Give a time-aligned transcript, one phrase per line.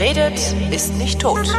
[0.00, 1.54] Wer redet, ist nicht tot.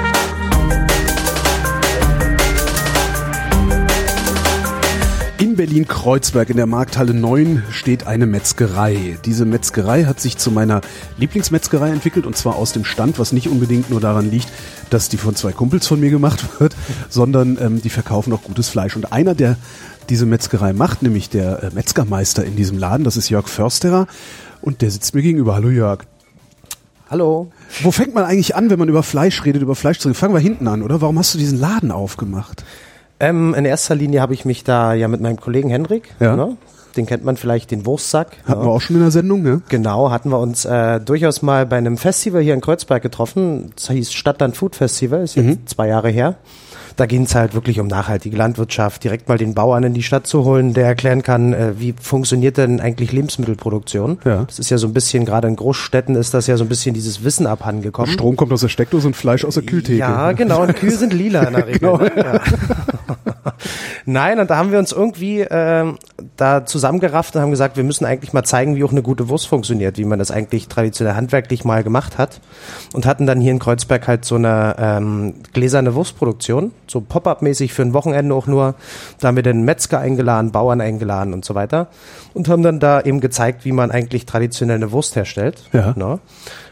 [5.38, 9.20] In Berlin-Kreuzberg in der Markthalle 9 steht eine Metzgerei.
[9.26, 10.82] Diese Metzgerei hat sich zu meiner
[11.18, 14.48] Lieblingsmetzgerei entwickelt und zwar aus dem Stand, was nicht unbedingt nur daran liegt,
[14.90, 16.76] dass die von zwei Kumpels von mir gemacht wird,
[17.10, 18.96] sondern ähm, die verkaufen auch gutes Fleisch.
[18.96, 19.56] Und einer, der
[20.10, 24.08] diese Metzgerei macht, nämlich der äh, Metzgermeister in diesem Laden, das ist Jörg Försterer
[24.64, 25.54] und der sitzt mir gegenüber.
[25.54, 26.06] Hallo Jörg.
[27.08, 27.52] Hallo.
[27.84, 30.16] Wo fängt man eigentlich an, wenn man über Fleisch redet, über Fleisch zu reden?
[30.16, 31.02] Fangen wir hinten an, oder?
[31.02, 32.64] Warum hast du diesen Laden aufgemacht?
[33.20, 36.36] Ähm, in erster Linie habe ich mich da ja mit meinem Kollegen Hendrik, Ja.
[36.36, 36.58] ne?
[36.98, 38.38] den kennt man vielleicht, den Wurstsack.
[38.46, 38.66] Hatten ne?
[38.68, 39.62] wir auch schon in der Sendung, ne?
[39.70, 43.72] Genau, hatten wir uns äh, durchaus mal bei einem Festival hier in Kreuzberg getroffen.
[43.76, 46.36] Das hieß Stadtland Food Festival, ist jetzt zwei Jahre her.
[46.96, 50.28] Da ging es halt wirklich um nachhaltige Landwirtschaft, direkt mal den Bauern in die Stadt
[50.28, 54.20] zu holen, der erklären kann, äh, wie funktioniert denn eigentlich Lebensmittelproduktion.
[54.26, 54.44] Ja.
[54.46, 56.94] Das ist ja so ein bisschen, gerade in Großstädten ist das ja so ein bisschen
[56.94, 58.12] dieses Wissen abhandengekommen.
[58.12, 60.00] Strom kommt aus der Steckdose und Fleisch aus der Kühltheke.
[60.00, 60.62] Ja, genau.
[60.64, 61.80] Und Kühe sind lila in der Regel.
[61.80, 61.98] Genau.
[61.98, 62.12] Ne?
[62.16, 62.42] Ja.
[64.06, 65.98] Nein, und da haben wir uns irgendwie ähm,
[66.36, 69.48] da zusammengerafft und haben gesagt, wir müssen eigentlich mal zeigen, wie auch eine gute Wurst
[69.48, 72.42] funktioniert, wie man das eigentlich traditionell handwerklich mal gemacht hat.
[72.94, 77.82] Und hatten dann hier in Kreuzberg halt so eine ähm, gläserne Wurstproduktion, so Pop-up-mäßig für
[77.82, 78.76] ein Wochenende auch nur.
[79.20, 81.88] Da haben wir den Metzger eingeladen, Bauern eingeladen und so weiter.
[82.34, 85.64] Und haben dann da eben gezeigt, wie man eigentlich traditionell eine Wurst herstellt.
[85.74, 85.94] Ja.
[85.96, 86.20] Ne?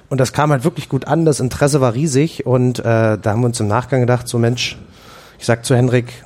[0.09, 3.41] Und das kam halt wirklich gut an, das Interesse war riesig und äh, da haben
[3.41, 4.77] wir uns im Nachgang gedacht, so Mensch,
[5.37, 6.25] ich sag zu Henrik,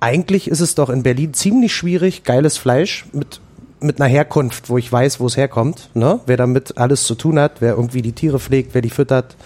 [0.00, 3.40] eigentlich ist es doch in Berlin ziemlich schwierig, geiles Fleisch mit
[3.82, 6.20] mit einer Herkunft, wo ich weiß, wo es herkommt, ne?
[6.26, 9.36] wer damit alles zu tun hat, wer irgendwie die Tiere pflegt, wer die füttert,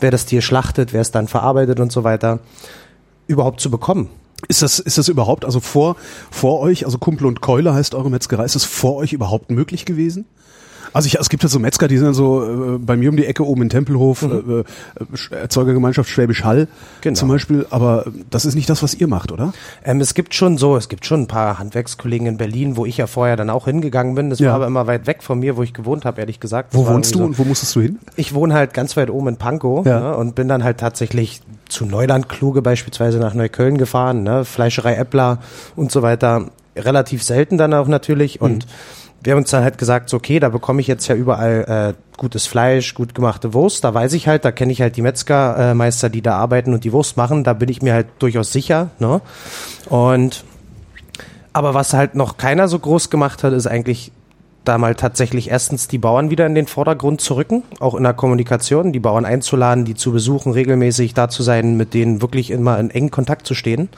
[0.00, 2.38] wer das Tier schlachtet, wer es dann verarbeitet und so weiter,
[3.26, 4.08] überhaupt zu bekommen.
[4.48, 5.96] Ist das, ist das überhaupt, also vor,
[6.30, 9.84] vor euch, also Kumpel und Keule heißt eure Metzgerei, ist das vor euch überhaupt möglich
[9.84, 10.24] gewesen?
[10.94, 13.24] Also ich, es gibt ja so Metzger, die sind so äh, bei mir um die
[13.24, 14.64] Ecke oben in Tempelhof, äh, äh,
[15.14, 16.68] Sch- Erzeugergemeinschaft Schwäbisch Hall
[17.00, 17.14] Genau.
[17.18, 19.54] zum Beispiel, aber das ist nicht das, was ihr macht, oder?
[19.84, 22.98] Ähm, es gibt schon so, es gibt schon ein paar Handwerkskollegen in Berlin, wo ich
[22.98, 24.28] ja vorher dann auch hingegangen bin.
[24.28, 24.48] Das Ja.
[24.48, 26.74] war aber immer weit weg von mir, wo ich gewohnt habe, ehrlich gesagt.
[26.74, 27.98] Wo Das wohnst du irgendwie und wo musstest du hin?
[28.16, 29.98] Ich wohne halt ganz weit oben in Pankow Ja.
[30.00, 31.40] ne, und bin dann halt tatsächlich
[31.72, 35.38] zu Neuland Kluge beispielsweise nach Neukölln gefahren, ne, Fleischerei Eppler
[35.74, 36.46] und so weiter.
[36.76, 38.66] Relativ selten dann auch natürlich und
[39.24, 42.18] wir haben uns dann halt gesagt, so, okay, da bekomme ich jetzt ja überall äh,
[42.18, 43.84] gutes Fleisch, gut gemachte Wurst.
[43.84, 46.82] Da weiß ich halt, da kenne ich halt die Metzgermeister, äh, die da arbeiten und
[46.82, 47.44] die Wurst machen.
[47.44, 48.90] Da bin ich mir halt durchaus sicher.
[48.98, 49.20] Ne?
[49.88, 50.44] Und
[51.52, 54.10] aber was halt noch keiner so groß gemacht hat, ist eigentlich
[54.64, 58.14] da mal tatsächlich erstens die Bauern wieder in den Vordergrund zu rücken, auch in der
[58.14, 62.78] Kommunikation, die Bauern einzuladen, die zu besuchen, regelmäßig da zu sein, mit denen wirklich immer
[62.78, 63.88] in engen Kontakt zu stehen.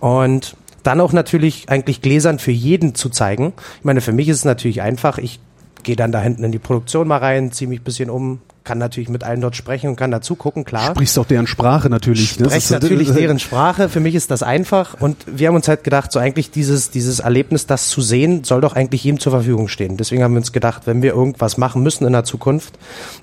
[0.00, 3.52] Und dann auch natürlich eigentlich gläsern für jeden zu zeigen.
[3.78, 5.40] Ich meine, für mich ist es natürlich einfach, ich
[5.82, 9.08] gehe dann da hinten in die Produktion mal rein, ziehe mich bisschen um, kann natürlich
[9.08, 12.38] mit allen dort sprechen und kann dazu gucken, klar Sprichst auch deren Sprache natürlich.
[12.38, 12.44] ne?
[12.44, 13.88] Spreche ist- natürlich deren Sprache.
[13.88, 14.94] Für mich ist das einfach.
[15.00, 18.60] Und wir haben uns halt gedacht, so eigentlich dieses, dieses Erlebnis, das zu sehen, soll
[18.60, 19.96] doch eigentlich jedem zur Verfügung stehen.
[19.96, 22.74] Deswegen haben wir uns gedacht, wenn wir irgendwas machen müssen in der Zukunft,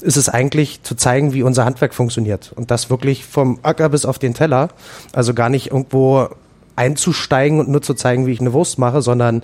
[0.02, 2.52] ist es eigentlich zu zeigen, wie unser Handwerk funktioniert.
[2.56, 4.70] Und das wirklich vom Acker bis auf den Teller.
[5.14, 6.28] Also gar nicht irgendwo
[6.76, 9.44] einzusteigen und nur zu zeigen, wie ich eine Wurst mache, sondern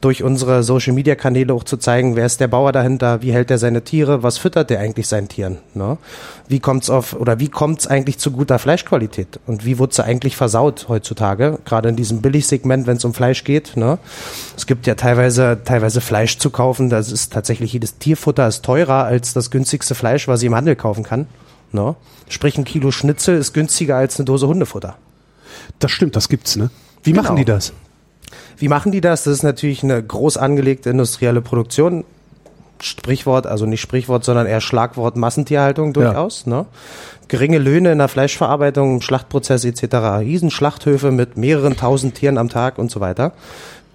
[0.00, 3.50] durch unsere Social Media Kanäle auch zu zeigen, wer ist der Bauer dahinter, wie hält
[3.50, 5.98] er seine Tiere, was füttert der eigentlich seinen Tieren, ne?
[6.48, 10.36] Wie kommt's auf oder wie kommt's eigentlich zu guter Fleischqualität und wie wird sie eigentlich
[10.36, 13.98] versaut heutzutage, gerade in diesem Billigsegment, wenn es um Fleisch geht, ne?
[14.56, 19.04] Es gibt ja teilweise teilweise Fleisch zu kaufen, das ist tatsächlich jedes Tierfutter ist teurer
[19.04, 21.26] als das günstigste Fleisch, was ich im Handel kaufen kann,
[21.72, 21.94] ne?
[22.28, 24.96] Sprich ein Kilo Schnitzel ist günstiger als eine Dose Hundefutter.
[25.78, 26.70] Das stimmt, das gibt's, ne?
[27.02, 27.22] Wie Genau.
[27.22, 27.72] machen die das?
[28.58, 29.24] Wie machen die das?
[29.24, 32.04] Das ist natürlich eine groß angelegte industrielle Produktion.
[32.82, 36.46] Sprichwort, also nicht Sprichwort, sondern eher Schlagwort Massentierhaltung durchaus.
[36.46, 36.64] Ne?
[37.28, 39.96] Geringe Löhne in der Fleischverarbeitung, im Schlachtprozess etc.
[40.20, 43.32] Riesenschlachthöfe mit mehreren tausend Tieren am Tag und so weiter.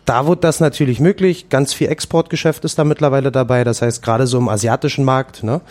[0.06, 1.50] Da wird das natürlich möglich.
[1.50, 3.64] Ganz viel Exportgeschäft ist da mittlerweile dabei.
[3.64, 5.62] Das heißt, gerade so im asiatischen Markt ne,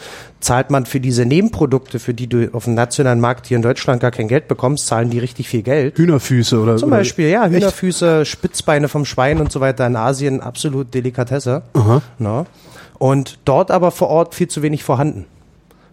[0.40, 4.00] zahlt man für diese Nebenprodukte, für die du auf dem nationalen Markt hier in Deutschland
[4.00, 5.96] gar kein Geld bekommst, zahlen die richtig viel Geld.
[5.96, 7.54] Hühnerfüße oder Zum Beispiel, ja, Echt?
[7.54, 11.62] Hühnerfüße, Spitzbeine vom Schwein und so weiter in Asien absolut Delikatesse.
[11.74, 12.02] Aha.
[12.18, 12.46] Ne?
[12.98, 15.26] Und dort aber vor Ort viel zu wenig vorhanden.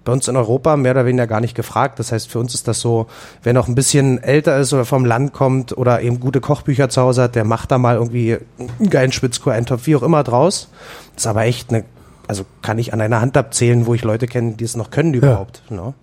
[0.04, 2.00] Bei uns in Europa mehr oder weniger gar nicht gefragt.
[2.00, 3.08] Das heißt, für uns ist das so,
[3.44, 7.02] wer noch ein bisschen älter ist oder vom Land kommt oder eben gute Kochbücher zu
[7.02, 10.70] Hause hat, der macht da mal irgendwie einen geilen Spitzkohl-Eintopf, wie auch immer draus.
[11.14, 11.86] Das ist aber echt eine,
[12.28, 15.14] also kann ich an einer Hand abzählen, wo ich Leute kenne, die es noch können
[15.14, 15.64] überhaupt.
[15.70, 15.94] Ne?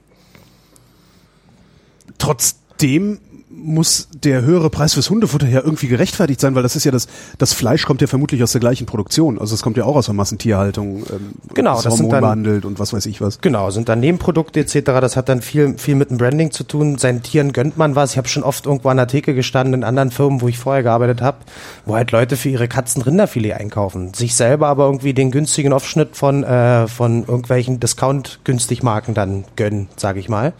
[2.18, 6.90] Trotzdem muss der höhere Preis fürs Hundefutter ja irgendwie gerechtfertigt sein, weil das ist ja
[6.92, 7.08] das,
[7.38, 9.38] das Fleisch kommt ja vermutlich aus der gleichen Produktion.
[9.38, 12.64] Also es kommt ja auch aus der Massentierhaltung, ähm, Genau, ist das sind dann- hormonbehandelt
[12.64, 13.40] und was weiß ich was.
[13.40, 15.00] Genau, sind dann Nebenprodukte etc.
[15.00, 16.98] Das hat dann viel, viel mit dem Branding zu tun.
[16.98, 18.12] Seinen Tieren gönnt man was.
[18.12, 20.82] Ich habe schon oft irgendwo an der Theke gestanden in anderen Firmen, wo ich vorher
[20.82, 21.38] gearbeitet habe,
[21.86, 24.12] wo halt Leute für ihre Katzen Rinderfilet einkaufen.
[24.14, 30.20] Sich selber aber irgendwie den günstigen Aufschnitt von, äh, von irgendwelchen Discount-Günstigmarken dann gönnen, sage
[30.20, 30.52] ich mal.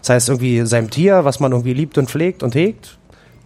[0.00, 2.96] Das heißt irgendwie seinem Tier, was man irgendwie liebt und pflegt und hegt,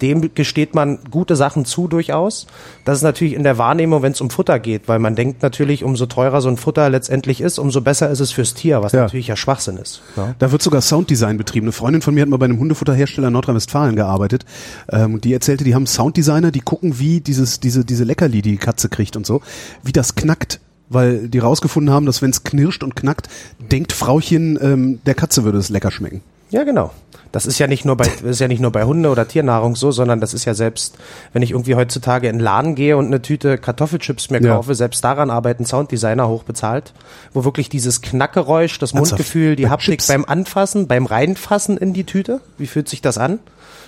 [0.02, 2.48] dem gesteht man gute Sachen zu durchaus.
[2.84, 5.84] Das ist natürlich in der Wahrnehmung, wenn es um Futter geht, weil man denkt natürlich,
[5.84, 9.02] umso teurer so ein Futter letztendlich ist, umso besser ist es fürs Tier, was Ja.
[9.02, 10.02] natürlich ja Schwachsinn ist.
[10.16, 10.34] Ja.
[10.40, 11.66] Da wird sogar Sounddesign betrieben.
[11.66, 14.44] Eine Freundin von mir hat mal bei einem Hundefutterhersteller in Nordrhein-Westfalen gearbeitet.
[14.90, 18.56] Ähm, die erzählte, die haben Sounddesigner, die gucken, wie dieses, diese, diese Leckerli, die die
[18.58, 19.42] Katze kriegt und so,
[19.84, 20.60] wie das knackt.
[20.90, 23.28] Weil die rausgefunden haben, dass wenn es knirscht und knackt,
[23.70, 26.20] denkt Frauchen, ähm, der Katze würde es lecker schmecken.
[26.50, 26.90] ja, genau.
[27.34, 29.90] Das ist ja nicht nur bei ist ja nicht nur bei Hunde oder Tiernahrung so,
[29.90, 30.96] sondern das ist ja selbst,
[31.32, 34.54] wenn ich irgendwie heutzutage in den Laden gehe und eine Tüte Kartoffelchips mir Ja.
[34.54, 36.92] kaufe, selbst daran arbeiten Sounddesigner hochbezahlt,
[37.32, 39.18] wo wirklich dieses Knackgeräusch, das Ernsthaft?
[39.18, 40.06] Mundgefühl, die Haptik Chips?
[40.06, 43.40] beim Anfassen, beim Reinfassen in die Tüte, wie fühlt sich das an?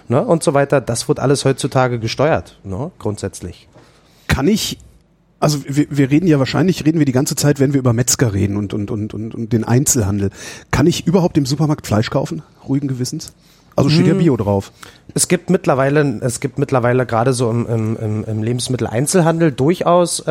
[0.08, 3.69] Ne, und so weiter, das wird alles heutzutage gesteuert, ne, grundsätzlich.
[4.26, 4.78] Kann ich,
[5.38, 8.33] also wir, wir reden ja wahrscheinlich, reden wir die ganze Zeit, wenn wir über Metzger
[8.33, 10.31] reden und, und, und, und, und den Einzelhandel.
[10.71, 12.43] Kann ich überhaupt im Supermarkt Fleisch kaufen?
[12.67, 13.33] Ruhigen Gewissens?
[13.77, 14.21] Also steht ja Hm.
[14.21, 14.73] Bio drauf.
[15.12, 20.25] Es gibt mittlerweile, es gibt mittlerweile gerade so im, im, im, im Lebensmitteleinzelhandel durchaus, äh,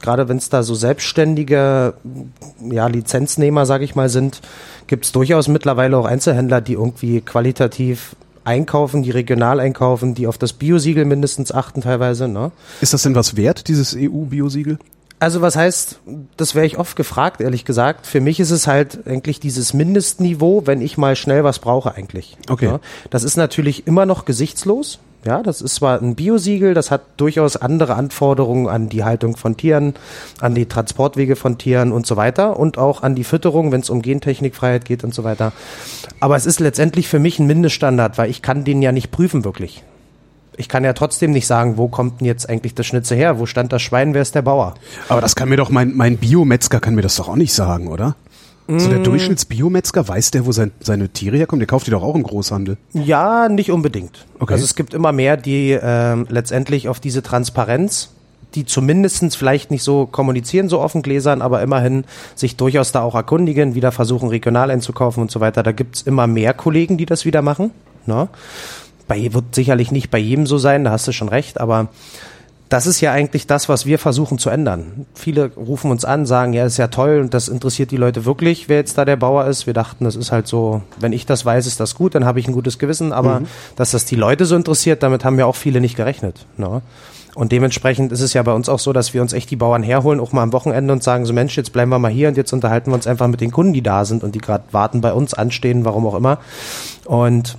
[0.00, 1.94] gerade wenn es da so selbstständige
[2.70, 4.40] ja, Lizenznehmer, sage ich mal, sind,
[4.86, 10.38] gibt es durchaus mittlerweile auch Einzelhändler, die irgendwie qualitativ einkaufen, die regional einkaufen, die auf
[10.38, 12.28] das Biosiegel mindestens achten teilweise.
[12.28, 12.52] Ne?
[12.80, 14.78] Ist das denn was wert, dieses EU-Biosiegel?
[15.24, 16.00] Also was heißt,
[16.36, 18.06] das wäre ich oft gefragt, ehrlich gesagt.
[18.06, 22.36] Für mich ist es halt eigentlich dieses Mindestniveau, wenn ich mal schnell was brauche eigentlich.
[22.50, 22.66] Okay.
[22.66, 24.98] Ja, das ist natürlich immer noch gesichtslos.
[25.24, 29.56] Ja, das ist zwar ein Biosiegel, das hat durchaus andere Anforderungen an die Haltung von
[29.56, 29.94] Tieren,
[30.42, 33.88] an die Transportwege von Tieren und so weiter und auch an die Fütterung, wenn es
[33.88, 35.54] um Gentechnikfreiheit geht und so weiter.
[36.20, 39.42] Aber es ist letztendlich für mich ein Mindeststandard, weil ich kann den ja nicht prüfen
[39.42, 39.84] wirklich.
[40.56, 43.38] Ich kann ja trotzdem nicht sagen, wo kommt denn jetzt eigentlich das Schnitze her?
[43.38, 44.14] Wo stand das Schwein?
[44.14, 44.74] Wer ist der Bauer?
[45.08, 47.88] Aber das kann mir doch mein, mein Biometzger kann mir das doch auch nicht sagen,
[47.88, 48.16] oder?
[48.66, 48.90] So Mm.
[48.90, 51.60] der Durchschnittsbiometzger, weiß der, wo sein, seine Tiere herkommen?
[51.60, 52.78] Der kauft die doch auch im Großhandel.
[52.94, 54.24] Ja, nicht unbedingt.
[54.38, 54.54] Okay.
[54.54, 58.10] Also es gibt immer mehr, die ähm, letztendlich auf diese Transparenz,
[58.54, 62.04] die zumindestens vielleicht nicht so kommunizieren, so offen gläsern, aber immerhin
[62.36, 65.62] sich durchaus da auch erkundigen, wieder versuchen, regional einzukaufen und so weiter.
[65.62, 67.70] Da gibt's immer mehr Kollegen, die das wieder machen.
[68.06, 68.28] Ne?
[69.06, 71.88] Bei, wird sicherlich nicht bei jedem so sein, da hast du schon recht, aber
[72.70, 75.06] das ist ja eigentlich das, was wir versuchen zu ändern.
[75.14, 78.68] Viele rufen uns an, sagen, ja, ist ja toll und das interessiert die Leute wirklich,
[78.68, 79.66] wer jetzt da der Bauer ist.
[79.66, 82.40] Wir dachten, das ist halt so, wenn ich das weiß, ist das gut, dann habe
[82.40, 83.42] ich ein gutes Gewissen, aber
[83.76, 86.46] dass das die Leute so interessiert, damit haben ja auch viele nicht gerechnet.
[86.56, 86.80] Ne?
[87.34, 89.82] Und dementsprechend ist es ja bei uns auch so, dass wir uns echt die Bauern
[89.82, 92.36] herholen, auch mal am Wochenende und sagen, so Mensch, jetzt bleiben wir mal hier und
[92.36, 95.00] jetzt unterhalten wir uns einfach mit den Kunden, die da sind und die gerade warten
[95.00, 96.38] bei uns, anstehen, warum auch immer.
[97.04, 97.56] Und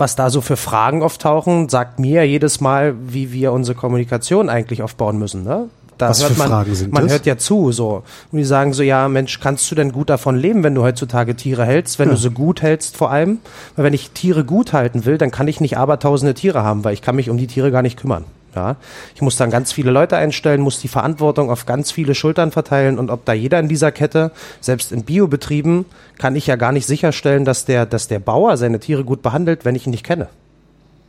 [0.00, 4.48] was da so für Fragen auftauchen, sagt mir ja jedes Mal, wie wir unsere Kommunikation
[4.48, 5.44] eigentlich aufbauen müssen.
[5.44, 5.68] Ne?
[5.98, 7.12] Da Was hört für man, Fragen sind man das?
[7.12, 8.02] hört ja zu, so.
[8.32, 11.36] Und die sagen so, ja, Mensch, kannst du denn gut davon leben, wenn du heutzutage
[11.36, 13.38] Tiere hältst, wenn du sie gut hältst vor allem?
[13.76, 16.94] Weil wenn ich Tiere gut halten will, dann kann ich nicht abertausende Tiere haben, weil
[16.94, 18.24] ich kann mich um die Tiere gar nicht kümmern.
[18.54, 18.76] Ja,
[19.14, 22.98] ich muss dann ganz viele Leute einstellen, muss die Verantwortung auf ganz viele Schultern verteilen
[22.98, 25.84] und ob da jeder in dieser Kette, selbst in Biobetrieben,
[26.18, 29.64] kann ich ja gar nicht sicherstellen, dass der, dass der Bauer seine Tiere gut behandelt,
[29.64, 30.28] wenn ich ihn nicht kenne.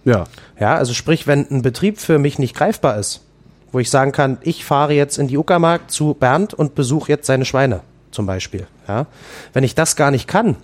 [0.05, 0.25] Ja.
[0.59, 3.21] Ja, also sprich, wenn ein Betrieb für mich nicht greifbar ist,
[3.71, 7.25] wo ich sagen kann, ich fahre jetzt in die Uckermark zu Bernd und besuche jetzt
[7.25, 7.81] seine Schweine,
[8.11, 8.67] zum Beispiel.
[8.87, 9.07] Ja,
[9.53, 10.57] wenn ich das gar nicht kann,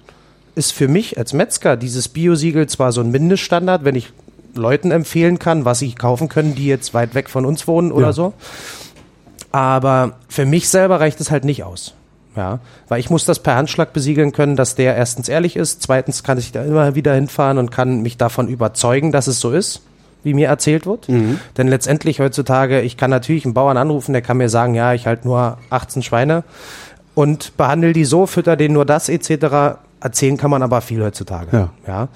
[0.53, 4.11] ist für mich als Metzger dieses Biosiegel zwar so ein Mindeststandard, wenn ich
[4.57, 8.07] Leuten empfehlen kann, was sie kaufen können, die jetzt weit weg von uns wohnen oder
[8.07, 8.13] Ja.
[8.13, 8.33] so.
[9.51, 11.93] Aber für mich selber reicht es halt nicht aus.
[12.35, 16.23] Ja, weil ich muss das per Handschlag besiegeln können, dass der erstens ehrlich ist, zweitens
[16.23, 19.81] kann ich da immer wieder hinfahren und kann mich davon überzeugen, dass es so ist,
[20.21, 21.07] wie mir erzählt wird.
[21.07, 25.07] Denn letztendlich heutzutage, ich kann natürlich einen Bauern anrufen, der kann mir sagen, ja, ich
[25.07, 26.43] halte nur 18 Schweine
[27.15, 29.79] und behandle die so, fütter denen nur das etc.
[29.99, 31.47] Erzählen kann man aber viel heutzutage.
[31.51, 31.69] Ja.
[31.87, 32.07] ja.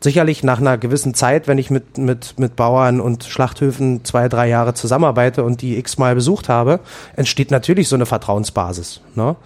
[0.00, 4.48] Sicherlich nach einer gewissen Zeit, wenn ich mit, mit, mit Bauern und Schlachthöfen zwei, drei
[4.48, 6.80] Jahre zusammenarbeite und die x-mal besucht habe,
[7.16, 9.00] entsteht natürlich so eine Vertrauensbasis.
[9.14, 9.36] Ne?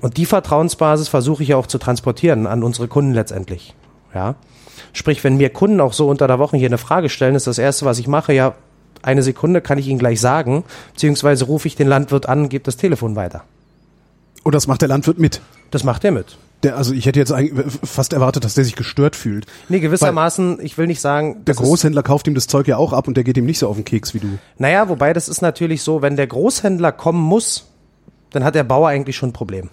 [0.00, 3.74] Und die Vertrauensbasis versuche ich ja auch zu transportieren an unsere Kunden letztendlich.
[4.14, 4.34] Ja?
[4.92, 7.58] Sprich, wenn mir Kunden auch so unter der Woche hier eine Frage stellen, ist das
[7.58, 8.54] Erste, was ich mache, ja,
[9.02, 12.76] eine Sekunde kann ich Ihnen gleich sagen, beziehungsweise rufe ich den Landwirt an gebe das
[12.76, 13.44] Telefon weiter.
[14.42, 15.40] Und das macht der Landwirt mit.
[15.70, 16.36] Das macht er mit.
[16.62, 19.46] Der, also ich hätte jetzt eigentlich fast erwartet, dass der sich gestört fühlt.
[19.70, 21.36] Nee, gewissermaßen, ich will nicht sagen.
[21.46, 23.46] Der das ist- Großhändler kauft ihm das Zeug ja auch ab und der geht ihm
[23.46, 24.38] nicht so auf den Keks wie du.
[24.58, 27.66] Naja, wobei das ist natürlich so, wenn der Großhändler kommen muss,
[28.30, 29.70] dann hat der Bauer eigentlich schon ein Problem.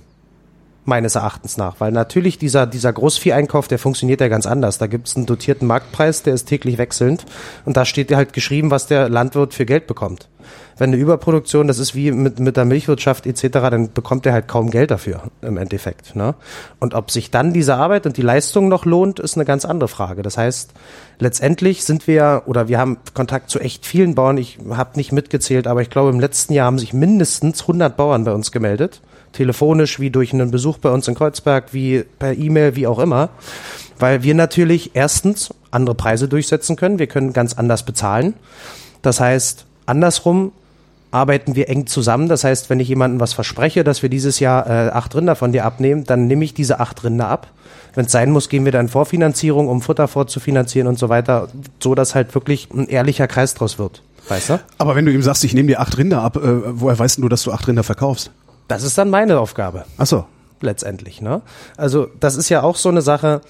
[0.87, 1.81] Meines Erachtens nach.
[1.81, 4.77] Weil natürlich dieser, dieser Großvieheinkauf, der funktioniert ja ganz anders.
[4.77, 7.25] Da gibt es einen dotierten Marktpreis, der ist täglich wechselnd.
[7.65, 10.29] Und da steht halt geschrieben, was der Landwirt für Geld bekommt.
[10.77, 14.47] Wenn eine Überproduktion, das ist wie mit, mit der Milchwirtschaft etc., dann bekommt er halt
[14.47, 16.15] kaum Geld dafür im Endeffekt.
[16.15, 16.35] Ne?
[16.79, 19.89] Und ob sich dann diese Arbeit und die Leistung noch lohnt, ist eine ganz andere
[19.89, 20.21] Frage.
[20.21, 20.71] Das heißt,
[21.19, 24.37] letztendlich sind wir oder wir haben Kontakt zu echt vielen Bauern.
[24.37, 28.23] Ich habe nicht mitgezählt, aber ich glaube, im letzten Jahr haben sich mindestens 100 Bauern
[28.23, 29.01] bei uns gemeldet.
[29.37, 33.29] Telefonisch, wie durch einen Besuch bei uns in Kreuzberg, wie per E-Mail, wie auch immer.
[33.99, 36.97] Weil wir natürlich erstens andere Preise durchsetzen können.
[36.97, 38.33] Wir können ganz anders bezahlen.
[39.03, 40.53] Das heißt, andersrum
[41.11, 42.27] arbeiten wir eng zusammen.
[42.29, 45.51] Das heißt, wenn ich jemandem was verspreche, dass wir dieses Jahr äh, acht Rinder von
[45.51, 47.47] dir abnehmen, dann nehme ich diese acht Rinder ab.
[47.93, 51.93] Wenn es sein muss, gehen wir dann Vorfinanzierung, um Futter vorzufinanzieren und so weiter, so
[51.93, 54.01] dass halt wirklich ein ehrlicher Kreis draus wird.
[54.27, 54.59] Weißt du?
[54.77, 57.29] Aber wenn du ihm sagst, ich nehme dir acht Rinder ab, äh, woher weißt du,
[57.29, 58.31] dass du acht Rinder verkaufst?
[58.67, 59.85] Das ist dann meine Aufgabe.
[59.97, 60.25] Ach so.
[60.61, 61.21] letztendlich.
[61.21, 61.41] Ne?
[61.77, 63.41] Also das ist ja auch so eine Sache.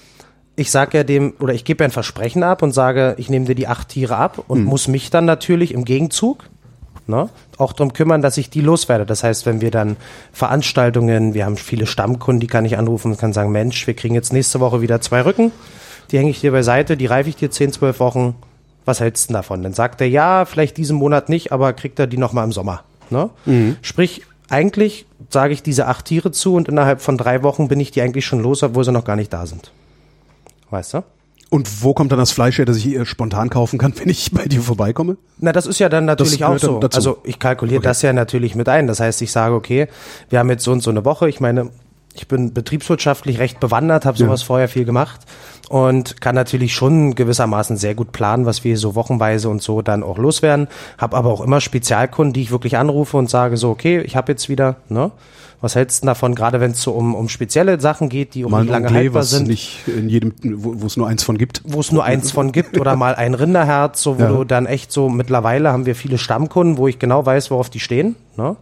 [0.56, 3.46] Ich sage ja dem oder ich gebe ja ein Versprechen ab und sage, ich nehme
[3.46, 6.44] dir die acht Tiere ab und muss mich dann natürlich im Gegenzug
[7.08, 9.06] ne, auch darum kümmern, dass ich die loswerde.
[9.06, 9.96] Das heißt, wenn wir dann
[10.32, 14.14] Veranstaltungen, wir haben viele Stammkunden, die kann ich anrufen und kann sagen, Mensch, wir kriegen
[14.14, 15.50] jetzt nächste Woche wieder zwei Rücken,
[16.10, 18.34] die hänge ich dir beiseite, die reife ich dir 10, 12 Wochen.
[18.84, 19.62] Was hältst du denn davon?
[19.62, 22.84] Dann sagt er, ja, vielleicht diesen Monat nicht, aber kriegt er die nochmal im Sommer.
[23.10, 23.30] Ne?
[23.82, 27.90] Sprich, eigentlich sage ich diese acht Tiere zu und innerhalb von drei Wochen bin ich
[27.90, 29.70] die eigentlich schon los, obwohl sie noch gar nicht da sind.
[30.70, 31.04] Weißt du?
[31.50, 34.46] Und wo kommt dann das Fleisch her, das ich spontan kaufen kann, wenn ich bei
[34.46, 35.16] dir vorbeikomme?
[35.38, 36.78] Na, das ist ja dann natürlich auch so.
[36.78, 36.96] dazu.
[36.96, 38.86] Also ich kalkuliere das ja natürlich mit ein.
[38.86, 39.88] Das heißt, ich sage, okay,
[40.28, 41.28] wir haben jetzt so und so eine Woche.
[41.28, 41.70] Ich meine,
[42.14, 45.20] ich bin betriebswirtschaftlich recht bewandert, habe sowas vorher viel gemacht
[45.68, 50.02] und kann natürlich schon gewissermaßen sehr gut planen, was wir so wochenweise und so dann
[50.02, 50.68] auch loswerden.
[50.98, 54.32] Habe aber auch immer Spezialkunden, die ich wirklich anrufe und sage so, okay, ich habe
[54.32, 55.10] jetzt wieder, ne?
[55.60, 58.44] Was hältst du denn davon, gerade wenn es so um, um spezielle Sachen geht, die
[58.44, 59.48] auch Mal lange Anglais, haltbar was sind?
[59.48, 61.62] nicht in jedem, wo es nur eins von gibt.
[61.64, 64.28] wo es nur eins von gibt oder mal ein Rinderherz, so wo Ja.
[64.28, 67.80] du dann echt so mittlerweile haben wir viele Stammkunden, wo ich genau weiß, worauf die
[67.80, 68.54] stehen, ne?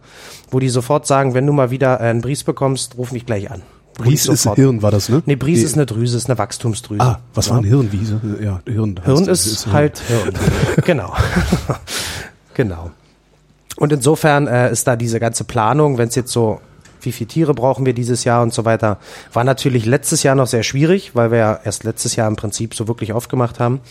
[0.49, 3.51] wo die sofort sagen, wenn du mal wieder äh, einen Bries bekommst, ruf mich gleich
[3.51, 3.61] an.
[3.97, 5.21] Bries ist sofort- Hirn, war das, ne?
[5.25, 7.01] Nee, Bries Die- ist eine Drüse, ist eine Wachstumsdrüse.
[7.01, 7.89] Ah, was war ein Hirn?
[7.91, 8.99] Wie, ja, Hirn.
[9.03, 9.45] Hirn das.
[9.47, 10.33] ist halt Hirn.
[10.85, 11.13] genau.
[12.53, 12.91] genau.
[13.77, 16.59] Und insofern äh, ist da diese ganze Planung, wenn es jetzt so,
[17.01, 18.97] wie viele Tiere brauchen wir dieses Jahr und so weiter,
[19.31, 22.73] war natürlich letztes Jahr noch sehr schwierig, weil wir ja erst letztes Jahr im Prinzip
[22.73, 23.81] so wirklich aufgemacht haben.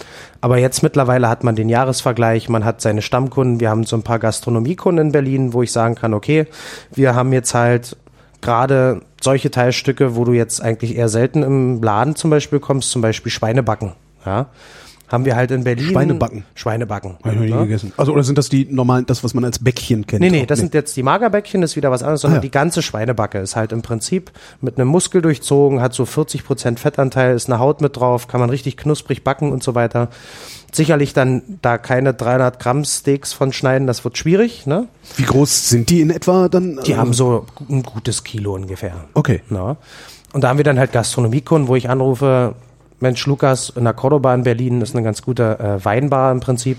[0.41, 4.03] Aber jetzt mittlerweile hat man den Jahresvergleich, man hat seine Stammkunden, wir haben so ein
[4.03, 6.47] paar Gastronomiekunden in Berlin, wo ich sagen kann, okay,
[6.95, 7.97] wir haben jetzt halt
[8.43, 13.03] gerade solche Teilstücke, wo du jetzt eigentlich eher selten im Laden zum Beispiel kommst, zum
[13.03, 13.93] Beispiel Schweinebacken.
[14.25, 14.47] Ja,
[15.09, 15.91] haben wir halt in Berlin.
[15.91, 16.45] Schweinebacken?
[16.55, 17.17] Schweinebacken.
[17.23, 17.63] Hab ich noch nie ne?
[17.63, 17.93] gegessen.
[17.97, 20.21] Also, oder sind das die normalen, das, was man als Bäckchen kennt?
[20.21, 22.43] Nee, nee, das sind jetzt die Magerbäckchen, das ist wieder was anderes, sondern Ah, ja.
[22.43, 27.35] die ganze Schweinebacke ist halt im Prinzip mit einem Muskel durchzogen, hat so 40% Fettanteil,
[27.37, 30.09] ist eine Haut mit drauf, kann man richtig knusprig backen und so weiter.
[30.73, 34.89] Sicherlich dann da keine 300 Gramm Steaks von schneiden, das wird schwierig, ne?
[35.17, 36.81] Wie groß sind die in etwa dann?
[36.85, 39.05] Die haben so ein gutes Kilo ungefähr.
[39.15, 39.41] Okay.
[39.49, 39.77] Na?
[40.33, 42.55] Und da haben wir dann halt Gastronomiekunden, wo ich anrufe,
[43.01, 46.79] Mensch, Lukas, in der Cordoba in Berlin ist eine ganz gute äh, Weinbar im Prinzip.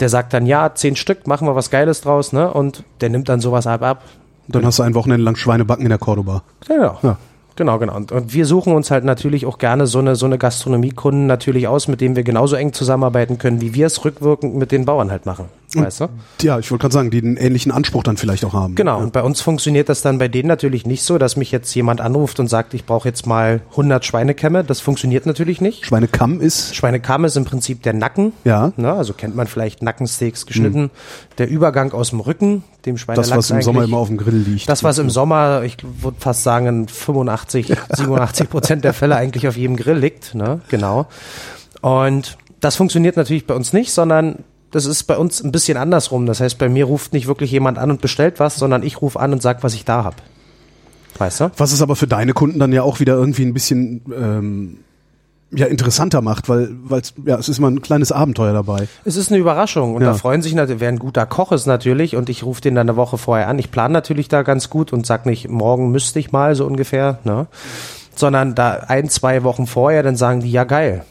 [0.00, 2.52] Der sagt dann, ja, zehn Stück, machen wir was Geiles draus, ne?
[2.52, 4.04] Und der nimmt dann sowas ab, ab.
[4.48, 6.42] Dann hast du ein Wochenende lang Schweinebacken in der Cordoba.
[6.66, 6.98] Genau.
[7.02, 7.18] Ja.
[7.54, 7.96] Genau, genau.
[7.96, 11.68] Und, und wir suchen uns halt natürlich auch gerne so eine, so eine Gastronomiekunden natürlich
[11.68, 15.10] aus, mit denen wir genauso eng zusammenarbeiten können, wie wir es rückwirkend mit den Bauern
[15.10, 15.46] halt machen.
[15.80, 16.08] Weißt du?
[16.42, 18.74] Ja, ich wollte gerade sagen, die einen ähnlichen Anspruch dann vielleicht auch haben.
[18.74, 21.74] Genau, und bei uns funktioniert das dann bei denen natürlich nicht so, dass mich jetzt
[21.74, 24.64] jemand anruft und sagt, ich brauche jetzt mal 100 Schweinekämme.
[24.64, 25.86] Das funktioniert natürlich nicht.
[25.86, 28.32] Schweinekamm ist, Schweinekamm ist im Prinzip der Nacken.
[28.44, 28.72] Ja.
[28.76, 30.90] Ne, also kennt man vielleicht Nackensteaks geschnitten.
[31.38, 34.36] Der Übergang aus dem Rücken, dem Schweinelachs das, was im Sommer immer auf dem Grill
[34.36, 34.68] liegt.
[34.68, 39.48] Das, was im Sommer, ich würde fast sagen, in 85, 87 Prozent der Fälle eigentlich
[39.48, 40.34] auf jedem Grill liegt.
[40.34, 40.60] Ne?
[40.68, 41.06] Genau.
[41.80, 46.26] Und das funktioniert natürlich bei uns nicht, sondern das ist bei uns ein bisschen andersrum.
[46.26, 49.20] Das heißt, bei mir ruft nicht wirklich jemand an und bestellt was, sondern ich rufe
[49.20, 50.16] an und sag, was ich da hab.
[51.18, 51.50] Weißt du?
[51.56, 54.78] Was es aber für deine Kunden dann ja auch wieder irgendwie ein bisschen ähm,
[55.54, 58.88] ja, interessanter macht, weil weil's, ja, es ist immer ein kleines Abenteuer dabei.
[59.04, 60.08] Es ist eine Überraschung und Ja.
[60.08, 62.88] da freuen sich natürlich, wer ein guter Koch ist natürlich und ich rufe den dann
[62.88, 63.58] eine Woche vorher an.
[63.58, 67.18] Ich plane natürlich da ganz gut und sag nicht, morgen müsste ich mal so ungefähr,
[67.24, 67.46] ne?
[68.16, 71.04] Sondern da ein, zwei Wochen vorher, dann sagen die, ja geil,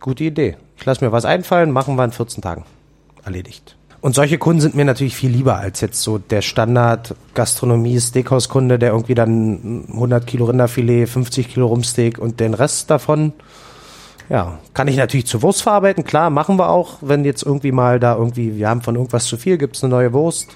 [0.00, 0.56] gute Idee.
[0.76, 2.64] Ich lasse mir was einfallen, machen wir in 14 Tagen.
[3.26, 3.76] Erledigt.
[4.00, 8.48] Und solche Kunden sind mir natürlich viel lieber als jetzt so der Standard Gastronomie Steakhouse
[8.48, 13.32] Kunde, der irgendwie dann 100 Kilo Rinderfilet, 50 Kilo Rumsteak und den Rest davon
[14.28, 18.00] ja, kann ich natürlich zur Wurst verarbeiten, klar, machen wir auch, wenn jetzt irgendwie mal
[18.00, 20.48] da irgendwie, wir haben von irgendwas zu viel, gibt's eine neue Wurst.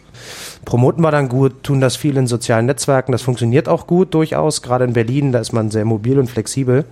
[0.64, 4.62] Promoten wir dann gut, tun das viel in sozialen Netzwerken, das funktioniert auch gut durchaus,
[4.62, 6.84] gerade in Berlin, da ist man sehr mobil und flexibel.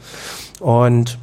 [0.61, 1.19] Und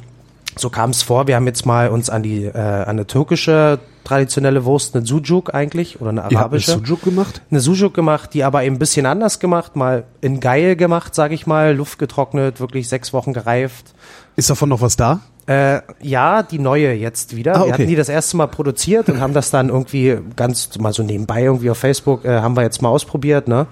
[0.56, 3.78] so kam es vor, wir haben jetzt mal uns an die äh, an eine türkische
[4.06, 6.34] traditionelle Wurst, eine Sujuk eigentlich oder eine arabische.
[6.34, 7.42] Ihr habt eine Sujuk gemacht?
[7.50, 11.34] Eine Sujuk gemacht, die aber eben ein bisschen anders gemacht, mal in geil gemacht, sage
[11.34, 13.94] ich mal, Luft getrocknet, wirklich sechs Wochen gereift.
[14.36, 15.20] Ist davon noch was da?
[15.46, 17.56] Äh, ja, die neue jetzt wieder.
[17.56, 17.66] Ah, okay.
[17.66, 21.02] Wir hatten die das erste Mal produziert und haben das dann irgendwie ganz mal so
[21.02, 23.66] nebenbei irgendwie auf Facebook äh, haben wir jetzt mal ausprobiert, ne?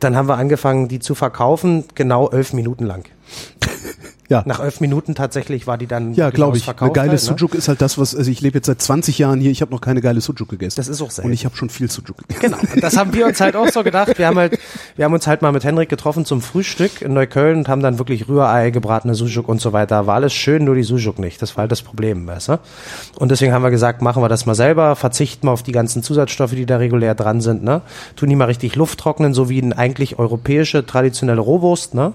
[0.00, 3.04] Dann haben wir angefangen, die zu verkaufen, genau elf Minuten lang.
[4.28, 4.42] Ja.
[4.46, 6.68] Nach elf Minuten tatsächlich war die dann Ja, glaube ich.
[6.68, 7.18] Eine geile halt, ne?
[7.18, 9.70] Sujuk ist halt das, was, also ich lebe jetzt seit 20 Jahren hier, ich habe
[9.70, 10.76] noch keine geile Sujuk gegessen.
[10.76, 11.28] Das ist auch selten.
[11.28, 12.40] Und ich habe schon viel Sujuk gegessen.
[12.40, 14.18] Genau, und das haben wir uns halt auch so gedacht.
[14.18, 14.58] Wir haben halt,
[14.96, 17.98] wir haben uns halt mal mit Henrik getroffen zum Frühstück in Neukölln und haben dann
[17.98, 20.06] wirklich Rührei, gebratene Sujuk und so weiter.
[20.06, 21.40] War alles schön, nur die Sujuk nicht.
[21.40, 22.58] Das war halt das Problem, weißt du?
[23.18, 26.02] Und deswegen haben wir gesagt, machen wir das mal selber, verzichten wir auf die ganzen
[26.02, 27.82] Zusatzstoffe, die da regulär dran sind, ne?
[28.16, 32.12] Tun die mal richtig Luft trocknen, so wie eine eigentlich europäische traditionelle Rohwurst, ne?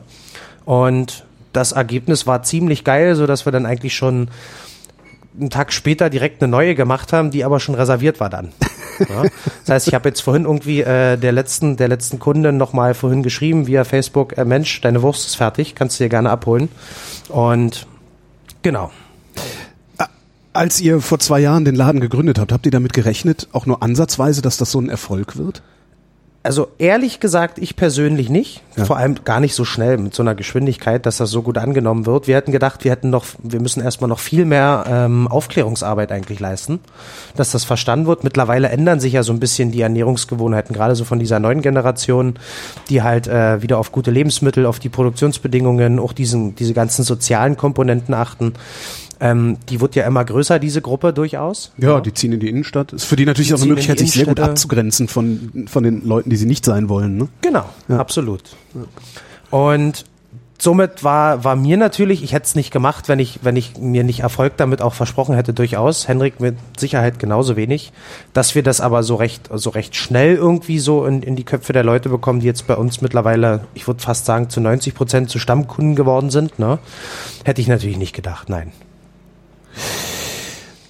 [0.65, 4.29] Und das Ergebnis war ziemlich geil, so dass wir dann eigentlich schon
[5.39, 8.51] einen Tag später direkt eine neue gemacht haben, die aber schon reserviert war dann.
[9.09, 9.23] Ja.
[9.61, 12.93] Das heißt, ich habe jetzt vorhin irgendwie äh, der letzten der letzten Kundin noch mal
[12.93, 16.69] vorhin geschrieben via Facebook, äh, Mensch, deine Wurst ist fertig, kannst du dir gerne abholen.
[17.29, 17.87] Und
[18.61, 18.91] genau.
[20.53, 23.81] Als ihr vor zwei Jahren den Laden gegründet habt, habt ihr damit gerechnet, auch nur
[23.81, 25.63] ansatzweise, dass das so ein Erfolg wird?
[26.43, 28.63] Also ehrlich gesagt, ich persönlich nicht.
[28.75, 28.85] Ja.
[28.85, 32.07] Vor allem gar nicht so schnell mit so einer Geschwindigkeit, dass das so gut angenommen
[32.07, 32.27] wird.
[32.27, 36.39] Wir hätten gedacht, wir hätten noch, wir müssen erstmal noch viel mehr ähm, Aufklärungsarbeit eigentlich
[36.39, 36.79] leisten,
[37.35, 38.23] dass das verstanden wird.
[38.23, 42.35] Mittlerweile ändern sich ja so ein bisschen die Ernährungsgewohnheiten, gerade so von dieser neuen Generation,
[42.89, 47.55] die halt äh, wieder auf gute Lebensmittel, auf die Produktionsbedingungen, auch diesen, diese ganzen sozialen
[47.55, 48.53] Komponenten achten.
[49.21, 51.71] Ähm, die wird ja immer größer, diese Gruppe durchaus.
[51.77, 52.91] Ja, die ziehen in die Innenstadt.
[52.91, 56.03] Ist für die natürlich Die auch eine Möglichkeit, sich sehr gut abzugrenzen von, von den
[56.03, 57.17] Leuten, die sie nicht sein wollen.
[57.17, 57.27] Ne?
[57.41, 58.41] Genau, absolut.
[59.51, 60.05] Und
[60.57, 64.03] somit war, war mir natürlich, ich hätte es nicht gemacht, wenn ich, wenn ich mir
[64.03, 66.07] nicht Erfolg damit auch versprochen hätte, durchaus.
[66.07, 67.91] Henrik mit Sicherheit genauso wenig.
[68.33, 71.73] Dass wir das aber so recht, so recht schnell irgendwie so in, in die Köpfe
[71.73, 75.29] der Leute bekommen, die jetzt bei uns mittlerweile, ich würde fast sagen, zu 90 Prozent
[75.29, 76.79] zu Stammkunden geworden sind, ne?
[77.43, 78.71] Hätte ich natürlich nicht gedacht, nein.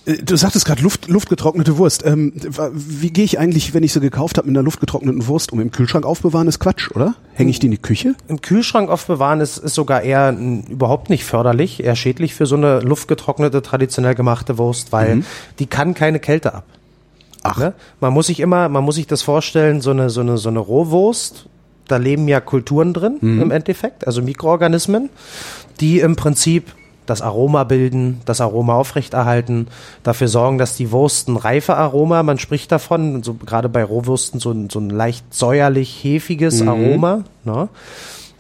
[0.06, 2.06] Äh, Du sagtest gerade Luft, luftgetrocknete Wurst.
[2.06, 2.34] Ähm,
[2.74, 5.60] wie gehe ich eigentlich, wenn ich sie gekauft habe, mit einer luftgetrockneten Wurst um?
[5.60, 7.16] Im Kühlschrank aufbewahren ist Quatsch, oder?
[7.34, 8.16] Hänge ich die in die Küche?
[8.28, 12.56] Im Kühlschrank aufbewahren ist, ist sogar eher n, überhaupt nicht förderlich, eher schädlich für so
[12.56, 15.24] eine luftgetrocknete, traditionell gemachte Wurst, weil
[15.60, 16.66] die kann keine Kälte ab.
[17.44, 17.58] Ach.
[17.58, 17.74] Ne?
[18.00, 20.60] Man muss sich immer, man muss sich das vorstellen, so eine, so eine, so eine
[20.60, 21.48] Rohwurst,
[21.88, 25.10] da leben ja Kulturen drin im Endeffekt, also Mikroorganismen,
[25.80, 26.74] die im Prinzip
[27.12, 29.68] das Aroma bilden, das Aroma aufrechterhalten,
[30.02, 34.40] dafür sorgen, dass die Wurst ein reife Aroma, man spricht davon, so gerade bei Rohwürsten
[34.40, 37.24] so ein, so ein leicht säuerlich hefiges Aroma.
[37.44, 37.68] Ne?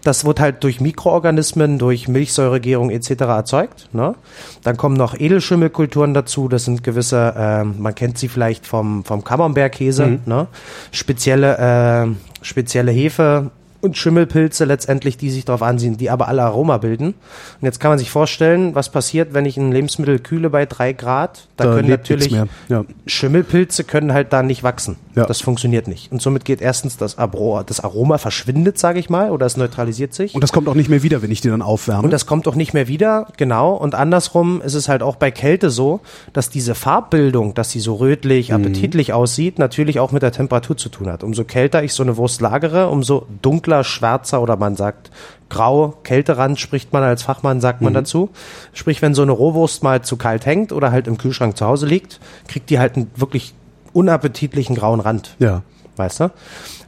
[0.03, 3.09] Das wird halt durch Mikroorganismen, durch Milchsäuregärung etc.
[3.21, 3.89] erzeugt.
[3.91, 4.15] Ne?
[4.63, 6.47] Dann kommen noch Edelschimmelkulturen dazu.
[6.47, 10.47] Das sind gewisse, ähm, man kennt sie vielleicht vom, vom Camembert-Käse, ne?
[10.91, 13.51] spezielle, äh, spezielle Hefe
[13.81, 17.07] und Schimmelpilze letztendlich, die sich darauf ansehen, die aber alle Aroma bilden.
[17.07, 17.15] Und
[17.61, 21.47] jetzt kann man sich vorstellen, was passiert, wenn ich ein Lebensmittel kühle bei drei Grad.
[21.57, 22.49] Da, können lebt nichts natürlich.
[22.69, 22.85] Ja.
[23.07, 24.97] Schimmelpilze können halt da nicht wachsen.
[25.15, 25.25] Ja.
[25.25, 26.11] Das funktioniert nicht.
[26.11, 30.13] Und somit geht erstens das, Abro das Aroma verschwindet, sage ich mal, oder es neutralisiert
[30.13, 30.35] sich.
[30.35, 32.03] Und das kommt auch nicht mehr wieder, wenn ich die dann aufwärme.
[32.03, 33.73] Und das kommt auch nicht mehr wieder, genau.
[33.73, 36.01] Und andersrum ist es halt auch bei Kälte so,
[36.33, 40.89] dass diese Farbbildung, dass sie so rötlich, appetitlich aussieht, natürlich auch mit der Temperatur zu
[40.89, 41.23] tun hat.
[41.23, 45.11] Umso kälter ich so eine Wurst lagere, umso dunkler, schwärzer oder man sagt
[45.49, 48.29] grau, Kälterand spricht man als Fachmann, sagt man dazu.
[48.73, 51.85] Sprich, wenn so eine Rohwurst mal zu kalt hängt oder halt im Kühlschrank zu Hause
[51.85, 53.53] liegt, kriegt die halt einen wirklich
[53.93, 55.35] unappetitlichen grauen Rand.
[55.39, 55.61] ja.
[55.97, 56.31] Weißt du?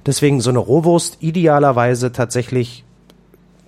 [0.06, 2.86] Deswegen so eine Rohwurst idealerweise tatsächlich,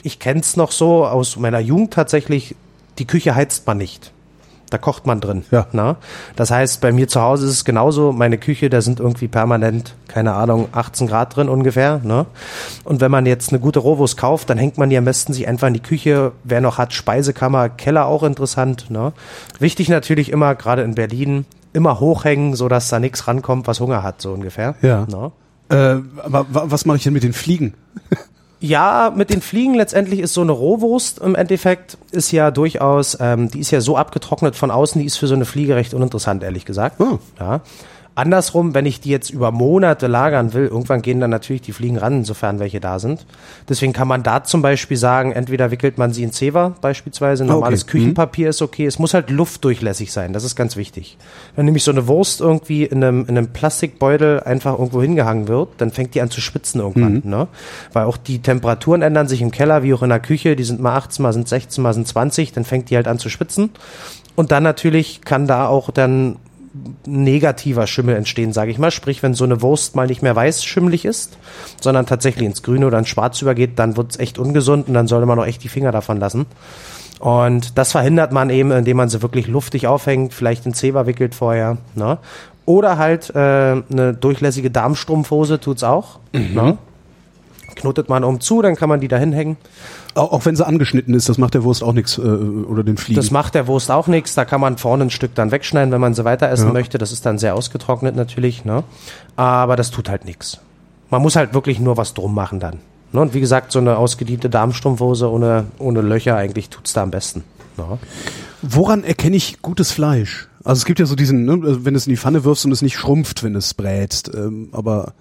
[0.01, 2.55] ich kenn's noch so aus meiner Jugend tatsächlich,
[2.99, 4.13] die Küche heizt man nicht.
[4.71, 5.45] Da kocht man drin.
[5.51, 5.67] Ja.
[5.73, 5.97] Na?
[6.35, 8.11] Das heißt, bei mir zu Hause ist es genauso.
[8.11, 12.01] Meine Küche, da sind irgendwie permanent, keine Ahnung, 18 Grad drin ungefähr.
[12.03, 12.25] Ne?
[12.83, 15.47] Und wenn man jetzt eine gute Rohwurst kauft, dann hängt man die am besten sich
[15.47, 16.31] einfach in die Küche.
[16.43, 18.89] Wer noch hat, Speisekammer, Keller auch interessant.
[18.89, 19.13] Ne?
[19.59, 24.01] Wichtig natürlich immer, gerade in Berlin, immer hochhängen, so dass da nichts rankommt, was Hunger
[24.01, 24.75] hat, so ungefähr.
[24.81, 25.05] Ja.
[25.07, 25.31] Ne?
[25.69, 27.73] Äh, aber wa- was mache ich denn mit den Fliegen?
[28.59, 33.51] Ja, mit den Fliegen letztendlich ist so eine Rohwurst im Endeffekt ist ja durchaus, ähm,
[33.51, 36.41] die ist ja so abgetrocknet von außen, die ist für so eine Fliege recht uninteressant,
[36.41, 36.99] ehrlich gesagt.
[36.99, 37.19] Oh.
[37.39, 37.61] Ja.
[38.15, 41.97] Andersrum, wenn ich die jetzt über Monate lagern will, irgendwann gehen dann natürlich die Fliegen
[41.97, 43.25] ran, insofern welche da sind.
[43.67, 47.83] Deswegen kann man da zum Beispiel sagen, entweder wickelt man sie in Zewa beispielsweise, normales
[47.83, 47.91] okay.
[47.91, 51.17] Küchenpapier ist okay, es muss halt luftdurchlässig sein, das ist ganz wichtig.
[51.57, 55.69] Wenn nämlich so eine Wurst irgendwie in einem, in einem Plastikbeutel einfach irgendwo hingehangen wird,
[55.79, 57.49] dann fängt die an zu schwitzen irgendwann, ne?
[57.91, 60.79] Weil auch die Temperaturen ändern sich im Keller wie auch in der Küche, die sind
[60.79, 63.71] mal 18, mal sind 16, mal sind 20, dann fängt die halt an zu schwitzen.
[64.35, 66.37] Und dann natürlich kann da auch dann
[67.05, 68.91] negativer Schimmel entstehen, sage ich mal.
[68.91, 71.37] Sprich, wenn so eine Wurst mal nicht mehr weiß schimmelig ist,
[71.81, 75.25] sondern tatsächlich ins Grüne oder ins Schwarz übergeht, dann wird's echt ungesund und dann sollte
[75.25, 76.45] man auch echt die Finger davon lassen.
[77.19, 81.33] Und das verhindert man eben, indem man sie wirklich luftig aufhängt, vielleicht in Zewa wickelt
[81.33, 81.77] vorher.
[81.95, 82.17] Ne?
[82.65, 86.19] Oder halt äh, eine durchlässige Darmstrumpfhose tut's auch.
[86.53, 86.77] Ne?
[87.75, 89.57] Knotet man um zu, dann kann man die da hinhängen.
[90.15, 93.17] Auch, wenn sie angeschnitten ist, das macht der Wurst auch nichts äh, oder den Fliegen.
[93.19, 94.33] Das macht der Wurst auch nichts.
[94.33, 96.73] Da kann man vorne ein Stück dann wegschneiden, wenn man sie weiter essen Ja.
[96.73, 96.97] möchte.
[96.97, 98.63] Das ist dann sehr ausgetrocknet natürlich.
[98.65, 98.83] Ne?
[99.35, 100.59] Aber das tut halt nichts.
[101.09, 102.79] Man muss halt wirklich nur was drum machen dann.
[103.11, 103.21] Ne?
[103.21, 107.43] Und wie gesagt, so eine ausgediente Darmstrumpfhose ohne, ohne Löcher eigentlich tut's da am besten.
[107.77, 107.97] Ne?
[108.61, 110.47] Woran erkenne ich gutes Fleisch?
[110.63, 112.71] Also es gibt ja so diesen, ne, wenn du es in die Pfanne wirfst und
[112.71, 114.33] es nicht schrumpft, wenn es brätst.
[114.33, 115.13] Ähm, aber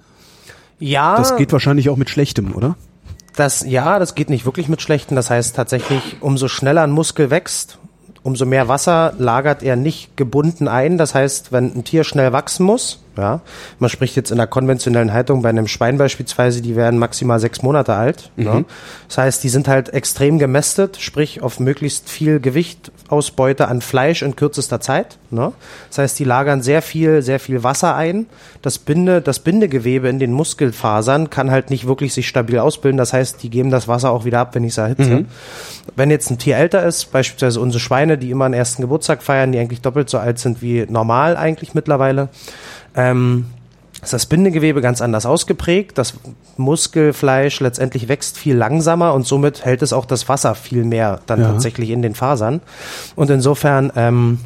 [0.78, 2.76] Ja, das geht wahrscheinlich auch mit schlechtem, oder?
[3.36, 5.16] Das, ja, das geht nicht wirklich mit schlechten.
[5.16, 7.78] Das heißt tatsächlich, umso schneller ein Muskel wächst,
[8.22, 10.98] umso mehr Wasser lagert er nicht gebunden ein.
[10.98, 13.40] Das heißt, wenn ein Tier schnell wachsen muss, ja,
[13.78, 17.62] man spricht jetzt in der konventionellen Haltung bei einem Schwein beispielsweise, die werden maximal sechs
[17.62, 18.30] Monate alt.
[18.36, 18.64] Ne?
[19.08, 24.34] Das heißt, die sind halt extrem gemästet, sprich auf möglichst viel Gewichtausbeute an Fleisch in
[24.34, 25.18] kürzester Zeit.
[25.30, 25.52] Ne?
[25.88, 28.26] Das heißt, die lagern sehr viel, sehr viel Wasser ein.
[28.62, 32.98] Das Binde, das Bindegewebe in den Muskelfasern kann halt nicht wirklich sich stabil ausbilden.
[32.98, 35.24] Das heißt, die geben das Wasser auch wieder ab, wenn ich es erhitze.
[35.96, 39.52] Wenn jetzt ein Tier älter ist, beispielsweise unsere Schweine, die immer einen ersten Geburtstag feiern,
[39.52, 42.28] die eigentlich doppelt so alt sind wie normal eigentlich mittlerweile,
[42.96, 43.46] ähm,
[44.02, 45.96] ist das Bindegewebe ganz anders ausgeprägt.
[45.96, 46.14] Das
[46.56, 51.40] Muskelfleisch letztendlich wächst viel langsamer und somit hält es auch das Wasser viel mehr dann
[51.40, 51.48] Ja.
[51.52, 52.60] tatsächlich in den Fasern.
[53.16, 54.40] Und insofern ähm,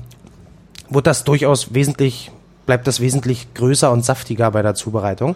[0.90, 2.30] wird das durchaus wesentlich,
[2.66, 5.34] bleibt das wesentlich größer und saftiger bei der Zubereitung.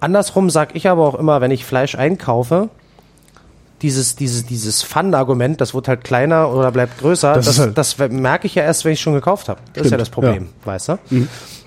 [0.00, 2.70] Andersrum sage ich aber auch immer, wenn ich Fleisch einkaufe,
[3.82, 7.98] dieses, dieses, dieses Fun-Argument, das wird halt kleiner oder bleibt größer, Das das, ist das,
[7.98, 9.60] halt- merke ich ja erst, wenn ich schon gekauft habe.
[9.74, 10.66] Das ist Stimmt, ja das Problem, ja.
[10.72, 10.98] weißt du?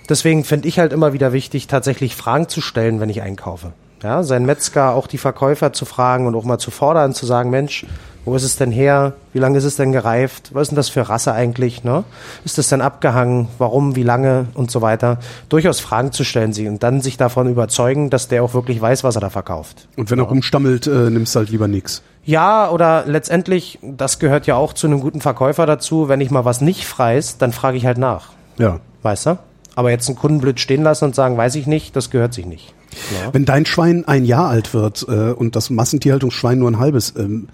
[0.09, 3.73] Deswegen finde ich halt immer wieder wichtig, tatsächlich Fragen zu stellen, wenn ich einkaufe.
[4.03, 7.49] Ja, sein Metzger, auch die Verkäufer zu fragen und auch mal zu fordern, zu sagen,
[7.49, 7.85] Mensch,
[8.25, 9.13] wo ist es denn her?
[9.33, 10.51] Wie lange ist es denn gereift?
[10.53, 11.83] Was ist denn das für Rasse eigentlich?
[11.83, 12.03] Ne?
[12.45, 13.47] Ist es denn abgehangen?
[13.57, 13.95] Warum?
[13.95, 14.47] Wie lange?
[14.53, 15.19] Und so weiter.
[15.49, 19.03] Durchaus Fragen zu stellen sie und dann sich davon überzeugen, dass der auch wirklich weiß,
[19.03, 19.87] was er da verkauft.
[19.97, 22.01] Und wenn er rumstammelt, äh, nimmst du halt lieber nix.
[22.25, 26.45] Ja, oder letztendlich, das gehört ja auch zu einem guten Verkäufer dazu, wenn ich mal
[26.45, 28.29] was nicht freis, dann frage ich halt nach.
[28.57, 28.79] Ja.
[29.01, 29.37] Weißt du?
[29.75, 32.45] Aber jetzt einen Kunden blöd stehen lassen und sagen, weiß ich nicht, das gehört sich
[32.45, 32.73] nicht.
[33.11, 33.33] Ja.
[33.33, 37.47] Wenn dein Schwein ein Jahr alt wird äh, und das Massentierhaltungsschwein nur ein halbes, ähm,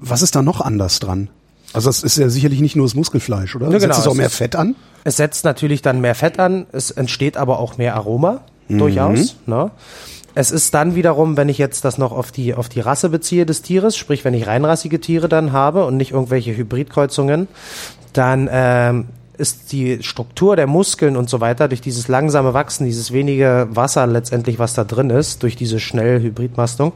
[0.00, 1.28] was ist da noch anders dran?
[1.72, 3.66] Also das ist ja sicherlich nicht nur das Muskelfleisch, oder?
[3.70, 4.74] Ja, genau, Setzt es auch es mehr ist- Fett an?
[5.04, 8.78] Es setzt natürlich dann mehr Fett an, es entsteht aber auch mehr Aroma, Mhm.
[8.78, 9.36] durchaus.
[9.46, 9.70] Ne?
[10.34, 13.46] Es ist dann wiederum, wenn ich jetzt das noch auf die, auf die Rasse beziehe
[13.46, 17.46] des Tieres, sprich wenn ich reinrassige Tiere dann habe und nicht irgendwelche Hybridkreuzungen,
[18.12, 19.04] dann ähm,
[19.36, 24.06] ist die Struktur der Muskeln und so weiter durch dieses langsame Wachsen, dieses wenige Wasser
[24.06, 26.92] letztendlich, was da drin ist, durch diese schnelle Hybridmastung,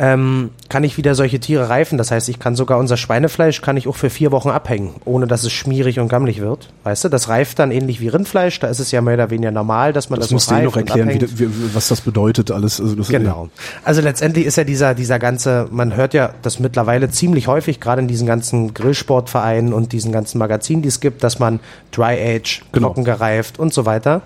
[0.00, 1.98] ähm, kann ich wieder solche Tiere reifen.
[1.98, 5.26] Das heißt, ich kann sogar unser Schweinefleisch kann ich auch für vier Wochen abhängen, ohne
[5.26, 6.70] dass es schmierig und gammelig wird.
[6.84, 8.58] Weißt du, das reift dann ähnlich wie Rindfleisch.
[8.60, 10.76] Da ist es ja mehr oder weniger normal, dass man Das das, du dir noch
[10.76, 12.80] erklären, wie, wie, was das bedeutet alles.
[12.80, 13.50] Also das Genau.
[13.84, 18.00] Also letztendlich ist ja dieser, dieser ganze, man hört ja das mittlerweile ziemlich häufig, gerade
[18.00, 21.60] in diesen ganzen Grillsportvereinen und diesen ganzen Magazinen, die es gibt, dass man
[21.92, 22.86] Dry Age, Genau.
[22.88, 24.22] trocken gereift und so weiter.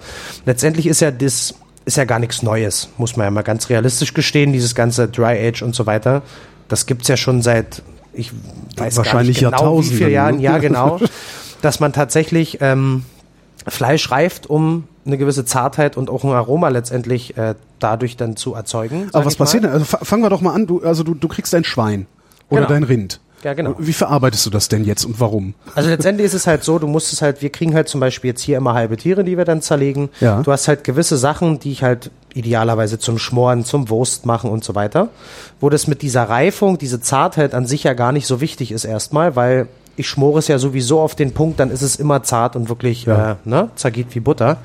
[0.46, 4.14] Letztendlich ist ja das, ist ja gar nichts Neues, muss man ja mal ganz realistisch
[4.14, 6.22] gestehen, dieses ganze Dry Age und so weiter.
[6.68, 8.32] Das gibt's ja schon seit, ich
[8.76, 10.42] weiß Wahrscheinlich gar nicht genau, wie viele Jahren, ne?
[10.42, 10.98] ja genau,
[11.62, 13.04] dass man tatsächlich ähm,
[13.66, 18.54] Fleisch reift, um eine gewisse Zartheit und auch ein Aroma letztendlich äh, dadurch dann zu
[18.54, 19.08] erzeugen.
[19.12, 19.70] Aber was passiert denn?
[19.70, 20.66] Also fa- fangen wir doch mal an.
[20.66, 22.06] Du, also du, du kriegst dein Schwein
[22.48, 22.72] oder Genau.
[22.72, 23.20] dein Rind.
[23.44, 23.74] Ja, genau.
[23.78, 25.52] Wie verarbeitest du das denn jetzt und warum?
[25.74, 28.30] Also letztendlich ist es halt so, du musst es halt, wir kriegen halt zum Beispiel
[28.30, 30.08] jetzt hier immer halbe Tiere, die wir dann zerlegen.
[30.20, 30.42] Ja.
[30.42, 34.64] Du hast halt gewisse Sachen, die ich halt idealerweise zum Schmoren, zum Wurst machen und
[34.64, 35.08] so weiter.
[35.60, 38.84] Wo das mit dieser Reifung, diese Zartheit an sich ja gar nicht so wichtig ist
[38.86, 42.56] erstmal, weil ich schmore es ja sowieso auf den Punkt, dann ist es immer zart
[42.56, 43.32] und wirklich Ja.
[43.32, 44.56] äh, ne, zergeht wie Butter.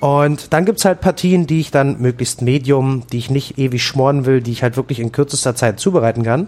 [0.00, 4.26] Und dann gibt's halt Partien, die ich dann möglichst medium, die ich nicht ewig schmoren
[4.26, 6.46] will, die ich halt wirklich in kürzester Zeit zubereiten kann.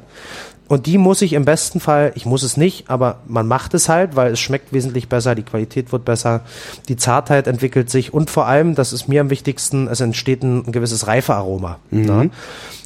[0.70, 3.88] Und die muss ich im besten Fall, ich muss es nicht, aber man macht es
[3.88, 6.42] halt, weil es schmeckt wesentlich besser, die Qualität wird besser,
[6.88, 10.70] die Zartheit entwickelt sich und vor allem, das ist mir am wichtigsten, es entsteht ein
[10.70, 11.80] gewisses Reifearoma.
[11.90, 12.30] Ne?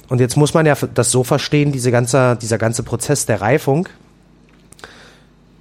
[0.09, 3.87] Und jetzt muss man ja das so verstehen, diese ganze, dieser ganze Prozess der Reifung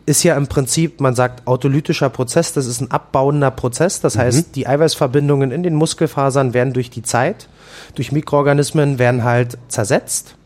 [0.06, 4.00] ist ja im Prinzip, man sagt autolytischer Prozess, das ist ein abbauender Prozess.
[4.00, 7.48] Das heißt, die Eiweißverbindungen in den Muskelfasern werden durch die Zeit,
[7.96, 10.36] durch Mikroorganismen werden halt zersetzt.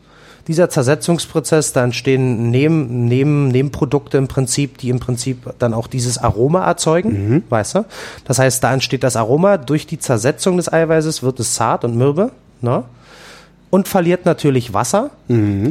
[0.49, 6.17] Dieser Zersetzungsprozess, da entstehen Neben, Neben, Nebenprodukte im Prinzip, die im Prinzip dann auch dieses
[6.17, 7.13] Aroma erzeugen,
[7.49, 7.85] weißt du?
[8.25, 11.95] Das heißt, da entsteht das Aroma, durch die Zersetzung des Eiweißes wird es zart und
[11.95, 12.31] mürbe,
[12.61, 12.83] ne?
[13.69, 15.11] und verliert natürlich Wasser.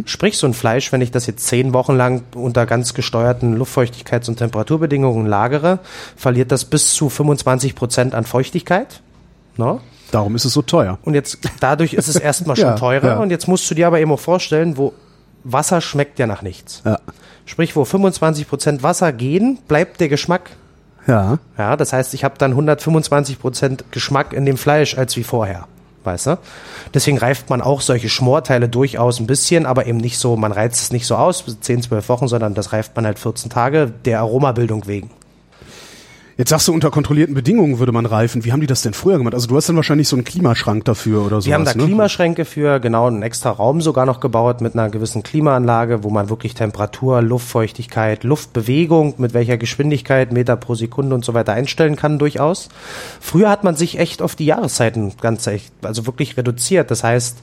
[0.06, 4.28] Sprich, so ein Fleisch, wenn ich das jetzt zehn Wochen lang unter ganz gesteuerten Luftfeuchtigkeits-
[4.28, 5.80] und Temperaturbedingungen lagere,
[6.16, 9.00] verliert das bis zu 25 Prozent an Feuchtigkeit.
[9.58, 9.80] Ne?
[10.10, 10.98] Darum ist es so teuer.
[11.02, 13.06] Und jetzt, dadurch ist es erstmal schon Ja, teurer.
[13.08, 13.16] ja.
[13.18, 14.94] Und jetzt musst du dir aber eben auch vorstellen, wo
[15.44, 16.82] Wasser schmeckt ja nach nichts.
[16.84, 16.98] Ja.
[17.44, 20.50] Sprich, wo 25 Prozent Wasser gehen, bleibt der Geschmack.
[21.06, 21.38] Ja.
[21.56, 25.66] Ja, das heißt, ich habe dann 125 Prozent Geschmack in dem Fleisch als wie vorher.
[26.04, 26.38] Weißt du?
[26.94, 30.80] Deswegen reift man auch solche Schmorteile durchaus ein bisschen, aber eben nicht so, man reizt
[30.82, 33.92] es nicht so aus, bis 10, 12 Wochen, sondern das reift man halt 14 Tage
[34.04, 35.10] der Aromabildung wegen.
[36.38, 38.44] Jetzt sagst du, unter kontrollierten Bedingungen würde man reifen.
[38.44, 39.34] Wie haben die das denn früher gemacht?
[39.34, 41.48] Also du hast dann wahrscheinlich so einen Klimaschrank dafür oder so.
[41.48, 41.82] Wir haben da ne?
[41.82, 46.30] Klimaschränke für, genau, einen extra Raum sogar noch gebaut mit einer gewissen Klimaanlage, wo man
[46.30, 52.20] wirklich Temperatur, Luftfeuchtigkeit, Luftbewegung, mit welcher Geschwindigkeit, Meter pro Sekunde und so weiter einstellen kann
[52.20, 52.68] durchaus.
[53.20, 56.92] Früher hat man sich echt auf die Jahreszeiten ganz echt, also wirklich reduziert.
[56.92, 57.38] Das heißt,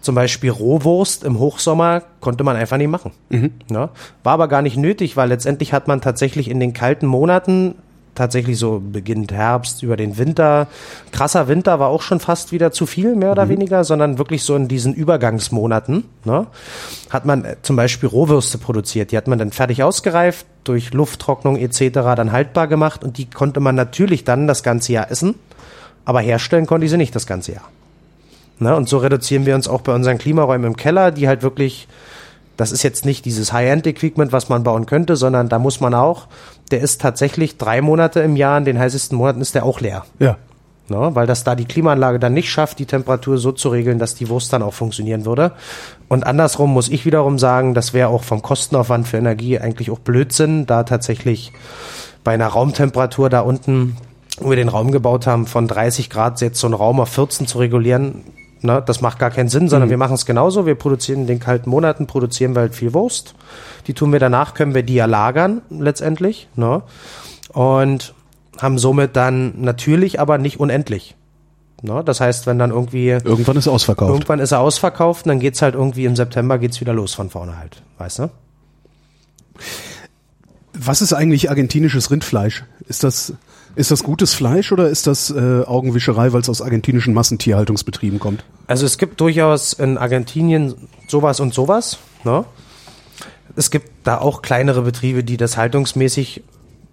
[0.00, 3.12] zum Beispiel Rohwurst im Hochsommer konnte man einfach nicht machen.
[3.28, 3.90] Ne?
[4.24, 7.76] War aber gar nicht nötig, weil letztendlich hat man tatsächlich in den kalten Monaten
[8.14, 10.66] tatsächlich so beginnend Herbst über den Winter.
[11.12, 14.56] Krasser Winter war auch schon fast wieder zu viel, mehr oder weniger, sondern wirklich so
[14.56, 16.46] in diesen Übergangsmonaten, ne,
[17.10, 19.12] hat man äh, zum Beispiel Rohwürste produziert.
[19.12, 21.90] Die hat man dann fertig ausgereift, durch Lufttrocknung etc.
[22.16, 25.34] dann haltbar gemacht und die konnte man natürlich dann das ganze Jahr essen,
[26.04, 27.68] aber herstellen konnte ich sie nicht das ganze Jahr.
[28.58, 31.88] Ne, und so reduzieren wir uns auch bei unseren Klimaräumen im Keller, die halt wirklich
[32.60, 36.26] das ist jetzt nicht dieses High-End-Equipment, was man bauen könnte, sondern da muss man auch,
[36.70, 40.04] der ist tatsächlich drei Monate im Jahr, in den heißesten Monaten ist der auch leer.
[40.18, 40.36] Ja.
[40.88, 41.10] Ne?
[41.14, 44.28] Weil das da die Klimaanlage dann nicht schafft, die Temperatur so zu regeln, dass die
[44.28, 45.52] Wurst dann auch funktionieren würde.
[46.08, 50.00] Und andersrum muss ich wiederum sagen, das wäre auch vom Kostenaufwand für Energie eigentlich auch
[50.00, 51.52] Blödsinn, da tatsächlich
[52.24, 53.96] bei einer Raumtemperatur da unten,
[54.40, 57.46] wo wir den Raum gebaut haben, von 30 Grad jetzt so einen Raum auf 14
[57.46, 58.24] zu regulieren,
[58.62, 60.66] ne, das macht gar keinen Sinn, sondern wir machen es genauso.
[60.66, 63.34] Wir produzieren in den kalten Monaten, produzieren wir halt viel Wurst.
[63.86, 66.48] Die tun wir danach, können wir die ja lagern letztendlich.
[66.56, 66.82] Ne?
[67.52, 68.14] Und
[68.58, 71.16] haben somit dann natürlich aber nicht unendlich.
[71.82, 72.02] Ne?
[72.04, 74.12] Das heißt, wenn dann irgendwie Irgendwann ist ausverkauft.
[74.12, 77.30] irgendwann ist er ausverkauft und dann geht's halt irgendwie im September geht's wieder los von
[77.30, 77.82] vorne halt.
[77.98, 78.30] Weißt du?
[80.72, 82.64] Was ist eigentlich argentinisches Rindfleisch?
[82.86, 83.34] Ist das,
[83.76, 88.44] ist das gutes Fleisch oder ist das äh, Augenwischerei, weil es aus argentinischen Massentierhaltungsbetrieben kommt?
[88.66, 90.74] Also es gibt durchaus in Argentinien
[91.08, 91.98] sowas und sowas.
[92.24, 92.44] Ne?
[93.56, 96.42] Es gibt da auch kleinere Betriebe, die das haltungsmäßig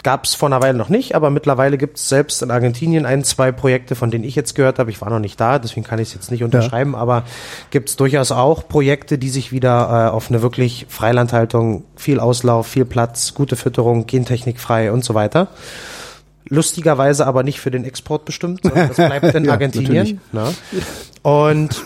[0.04, 3.24] gab es vor einer Weile noch nicht, aber mittlerweile gibt es selbst in Argentinien ein,
[3.24, 4.90] zwei Projekte, von denen ich jetzt gehört habe.
[4.90, 7.24] Ich war noch nicht da, deswegen kann ich es jetzt nicht unterschreiben, aber
[7.72, 12.68] gibt es durchaus auch Projekte, die sich wieder äh, auf eine wirklich Freilandhaltung, viel Auslauf,
[12.68, 15.50] viel Platz, gute Fütterung, gentechnikfrei und so weiter.
[16.50, 20.22] Lustigerweise aber nicht für den Export bestimmt, sondern das bleibt in Ja, Argentinien.
[20.32, 20.54] Ne?
[21.22, 21.84] Und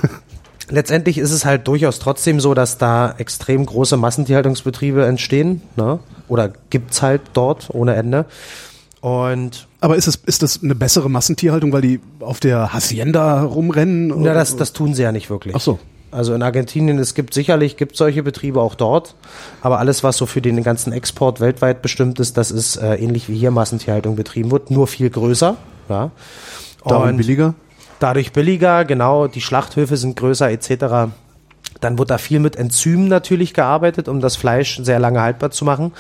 [0.70, 5.62] letztendlich ist es halt durchaus trotzdem so, dass da extrem große Massentierhaltungsbetriebe entstehen.
[5.76, 6.00] Ne?
[6.28, 8.26] Oder gibt's halt dort ohne Ende.
[9.02, 14.14] Und Aber ist das, ist das eine bessere Massentierhaltung, weil die auf der Hacienda rumrennen?
[14.22, 15.56] na, das, das tun sie ja nicht wirklich.
[15.56, 15.80] Ach so.
[16.12, 19.16] Also in Argentinien, es gibt sicherlich, gibt solche Betriebe auch dort,
[19.62, 23.30] aber alles, was so für den ganzen Export weltweit bestimmt ist, das ist äh, ähnlich
[23.30, 25.56] wie hier Massentierhaltung betrieben wird, nur viel größer.
[25.90, 26.12] Ja.
[26.84, 27.54] Und- billiger?
[28.02, 31.14] dadurch billiger, genau, die Schlachthöfe sind größer etc.
[31.80, 35.64] Dann wird da viel mit Enzymen natürlich gearbeitet, um das Fleisch sehr lange haltbar zu
[35.64, 35.94] machen.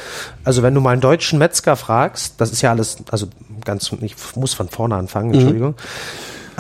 [0.44, 3.28] Also wenn du mal einen deutschen Metzger fragst, das ist ja alles, also
[3.64, 5.76] ganz, ich muss von vorne anfangen, Entschuldigung.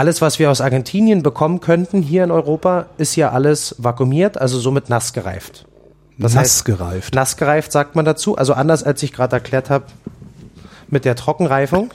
[0.02, 4.60] Alles, was wir aus Argentinien bekommen könnten hier in Europa, ist ja alles vakuumiert, also
[4.60, 5.68] somit nass gereift.
[6.18, 7.14] Das Nass heißt, gereift.
[7.14, 8.36] Nass gereift sagt man dazu.
[8.36, 9.86] Also anders als ich gerade erklärt habe
[10.90, 11.92] mit der Trockenreifung,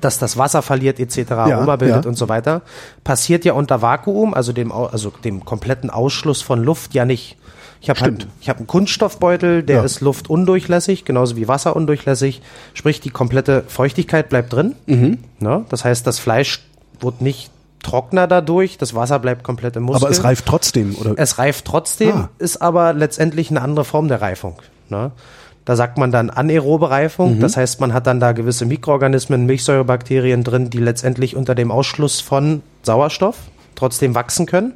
[0.00, 1.32] dass das Wasser verliert etc.
[1.32, 2.08] Aroma bildet ja.
[2.08, 2.62] und so weiter,
[3.04, 7.36] passiert ja unter Vakuum, also dem, also dem kompletten Ausschluss von Luft ja nicht.
[7.82, 9.84] Ich habe halt, ich habe einen Kunststoffbeutel, der Ja.
[9.84, 12.40] ist luftundurchlässig, genauso wie Wasser undurchlässig.
[12.72, 14.74] Sprich, die komplette Feuchtigkeit bleibt drin.
[14.86, 15.18] Mhm.
[15.38, 15.66] Ne?
[15.68, 16.62] Das heißt, das Fleisch
[17.00, 17.50] wird nicht
[17.82, 20.04] trockener dadurch, das Wasser bleibt komplett im Muskel.
[20.04, 21.14] Aber es reift trotzdem, oder?
[21.16, 22.28] Es reift trotzdem, Ah.
[22.38, 24.56] ist aber letztendlich eine andere Form der Reifung.
[24.88, 25.12] Ne?
[25.66, 30.44] Da sagt man dann anaerobe Reifung, das heißt, man hat dann da gewisse Mikroorganismen, Milchsäurebakterien
[30.44, 33.36] drin, die letztendlich unter dem Ausschluss von Sauerstoff
[33.74, 34.74] trotzdem wachsen können.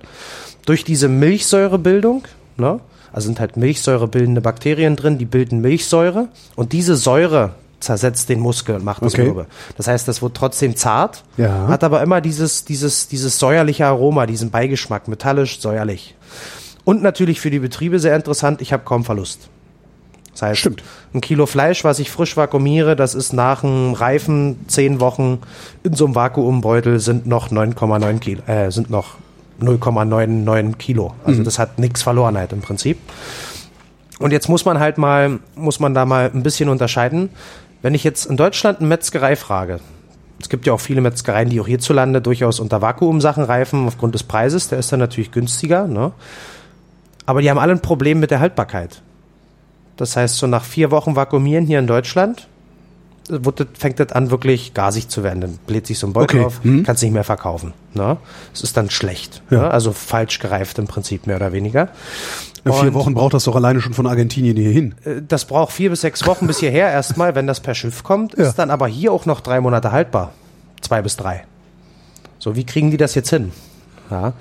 [0.65, 2.25] Durch diese Milchsäurebildung,
[2.57, 2.81] ne?
[3.13, 8.77] also sind halt milchsäurebildende Bakterien drin, die bilden Milchsäure und diese Säure zersetzt den Muskel
[8.77, 9.25] und macht das Okay.
[9.25, 9.47] mürbe.
[9.77, 11.69] Das heißt, das wird trotzdem zart, Ja.
[11.69, 16.15] hat aber immer dieses, dieses, dieses säuerliche Aroma, diesen Beigeschmack, metallisch, säuerlich.
[16.85, 19.49] Und natürlich für die Betriebe sehr interessant, ich habe kaum Verlust.
[20.33, 20.83] Das heißt, Stimmt.
[21.15, 25.41] ein Kilo Fleisch, was ich frisch vakuumiere, das ist nach dem Reifen zehn Wochen
[25.83, 29.17] in so einem Vakuumbeutel sind noch 9,9 Kilo, äh, sind noch
[29.61, 31.15] 0,99 Kilo.
[31.25, 32.99] Also das hat nichts verloren halt im Prinzip.
[34.21, 37.31] Und jetzt muss man halt mal, muss man da mal ein bisschen unterscheiden.
[37.83, 39.81] Wenn ich jetzt in Deutschland eine Metzgerei frage,
[40.41, 44.23] es gibt ja auch viele Metzgereien, die auch hierzulande durchaus unter Vakuumsachen reifen, aufgrund des
[44.23, 46.13] Preises, der ist dann natürlich günstiger, ne?
[47.27, 49.03] Aber die haben alle ein Problem mit der Haltbarkeit.
[49.97, 52.49] Das heißt, so nach vier Wochen Vakuumieren hier in Deutschland
[53.29, 55.41] wird fängt das an, wirklich gasig zu werden.
[55.43, 56.47] Dann bläht sich so ein Beutel Okay.
[56.47, 56.85] auf, Mhm.
[56.85, 57.75] kannst nicht mehr verkaufen.
[57.93, 58.17] Ne?
[58.55, 59.43] Es ist dann schlecht.
[59.51, 59.59] Ja.
[59.63, 59.71] Ne?
[59.71, 61.89] Also falsch gereift im Prinzip, mehr oder weniger.
[62.65, 64.95] Ja, vier Wochen braucht das doch alleine schon von Argentinien hierhin.
[65.05, 68.37] Äh, Das braucht vier bis sechs Wochen bis hierher erstmal, wenn das per Schiff kommt,
[68.37, 68.49] Ja.
[68.49, 70.33] ist dann aber hier auch noch drei Monate haltbar.
[70.81, 71.45] Zwei bis drei.
[72.39, 73.53] So, wie kriegen die das jetzt hin?
[74.11, 74.33] Ja.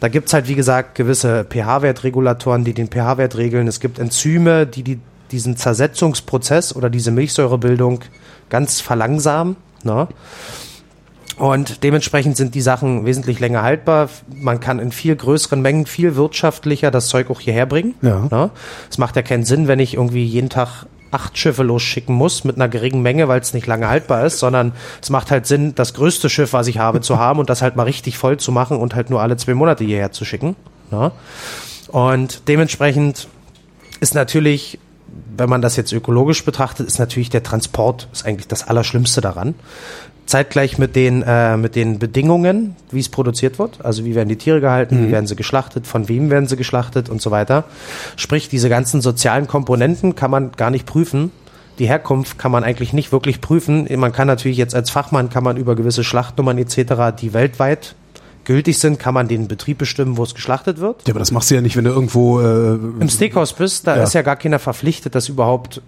[0.00, 3.68] Da gibt's halt, wie gesagt, gewisse pH-Wertregulatoren, die den pH-Wert regeln.
[3.68, 4.98] Es gibt Enzyme, die, die
[5.30, 8.00] diesen Zersetzungsprozess oder diese Milchsäurebildung
[8.48, 9.56] ganz verlangsamen.
[9.84, 10.08] Ne?
[11.40, 14.10] Und dementsprechend sind die Sachen wesentlich länger haltbar.
[14.30, 17.94] Man kann in viel größeren Mengen viel wirtschaftlicher das Zeug auch hierher bringen.
[18.02, 18.28] Ja.
[18.30, 18.50] Ne?
[18.90, 22.56] Es macht ja keinen Sinn, wenn ich irgendwie jeden Tag acht Schiffe losschicken muss mit
[22.56, 25.94] einer geringen Menge, weil es nicht lange haltbar ist, sondern es macht halt Sinn, das
[25.94, 28.76] größte Schiff, was ich habe, zu haben und das halt mal richtig voll zu machen
[28.76, 30.56] und halt nur alle zwei Monate hierher zu schicken.
[30.90, 31.10] Ne?
[31.88, 33.28] Und dementsprechend
[34.00, 34.78] ist natürlich,
[35.40, 39.54] wenn man das jetzt ökologisch betrachtet, ist natürlich der Transport ist eigentlich das Allerschlimmste daran.
[40.26, 44.36] Zeitgleich mit den, äh, mit den Bedingungen, wie es produziert wird, also wie werden die
[44.36, 47.64] Tiere gehalten, wie werden sie geschlachtet, von wem werden sie geschlachtet und so weiter.
[48.16, 51.32] Sprich, diese ganzen sozialen Komponenten kann man gar nicht prüfen.
[51.80, 53.88] Die Herkunft kann man eigentlich nicht wirklich prüfen.
[53.98, 57.94] Man kann natürlich jetzt als Fachmann kann man über gewisse Schlachtnummern etc., die weltweit
[58.50, 61.06] gültig sind, kann man den Betrieb bestimmen, wo es geschlachtet wird.
[61.06, 62.40] Ja, aber das machst du ja nicht, wenn du irgendwo.
[62.40, 64.02] Äh, Im Steakhouse bist, da Ja.
[64.02, 65.80] ist ja gar keiner verpflichtet, das überhaupt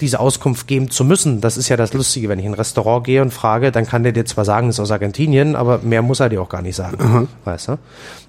[0.00, 1.40] diese Auskunft geben zu müssen.
[1.40, 4.02] Das ist ja das Lustige, wenn ich in ein Restaurant gehe und frage, dann kann
[4.02, 6.62] der dir zwar sagen, es ist aus Argentinien, aber mehr muss er dir auch gar
[6.62, 7.28] nicht sagen.
[7.44, 7.78] Weißt du?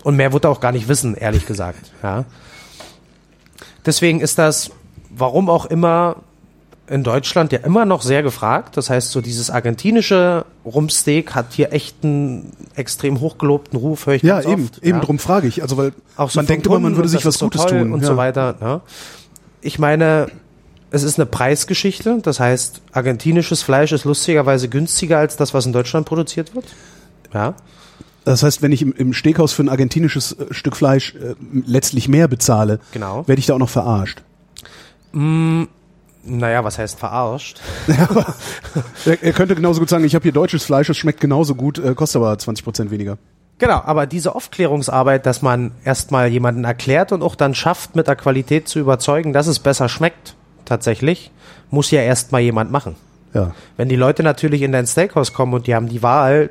[0.04, 1.92] Und mehr wird er auch gar nicht wissen, ehrlich gesagt.
[2.04, 2.26] Ja.
[3.86, 4.72] Deswegen ist das,
[5.10, 6.18] warum auch immer,
[6.90, 8.76] in Deutschland ja immer noch sehr gefragt.
[8.76, 14.24] Das heißt, so dieses argentinische Rumpsteak hat hier echt einen extrem hochgelobten Ruf, höre ich
[14.24, 14.78] ja, ganz eben, oft.
[14.84, 15.04] eben ja.
[15.06, 15.62] drum frage ich.
[15.62, 17.94] Also, weil Auch so man denkt immer, man würde sich was so Gutes tun.
[17.94, 18.08] und ja.
[18.08, 18.56] so weiter.
[18.60, 18.82] Ne?
[19.62, 20.28] Ich meine,
[20.92, 22.20] es ist eine Preisgeschichte.
[22.24, 26.66] Das heißt, argentinisches Fleisch ist lustigerweise günstiger als das, was in Deutschland produziert wird.
[27.34, 27.54] Ja.
[28.26, 32.08] Das heißt, wenn ich im, im Steakhouse für ein argentinisches äh, Stück Fleisch äh, letztlich
[32.08, 33.28] mehr bezahle, Genau.
[33.28, 34.22] werde ich da auch noch verarscht.
[36.30, 37.60] Naja, was heißt verarscht?
[39.06, 41.80] Er, er könnte genauso gut sagen, ich habe hier deutsches Fleisch, es schmeckt genauso gut,
[41.80, 43.18] äh, kostet aber 20 Prozent weniger.
[43.58, 48.16] Genau, aber diese Aufklärungsarbeit, dass man erstmal jemanden erklärt und auch dann schafft, mit der
[48.16, 51.32] Qualität zu überzeugen, dass es besser schmeckt, tatsächlich,
[51.70, 52.96] muss ja erstmal jemand machen.
[53.34, 53.54] Ja.
[53.78, 56.50] Wenn die Leute natürlich in dein Steakhouse kommen und die haben die Wahl,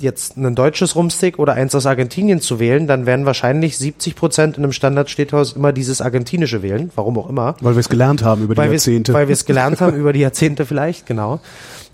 [0.00, 4.56] jetzt ein deutsches Rumsteak oder eins aus Argentinien zu wählen, dann werden wahrscheinlich 70 Prozent
[4.56, 7.56] in einem Standard-Steakhouse immer dieses argentinische wählen, warum auch immer.
[7.60, 9.12] Weil wir es gelernt haben über die Weil Jahrzehnte.
[9.12, 11.40] Weil wir es gelernt haben über die Jahrzehnte vielleicht, genau.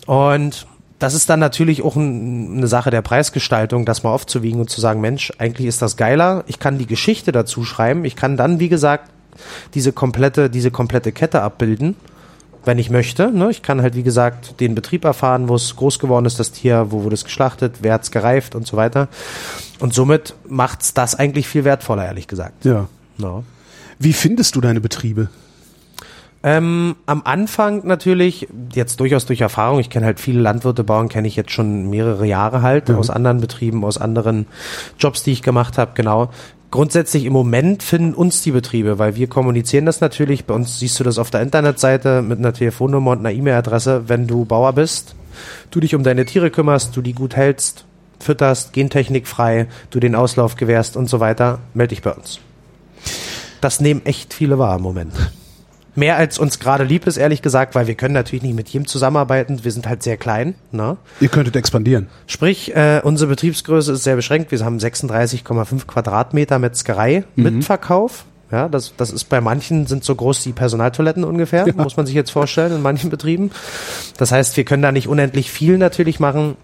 [0.06, 0.66] Und
[0.98, 4.80] das ist dann natürlich auch ein, eine Sache der Preisgestaltung, das mal aufzuwiegen und zu
[4.80, 6.44] sagen, Mensch, eigentlich ist das geiler.
[6.46, 8.04] Ich kann die Geschichte dazu schreiben.
[8.04, 9.10] Ich kann dann, wie gesagt,
[9.74, 11.96] diese komplette, diese komplette Kette abbilden,
[12.64, 13.30] wenn ich möchte.
[13.30, 13.50] Ne?
[13.50, 16.86] Ich kann halt, wie gesagt, den Betrieb erfahren, wo es groß geworden ist, das Tier,
[16.90, 19.08] wo wurde es geschlachtet, wer hat's gereift und so weiter.
[19.80, 22.64] Und somit macht's das eigentlich viel wertvoller, ehrlich gesagt.
[22.64, 22.88] ja.
[23.16, 23.44] No.
[23.98, 25.28] Wie findest du deine Betriebe?
[26.42, 31.26] Ähm, am Anfang natürlich, jetzt durchaus durch Erfahrung, ich kenne halt viele Landwirte, Bauern kenne
[31.26, 34.46] ich jetzt schon mehrere Jahre halt, aus anderen Betrieben, aus anderen
[34.98, 36.30] Jobs, die ich gemacht habe, genau.
[36.74, 40.98] Grundsätzlich im Moment finden uns die Betriebe, weil wir kommunizieren das natürlich, bei uns siehst
[40.98, 45.14] du das auf der Internetseite mit einer Telefonnummer und einer E-Mail-Adresse, wenn du Bauer bist,
[45.70, 47.84] du dich um deine Tiere kümmerst, du die gut hältst,
[48.18, 52.40] fütterst, gentechnikfrei, du den Auslauf gewährst und so weiter, melde dich bei uns.
[53.60, 55.12] Das nehmen echt viele wahr im Moment.
[55.96, 58.86] Mehr als uns gerade lieb ist, ehrlich gesagt, weil wir können natürlich nicht mit jedem
[58.86, 59.64] zusammenarbeiten.
[59.64, 60.54] Wir sind halt sehr klein.
[60.72, 60.96] Ne?
[61.20, 62.08] Ihr könntet expandieren.
[62.26, 64.50] Sprich, äh, unsere Betriebsgröße ist sehr beschränkt.
[64.50, 67.42] Wir haben 36,5 Quadratmeter Metzgerei Mhm.
[67.44, 68.24] mit Verkauf.
[68.50, 72.14] Ja, das, das ist bei manchen sind so groß wie Personaltoiletten ungefähr, muss man sich
[72.14, 73.50] jetzt vorstellen, in manchen Betrieben.
[74.16, 76.56] Das heißt, wir können da nicht unendlich viel natürlich machen.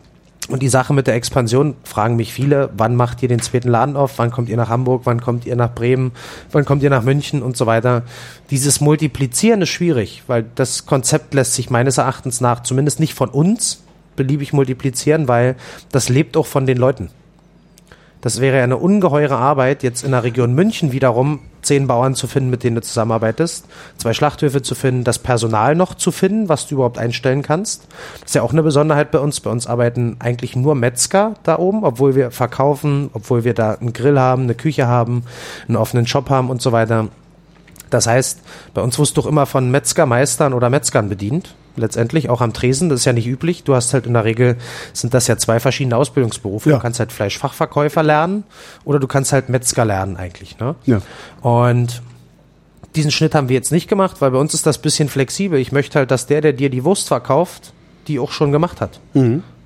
[0.51, 3.95] Und die Sache mit der Expansion fragen mich viele, wann macht ihr den zweiten Laden
[3.95, 4.19] auf?
[4.19, 5.03] Wann kommt ihr nach Hamburg?
[5.05, 6.11] Wann kommt ihr nach Bremen?
[6.51, 8.03] Wann kommt ihr nach München und so weiter?
[8.51, 13.29] Dieses Multiplizieren ist schwierig, weil das Konzept lässt sich meines Erachtens nach zumindest nicht von
[13.29, 13.85] uns
[14.17, 15.55] beliebig multiplizieren, weil
[15.93, 17.11] das lebt auch von den Leuten.
[18.21, 22.51] Das wäre eine ungeheure Arbeit, jetzt in der Region München wiederum zehn Bauern zu finden,
[22.51, 26.77] mit denen du zusammenarbeitest, zwei Schlachthöfe zu finden, das Personal noch zu finden, was du
[26.77, 27.87] überhaupt einstellen kannst.
[28.21, 29.41] Das ist ja auch eine Besonderheit bei uns.
[29.41, 33.93] Bei uns arbeiten eigentlich nur Metzger da oben, obwohl wir verkaufen, obwohl wir da einen
[33.93, 35.25] Grill haben, eine Küche haben,
[35.69, 37.09] einen offenen Shop haben und so weiter.
[37.91, 38.41] Das heißt,
[38.73, 41.55] bei uns wirst du doch immer von Metzgermeistern oder Metzgern bedient.
[41.81, 43.65] Letztendlich auch am Tresen, das ist ja nicht üblich.
[43.65, 44.57] Du hast halt in der Regel,
[44.93, 46.71] sind das ja zwei verschiedene Ausbildungsberufe.
[46.71, 46.77] Ja.
[46.77, 48.45] Du kannst halt Fleischfachverkäufer lernen
[48.85, 50.59] oder du kannst halt Metzger lernen eigentlich.
[50.59, 50.75] Ne?
[50.87, 51.01] Ja.
[51.41, 52.03] Und
[52.95, 55.59] diesen Schnitt haben wir jetzt nicht gemacht, weil bei uns ist das bisschen flexibel.
[55.59, 57.73] Ich möchte halt, dass der, der dir die Wurst verkauft,
[58.09, 59.01] die auch schon gemacht hat.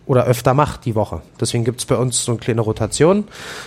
[0.06, 1.22] Oder öfter macht die Woche.
[1.40, 3.24] Deswegen gibt's bei uns so eine kleine Rotation.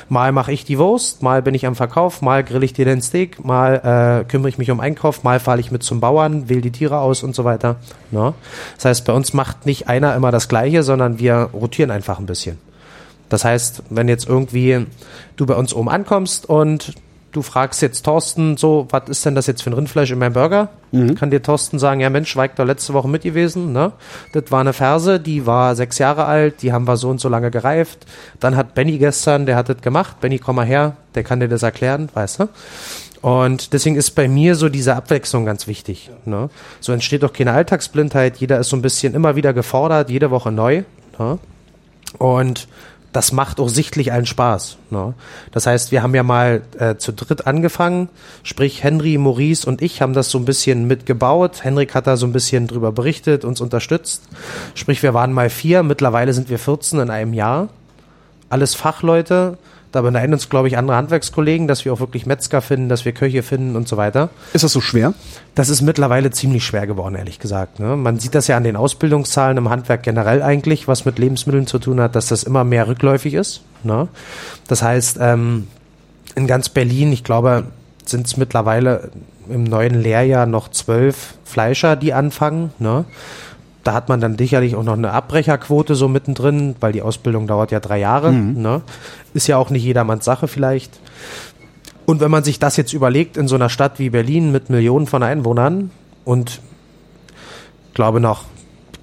[0.07, 3.01] Mal mache ich die Wurst, mal bin ich am Verkauf, mal grill ich dir den
[3.01, 6.61] Steak, mal äh, kümmere ich mich um Einkauf, mal fahre ich mit zum Bauern, wähle
[6.61, 7.77] die Tiere aus und so weiter.
[8.11, 8.35] Ne?
[8.75, 12.27] Das heißt, bei uns macht nicht einer immer das Gleiche, sondern wir rotieren einfach ein
[12.27, 12.59] bisschen.
[13.29, 14.85] Das heißt, wenn jetzt irgendwie
[15.35, 16.93] du bei uns oben ankommst und
[17.32, 20.34] du fragst jetzt Thorsten so, was ist denn das jetzt für ein Rindfleisch in meinem
[20.34, 20.69] Burger?
[21.15, 23.91] Kann dir Thorsten sagen, ja Mensch, ich da letzte Woche mit gewesen, ne?
[24.34, 27.30] Das war eine Ferse, die war sechs Jahre alt, die haben wir so und so
[27.30, 28.05] lange gereift.
[28.39, 30.19] Dann hat Benny gestern, der hat das gemacht.
[30.21, 32.49] Benny, komm mal her, der kann dir das erklären, weißt du?
[33.21, 36.11] Und deswegen ist bei mir so diese Abwechslung ganz wichtig.
[36.25, 36.49] Ne?
[36.80, 38.38] So entsteht doch keine Alltagsblindheit.
[38.38, 40.84] Jeder ist so ein bisschen immer wieder gefordert, jede Woche neu.
[41.17, 41.39] Ne?
[42.19, 42.67] Und
[43.18, 44.78] das macht auch sichtlich allen Spaß.
[44.91, 45.15] Ne?
[45.51, 48.09] Das heißt, wir haben ja mal äh, zu dritt angefangen,
[48.43, 51.63] sprich Henry, Maurice und ich haben das so ein bisschen mitgebaut.
[51.63, 54.22] Henrik hat da so ein bisschen drüber berichtet, uns unterstützt.
[54.76, 57.70] Sprich, wir waren mal vier, mittlerweile sind wir 14 in einem Jahr.
[58.49, 59.57] Alles Fachleute.
[59.91, 63.13] Da beneiden uns, glaube ich, andere Handwerkskollegen, dass wir auch wirklich Metzger finden, dass wir
[63.13, 64.29] Köche finden und so weiter.
[64.53, 65.13] Ist das so schwer?
[65.55, 67.79] Das ist mittlerweile ziemlich schwer geworden, ehrlich gesagt.
[67.79, 67.95] Ne?
[67.95, 71.79] Man sieht das ja an den Ausbildungszahlen im Handwerk generell eigentlich, was mit Lebensmitteln zu
[71.79, 73.61] tun hat, dass das immer mehr rückläufig ist.
[73.83, 74.07] Ne?
[74.67, 75.67] Das heißt, ähm,
[76.35, 77.63] in ganz Berlin, ich glaube,
[78.05, 79.09] sind es mittlerweile
[79.49, 82.71] im neuen Lehrjahr noch zwölf Fleischer, die anfangen.
[82.79, 83.05] Ne?
[83.88, 87.71] Da hat man dann sicherlich auch noch eine Abbrecherquote so mittendrin, weil die Ausbildung dauert
[87.71, 88.33] ja drei Jahre.
[88.33, 88.81] Ne?
[89.33, 90.99] Ist ja auch nicht jedermanns Sache vielleicht.
[92.05, 95.07] Und wenn man sich das jetzt überlegt in so einer Stadt wie Berlin mit Millionen
[95.07, 95.91] von Einwohnern
[96.25, 96.59] und
[97.93, 98.43] glaube noch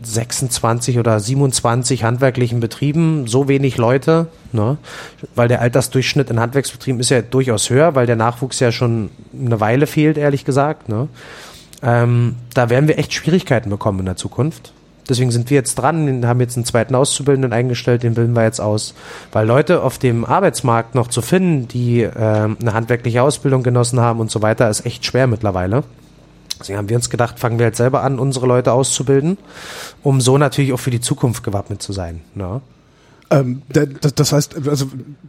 [0.03, 4.76] 26 oder 27 handwerklichen Betrieben, so wenig Leute, ne?
[5.35, 9.61] weil der Altersdurchschnitt in Handwerksbetrieben ist ja durchaus höher, weil der Nachwuchs ja schon eine
[9.61, 10.91] Weile fehlt, ehrlich gesagt.
[10.91, 11.09] Ne?
[11.85, 14.72] Ähm, da werden wir echt Schwierigkeiten bekommen in der Zukunft.
[15.07, 18.61] Deswegen sind wir jetzt dran, haben jetzt einen zweiten Auszubildenden eingestellt, den bilden wir jetzt
[18.61, 18.95] aus.
[19.32, 24.18] Weil Leute auf dem Arbeitsmarkt noch zu finden, die ähm, eine handwerkliche Ausbildung genossen haben
[24.20, 25.85] und so weiter, ist echt schwer mittlerweile.
[26.59, 29.37] Deswegen haben wir uns gedacht, fangen wir jetzt selber an, unsere Leute auszubilden,
[30.03, 32.22] um so natürlich auch für die Zukunft gewappnet zu sein.
[32.35, 32.62] Ne?
[33.30, 34.87] Ähm, da- das, das heißt, also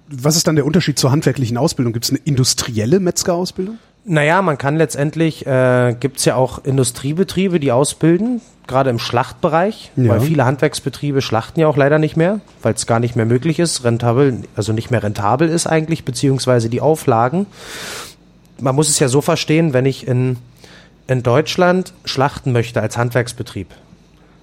[0.07, 1.91] was ist dann der Unterschied zur handwerklichen Ausbildung?
[1.91, 3.77] Gibt es eine industrielle Metzgerausbildung?
[4.07, 9.91] Naja, man kann letztendlich, äh, gibt es ja auch Industriebetriebe, die ausbilden, gerade im Schlachtbereich,
[9.95, 10.09] Ja.
[10.09, 13.57] weil viele Handwerksbetriebe schlachten ja auch leider nicht mehr, weil es gar nicht mehr möglich
[13.57, 17.47] ist, rentabel, also nicht mehr rentabel ist eigentlich, beziehungsweise die Auflagen.
[18.59, 20.37] Man muss es ja so verstehen, wenn ich in,
[21.07, 23.69] in Deutschland schlachten möchte als Handwerksbetrieb,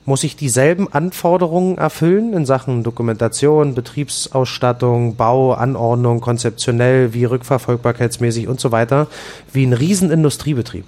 [0.04, 8.58] muss ich dieselben Anforderungen erfüllen in Sachen Dokumentation, Betriebsausstattung, Bau, Anordnung, konzeptionell, wie rückverfolgbarkeitsmäßig und
[8.60, 9.06] so weiter,
[9.52, 10.86] wie ein Riesenindustriebetrieb,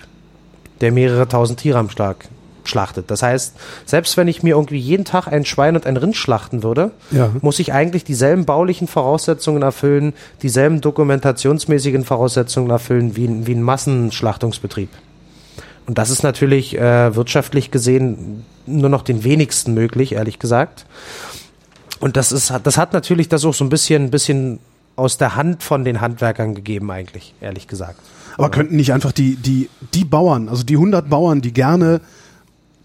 [0.80, 2.26] der mehrere tausend Tiere am Schlag
[2.64, 3.10] schlachtet.
[3.10, 3.54] Das heißt,
[3.84, 7.30] selbst wenn ich mir irgendwie jeden Tag ein Schwein und ein Rind schlachten würde, Ja.
[7.42, 13.62] muss ich eigentlich dieselben baulichen Voraussetzungen erfüllen, dieselben dokumentationsmäßigen Voraussetzungen erfüllen wie, ein- wie ein
[13.62, 14.88] Massenschlachtungsbetrieb.
[15.86, 20.86] Und das ist natürlich äh, wirtschaftlich gesehen nur noch den wenigsten möglich, ehrlich gesagt.
[22.00, 24.58] Und das ist, das hat natürlich das auch so ein bisschen, ein bisschen
[24.96, 27.98] aus der Hand von den Handwerkern gegeben, eigentlich, ehrlich gesagt.
[28.36, 32.00] Aber könnten nicht einfach die, die, die Bauern, also die 100 Bauern, die gerne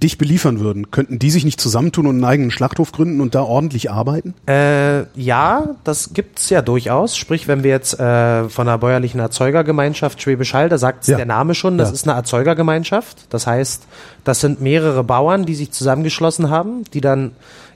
[0.02, 3.42] dich beliefern würden, könnten die sich nicht zusammentun und einen eigenen Schlachthof gründen und da
[3.44, 4.34] ordentlich arbeiten?
[4.48, 7.18] Äh, ja, das gibt's ja durchaus.
[7.18, 11.18] Sprich, wenn wir jetzt äh, von einer bäuerlichen Erzeugergemeinschaft Schwäbisch Hall, da sagt Ja.
[11.18, 11.94] der Name schon, das Ja.
[11.96, 13.18] ist eine Erzeugergemeinschaft.
[13.30, 13.84] Das heißt,
[14.24, 17.32] das sind mehrere Bauern, die sich zusammengeschlossen haben, die dann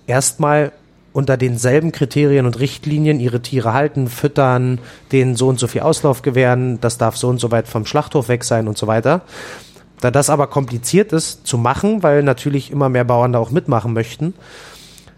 [0.08, 0.72] erstmal
[1.12, 4.80] unter denselben Kriterien und Richtlinien ihre Tiere halten, füttern,
[5.12, 8.30] denen so und so viel Auslauf gewähren, das darf so und so weit vom Schlachthof
[8.30, 9.22] weg sein und so weiter.
[10.04, 13.94] Da das aber kompliziert ist zu machen, weil natürlich immer mehr Bauern da auch mitmachen
[13.94, 14.34] möchten,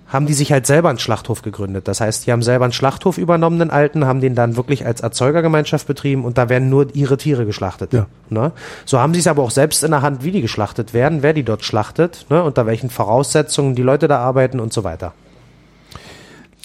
[0.06, 1.88] haben die sich halt selber einen Schlachthof gegründet.
[1.88, 5.02] Das heißt, die haben selber einen Schlachthof übernommen, den alten, haben den dann wirklich als
[5.02, 7.94] Erzeugergemeinschaft betrieben und da werden nur ihre Tiere geschlachtet.
[7.94, 8.06] Ja.
[8.30, 8.52] Ne?
[8.86, 11.34] So haben sie es aber auch selbst in der Hand, wie die geschlachtet werden, wer
[11.34, 12.44] die dort schlachtet, ne?
[12.44, 15.14] unter welchen Voraussetzungen die Leute da arbeiten und so weiter.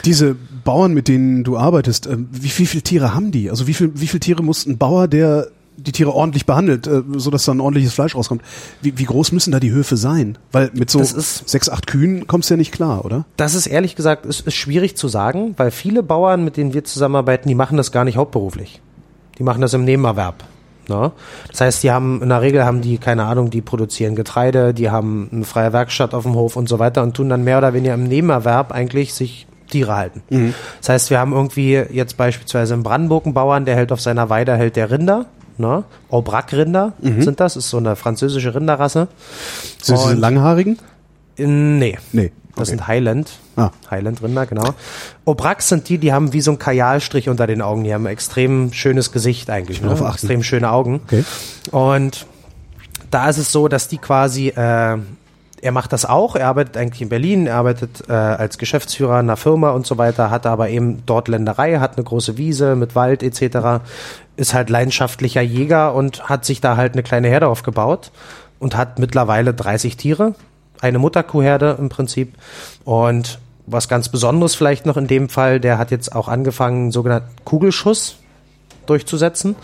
[0.04, 3.48] Diese Bauern, mit denen du arbeitest, äh, wie, wie viele Tiere haben die?
[3.48, 5.46] Also wie viel, wie viele Tiere muss ein Bauer, der
[5.82, 8.42] die Tiere ordentlich behandelt, äh, so dass dann ordentliches Fleisch rauskommt,
[8.82, 10.38] wie, wie groß müssen da die Höfe sein?
[10.52, 13.24] Weil mit so ist- sechs, acht Kühen kommst du ja nicht klar, oder?
[13.36, 16.84] Das ist ehrlich gesagt, ist, ist schwierig zu sagen, weil viele Bauern, mit denen wir
[16.84, 18.80] zusammenarbeiten, die machen das gar nicht hauptberuflich.
[19.38, 20.44] Die machen das im Nebenerwerb.
[20.88, 21.12] Ne?
[21.50, 24.90] Das heißt, die haben, in der Regel haben die, keine Ahnung, die produzieren Getreide, die
[24.90, 27.72] haben eine freie Werkstatt auf dem Hof und so weiter und tun dann mehr oder
[27.72, 30.22] weniger im Nebenerwerb eigentlich sich Tiere halten.
[30.80, 34.28] Das heißt, wir haben irgendwie jetzt beispielsweise in Brandenburg einen Bauern, der hält auf seiner
[34.28, 35.26] Weide, hält der Rinder,
[35.60, 35.84] ne?
[36.10, 39.08] Aubrac-Rinder sind das, ist so eine französische Rinderrasse.
[39.82, 40.78] Sind diese Und- langhaarigen?
[41.36, 41.98] Nee.
[42.12, 42.32] Nee.
[42.56, 42.70] Das Okay.
[42.70, 43.30] sind Highland.
[43.56, 43.70] Ah.
[43.90, 44.74] Highland-Rinder, genau.
[45.24, 47.84] Aubracs sind die, die haben wie so ein Kajalstrich unter den Augen.
[47.84, 49.80] Die haben ein extrem schönes Gesicht eigentlich.
[49.80, 49.92] Ne?
[50.12, 51.00] Extrem schöne Augen.
[51.06, 51.24] Okay.
[51.70, 52.26] Und
[53.10, 54.98] da ist es so, dass die quasi, äh,
[55.62, 59.36] er macht das auch, er arbeitet eigentlich in Berlin, er arbeitet äh, als Geschäftsführer einer
[59.36, 63.22] Firma und so weiter, hat aber eben dort Länderei, hat eine große Wiese mit Wald
[63.22, 63.82] etc.,
[64.36, 68.10] ist halt leidenschaftlicher Jäger und hat sich da halt eine kleine Herde aufgebaut
[68.58, 70.34] und hat mittlerweile 30 Tiere,
[70.80, 72.34] eine Mutterkuhherde im Prinzip
[72.84, 77.30] und was ganz Besonderes vielleicht noch in dem Fall, der hat jetzt auch angefangen, sogenannten
[77.44, 78.16] Kugelschuss
[78.86, 79.54] durchzusetzen.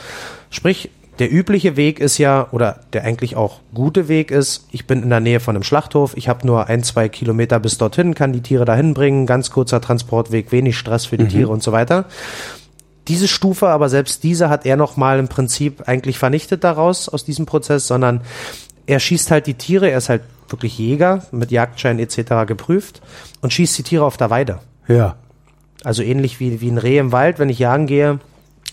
[0.51, 5.03] Sprich, der übliche Weg ist ja, oder der eigentlich auch gute Weg ist, ich bin
[5.03, 8.33] in der Nähe von einem Schlachthof, ich habe nur ein, zwei Kilometer bis dorthin, kann
[8.33, 12.05] die Tiere dahin bringen, ganz kurzer Transportweg, wenig Stress für die Tiere und so weiter.
[13.09, 17.47] Diese Stufe, aber selbst diese hat er nochmal im Prinzip eigentlich vernichtet daraus, aus diesem
[17.47, 18.21] Prozess, sondern
[18.87, 22.47] er schießt halt die Tiere, er ist halt wirklich Jäger, mit Jagdschein etc.
[22.47, 23.01] geprüft
[23.41, 24.61] und schießt die Tiere auf der Weide.
[24.89, 25.17] Ja.
[25.85, 28.19] Also ähnlich wie, wie ein Reh im Wald, wenn ich jagen gehe,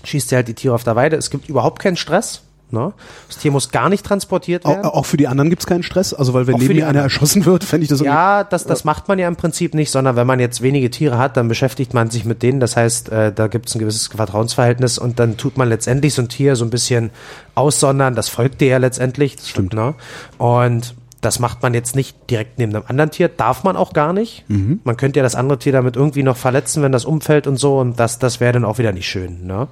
[0.03, 1.15] schießt er halt die Tiere auf der Weide.
[1.15, 2.41] Es gibt überhaupt keinen Stress.
[2.71, 2.91] Ne?
[3.27, 4.83] Das Tier muss gar nicht transportiert werden.
[4.83, 6.11] Auch, auch für die anderen gibt's keinen Stress?
[6.11, 8.65] Also weil wenn Auch neben mir einer erschossen wird, fände ich das irgendwie- Ja, das,
[8.65, 11.47] das macht man ja im Prinzip nicht, sondern wenn man jetzt wenige Tiere hat, dann
[11.47, 12.59] beschäftigt man sich mit denen.
[12.59, 16.23] Das heißt, äh, da gibt es ein gewisses Vertrauensverhältnis und dann tut man letztendlich so
[16.23, 17.11] ein Tier so ein bisschen
[17.53, 18.15] aussondern.
[18.15, 19.35] Das folgt dir ja letztendlich.
[19.35, 19.73] Das Stimmt.
[19.73, 19.93] Ne?
[20.39, 24.13] Und das macht man jetzt nicht direkt neben einem anderen Tier, darf man auch gar
[24.13, 24.43] nicht.
[24.83, 27.79] Man könnte ja das andere Tier damit irgendwie noch verletzen, wenn das umfällt und so
[27.79, 29.45] und das, das wäre dann auch wieder nicht schön.
[29.47, 29.67] Ne?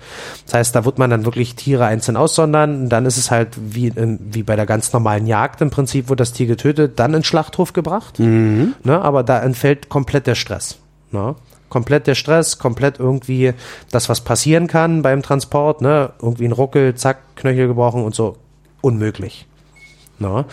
[0.46, 3.50] Das heißt, da wird man dann wirklich Tiere einzeln aussondern und dann ist es halt
[3.60, 7.24] wie, wie bei der ganz normalen Jagd im Prinzip, wird das Tier getötet, dann in
[7.24, 8.18] Schlachthof gebracht.
[8.84, 9.02] Ne?
[9.02, 10.78] Aber da entfällt komplett der Stress.
[11.12, 11.36] Ne?
[11.70, 13.54] Komplett der Stress, komplett irgendwie
[13.92, 16.12] das, was passieren kann beim Transport, ne?
[16.22, 18.38] irgendwie ein Ruckel, zack, Knöchel gebrochen und so,
[18.82, 19.48] unmöglich.
[20.20, 20.46] Ne?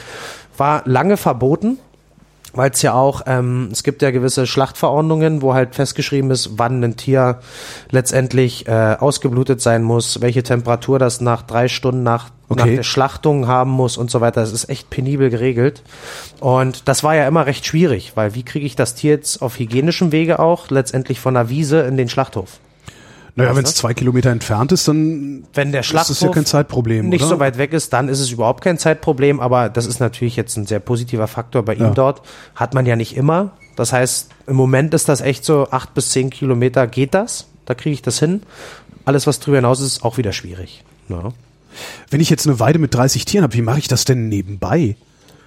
[0.59, 1.79] War lange verboten,
[2.53, 6.83] weil es ja auch, ähm, es gibt ja gewisse Schlachtverordnungen, wo halt festgeschrieben ist, wann
[6.83, 7.41] ein Tier
[7.91, 12.77] letztendlich äh, ausgeblutet sein muss, welche Temperatur das nach drei Stunden nach, nach Okay.
[12.77, 14.41] der Schlachtung haben muss und so weiter.
[14.41, 15.83] Das ist echt penibel geregelt.
[16.41, 19.59] Und das war ja immer recht schwierig, weil wie kriege ich das Tier jetzt auf
[19.59, 22.59] hygienischem Wege auch letztendlich von der Wiese in den Schlachthof?
[23.39, 27.09] Naja, wenn es zwei Kilometer entfernt ist, dann Wenn der ist das ja kein Zeitproblem,
[27.09, 27.31] nicht oder?
[27.31, 30.57] so weit weg ist, dann ist es überhaupt kein Zeitproblem, aber das ist natürlich jetzt
[30.57, 31.89] ein sehr positiver Faktor bei Ja.
[31.89, 32.23] ihm dort.
[32.55, 33.53] Hat man ja nicht immer.
[33.77, 37.47] Das heißt, im Moment ist das echt so, acht bis zehn Kilometer geht das.
[37.65, 38.43] Da kriege ich das hin.
[39.05, 40.83] Alles, was drüber hinaus ist, ist auch wieder schwierig.
[41.09, 41.31] Ja.
[42.11, 44.97] Wenn ich jetzt eine Weide mit 30 Tieren habe, wie mache ich das denn nebenbei?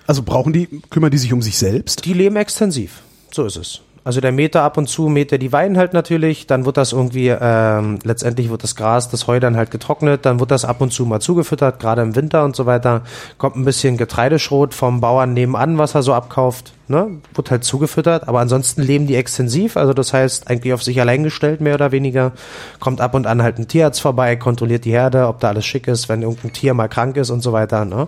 [0.07, 2.05] Also brauchen die, kümmern die sich um sich selbst?
[2.05, 3.01] Die leben extensiv.
[3.31, 3.81] So ist es.
[4.03, 6.91] Also der Meter ab und zu mäht er die Weiden halt natürlich, dann wird das
[6.91, 10.81] irgendwie, ähm, letztendlich wird das Gras, das Heu dann halt getrocknet, dann wird das ab
[10.81, 13.03] und zu mal zugefüttert, gerade im Winter und so weiter.
[13.37, 17.09] Kommt ein bisschen Getreideschrot vom Bauern nebenan, was er so abkauft, ne?
[17.35, 21.23] Wird halt zugefüttert, aber ansonsten leben die extensiv, also das heißt eigentlich auf sich allein
[21.23, 22.31] gestellt, mehr oder weniger.
[22.79, 25.87] Kommt ab und an halt ein Tierarzt vorbei, kontrolliert die Herde, ob da alles schick
[25.87, 28.07] ist, wenn irgendein Tier mal krank ist und so weiter, ne?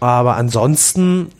[0.00, 1.30] Aber ansonsten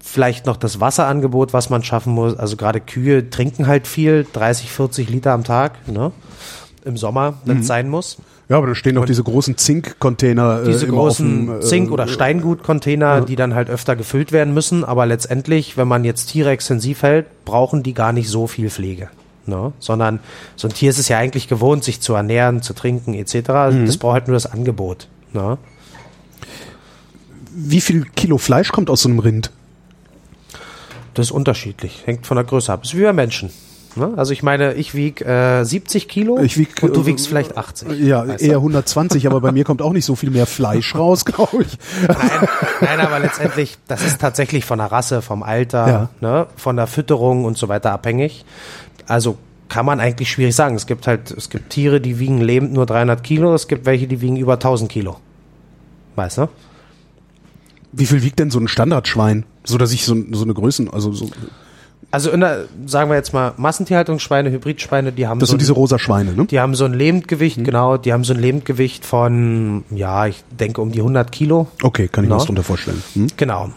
[0.00, 2.36] vielleicht noch das Wasserangebot, was man schaffen muss.
[2.36, 5.88] Also gerade Kühe trinken halt viel, 30, 40 Liter am Tag.
[5.88, 6.12] Ne?
[6.88, 8.18] im Sommer, wenn es sein muss.
[8.48, 10.64] Ja, aber da stehen auch diese großen Zink-Container.
[10.64, 14.54] Diese äh, immer großen dem, äh, Zink- oder Steingut-Container, die dann halt öfter gefüllt werden
[14.54, 14.84] müssen.
[14.84, 19.10] Aber letztendlich, wenn man jetzt Tiere extensiv hält, brauchen die gar nicht so viel Pflege.
[19.44, 19.72] Ne?
[19.80, 20.20] Sondern
[20.56, 23.34] so ein Tier ist es ja eigentlich gewohnt, sich zu ernähren, zu trinken etc.
[23.70, 23.86] Mhm.
[23.86, 25.08] Das braucht halt nur das Angebot.
[25.34, 25.58] Ne?
[27.54, 29.50] Wie viel Kilo Fleisch kommt aus so einem Rind?
[31.18, 32.82] Das ist unterschiedlich, hängt von der Größe ab.
[32.84, 33.50] Das ist wie bei Menschen.
[33.96, 34.12] Ne?
[34.16, 37.56] Also ich meine, ich wieg äh, 70 Kilo Ich wieg, und du äh, wiegst vielleicht
[37.56, 37.98] 80.
[37.98, 38.58] Ja, weißt eher du?
[38.60, 41.76] 120, aber bei mir kommt auch nicht so viel mehr Fleisch raus, glaube ich.
[42.06, 42.48] Nein,
[42.82, 46.08] nein, aber letztendlich, das ist tatsächlich von der Rasse, vom Alter, Ja.
[46.20, 48.44] ne, von der Fütterung und so weiter abhängig.
[49.08, 49.38] Also
[49.68, 50.76] kann man eigentlich schwierig sagen.
[50.76, 54.06] Es gibt halt, es gibt Tiere, die wiegen lebend nur 300 Kilo, es gibt welche,
[54.06, 55.16] die wiegen über 1000 Kilo.
[56.14, 56.48] Weißt du?
[57.90, 59.44] Wie viel wiegt denn so ein Standardschwein?
[59.68, 61.28] So dass ich so, so eine Größen, also so,
[62.10, 65.60] Also in der, sagen wir jetzt mal, Massentierhaltungsschweine, Hybridschweine, die haben das so sind ein-
[65.60, 66.46] diese rosa Schweine, ne?
[66.46, 70.80] Die haben so ein Lebendgewicht, genau, die haben so ein Lebendgewicht von, ja, ich denke
[70.80, 71.66] um die 100 Kilo.
[71.82, 72.40] Okay, kann ich mir Na?
[72.40, 73.02] was drunter vorstellen.
[73.14, 73.26] Hm?
[73.36, 73.70] Genau.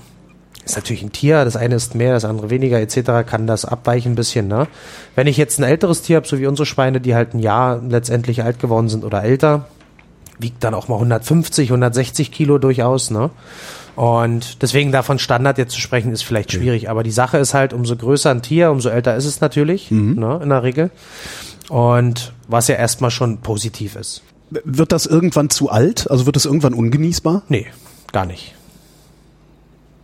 [0.63, 4.13] Ist natürlich ein Tier, das eine ist mehr, das andere weniger, etc., kann das abweichen
[4.13, 4.67] ein bisschen, ne?
[5.15, 7.81] Wenn ich jetzt ein älteres Tier habe, so wie unsere Schweine, die halt ein Jahr
[7.81, 9.65] letztendlich alt geworden sind oder älter,
[10.39, 13.29] wiegt dann auch mal 150, 160 Kilo durchaus, ne?
[13.95, 16.89] Und deswegen davon Standard jetzt zu sprechen, ist vielleicht schwierig.
[16.89, 20.39] Aber die Sache ist halt, umso größer ein Tier, umso älter ist es natürlich, ne,
[20.41, 20.91] in der Regel.
[21.69, 24.23] Und was ja erstmal schon positiv ist.
[24.49, 26.09] Wird das irgendwann zu alt?
[26.11, 27.43] Also wird das irgendwann ungenießbar?
[27.47, 27.67] Nee,
[28.11, 28.55] gar nicht.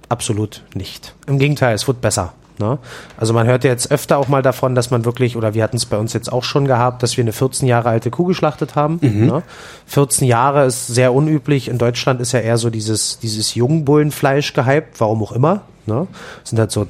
[0.09, 1.13] Absolut nicht.
[1.27, 2.33] Im Gegenteil, es wird besser.
[2.59, 2.79] Ne?
[3.17, 5.77] Also man hört ja jetzt öfter auch mal davon, dass man wirklich, oder wir hatten
[5.77, 8.75] es bei uns jetzt auch schon gehabt, dass wir eine 14 Jahre alte Kuh geschlachtet
[8.75, 8.99] haben.
[9.27, 9.43] Ne?
[9.85, 11.67] 14 Jahre ist sehr unüblich.
[11.67, 15.61] In Deutschland ist ja eher so dieses, dieses Jungbullenfleisch gehypt, warum auch immer.
[15.85, 16.07] Ne?
[16.41, 16.87] Das sind halt so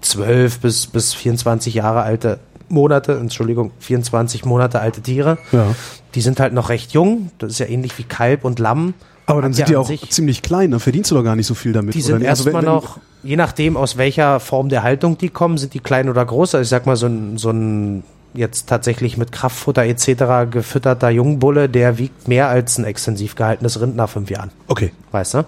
[0.00, 5.38] 12 bis, bis 24 Jahre alte Monate, Entschuldigung, 24 Monate alte Tiere.
[5.52, 5.74] Ja.
[6.14, 7.30] Die sind halt noch recht jung.
[7.38, 8.94] Das ist ja ähnlich wie Kalb und Lamm.
[9.30, 11.54] Aber dann sind ja die auch ziemlich klein, dann verdienst du doch gar nicht so
[11.54, 11.94] viel damit.
[11.94, 12.14] Die sind?
[12.16, 15.80] Also erstmal wenn- noch, je nachdem aus welcher Form der Haltung die kommen, sind die
[15.80, 16.54] klein oder groß.
[16.54, 18.02] Also ich sag mal, so ein, so ein
[18.34, 20.48] jetzt tatsächlich mit Kraftfutter etc.
[20.50, 24.50] gefütterter Jungbulle, der wiegt mehr als ein extensiv gehaltenes Rind nach fünf Jahren.
[24.68, 24.92] Okay.
[25.10, 25.44] Weißt du?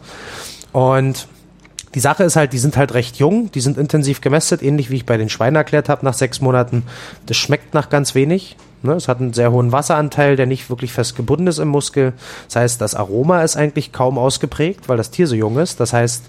[0.73, 1.29] Und
[1.95, 4.97] die Sache ist halt, die sind halt recht jung, die sind intensiv gemästet, ähnlich wie
[4.97, 6.85] ich bei den Schweinen erklärt habe, nach sechs Monaten.
[7.27, 8.57] Das schmeckt nach ganz wenig.
[8.83, 8.95] Ne?
[8.95, 12.15] Es hat einen sehr hohen Wasseranteil, der nicht wirklich fest gebunden ist im Muskel.
[12.47, 15.81] Das heißt, das Aroma ist eigentlich kaum ausgeprägt, weil das Tier so jung ist.
[15.81, 16.25] Das heißt,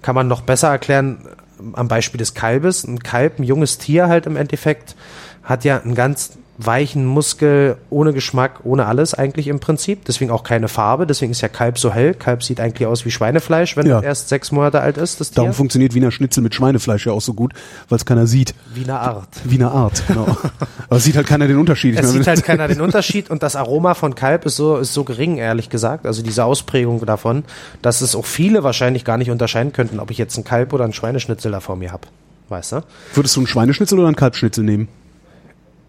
[0.00, 1.28] kann man noch besser erklären
[1.74, 2.84] am Beispiel des Kalbes.
[2.84, 4.96] Ein Kalb, ein junges Tier halt im Endeffekt,
[5.44, 10.04] hat ja einen ganz weichen Muskel, ohne Geschmack, ohne alles eigentlich im Prinzip.
[10.04, 11.06] Deswegen auch keine Farbe.
[11.06, 12.14] Deswegen ist ja Kalb so hell.
[12.14, 13.98] Kalb sieht eigentlich aus wie Schweinefleisch, wenn Ja.
[13.98, 15.36] es erst sechs Monate alt ist, das Tier.
[15.36, 17.54] Darum funktioniert Wiener Schnitzel mit Schweinefleisch ja auch so gut,
[17.88, 18.54] weil es keiner sieht.
[18.74, 19.28] wie eine Art.
[19.44, 20.36] Wiener Art, genau.
[20.88, 21.94] Aber sieht halt keiner den Unterschied.
[21.94, 24.76] Ich Es meine, sieht halt keiner den Unterschied und das Aroma von Kalb ist so,
[24.76, 26.06] ist so gering, ehrlich gesagt.
[26.06, 27.44] Also diese Ausprägung davon,
[27.80, 30.84] dass es auch viele wahrscheinlich gar nicht unterscheiden könnten, ob ich jetzt ein Kalb oder
[30.84, 32.06] ein Schweineschnitzel da vor mir habe.
[32.50, 32.82] Weißt du?
[33.14, 34.88] Würdest du einen Schweineschnitzel oder einen Kalbschnitzel nehmen?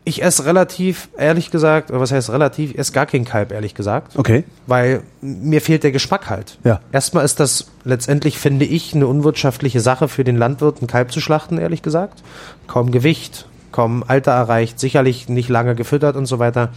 [0.05, 3.73] Ich esse relativ, ehrlich gesagt, oder was heißt relativ, ich esse gar kein Kalb, ehrlich
[3.73, 4.17] gesagt.
[4.17, 4.43] Okay.
[4.67, 6.57] Weil mir fehlt der Geschmack halt.
[6.63, 6.81] Ja.
[6.91, 11.21] Erstmal ist das letztendlich, finde ich, eine unwirtschaftliche Sache für den Landwirt, ein Kalb zu
[11.21, 12.21] schlachten, ehrlich gesagt.
[12.67, 16.69] Kaum Gewicht, kaum Alter erreicht, sicherlich nicht lange gefüttert und so weiter.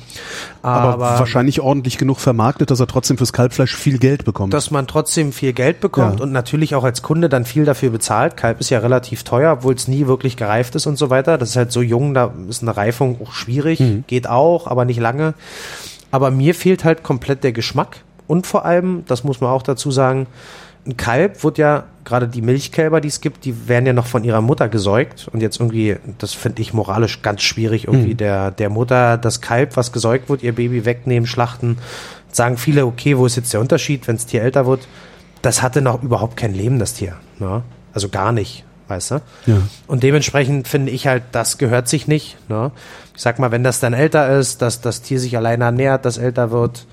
[0.63, 4.53] Aber, Aber, wahrscheinlich ordentlich genug vermarktet, dass er trotzdem fürs Kalbfleisch viel Geld bekommt.
[4.53, 6.25] dass man trotzdem viel Geld bekommt Ja.
[6.25, 8.37] und natürlich auch als Kunde dann viel dafür bezahlt.
[8.37, 11.39] Kalb ist ja relativ teuer, obwohl es nie wirklich gereift ist und so weiter.
[11.39, 13.81] Das ist halt so jung, da ist eine Reifung auch schwierig.
[14.09, 15.35] Geht auch, aber nicht lange.
[16.11, 17.99] Aber mir fehlt halt komplett der Geschmack.
[18.27, 20.27] Und vor allem, das muss man auch dazu sagen,
[20.87, 24.25] ein Kalb wird ja, gerade die Milchkälber, die es gibt, die werden ja noch von
[24.25, 25.29] ihrer Mutter gesäugt.
[25.33, 29.77] Und jetzt irgendwie, das finde ich moralisch ganz schwierig, irgendwie der, der Mutter das Kalb,
[29.77, 31.79] was gesäugt wird, ihr Baby wegnehmen, schlachten.
[32.31, 34.87] Sagen viele, okay, wo ist jetzt der Unterschied, wenn das Tier älter wird?
[35.43, 37.17] Das hatte noch überhaupt kein Leben, das Tier.
[37.39, 37.63] Ne?
[37.93, 39.15] Also gar nicht, weißt du?
[39.47, 39.57] Ja.
[39.87, 42.37] Und dementsprechend finde ich halt, das gehört sich nicht.
[42.49, 42.71] Ne?
[43.17, 46.19] Ich sag mal, wenn das dann älter ist, dass das Tier sich alleine ernährt, das
[46.19, 46.87] älter wird,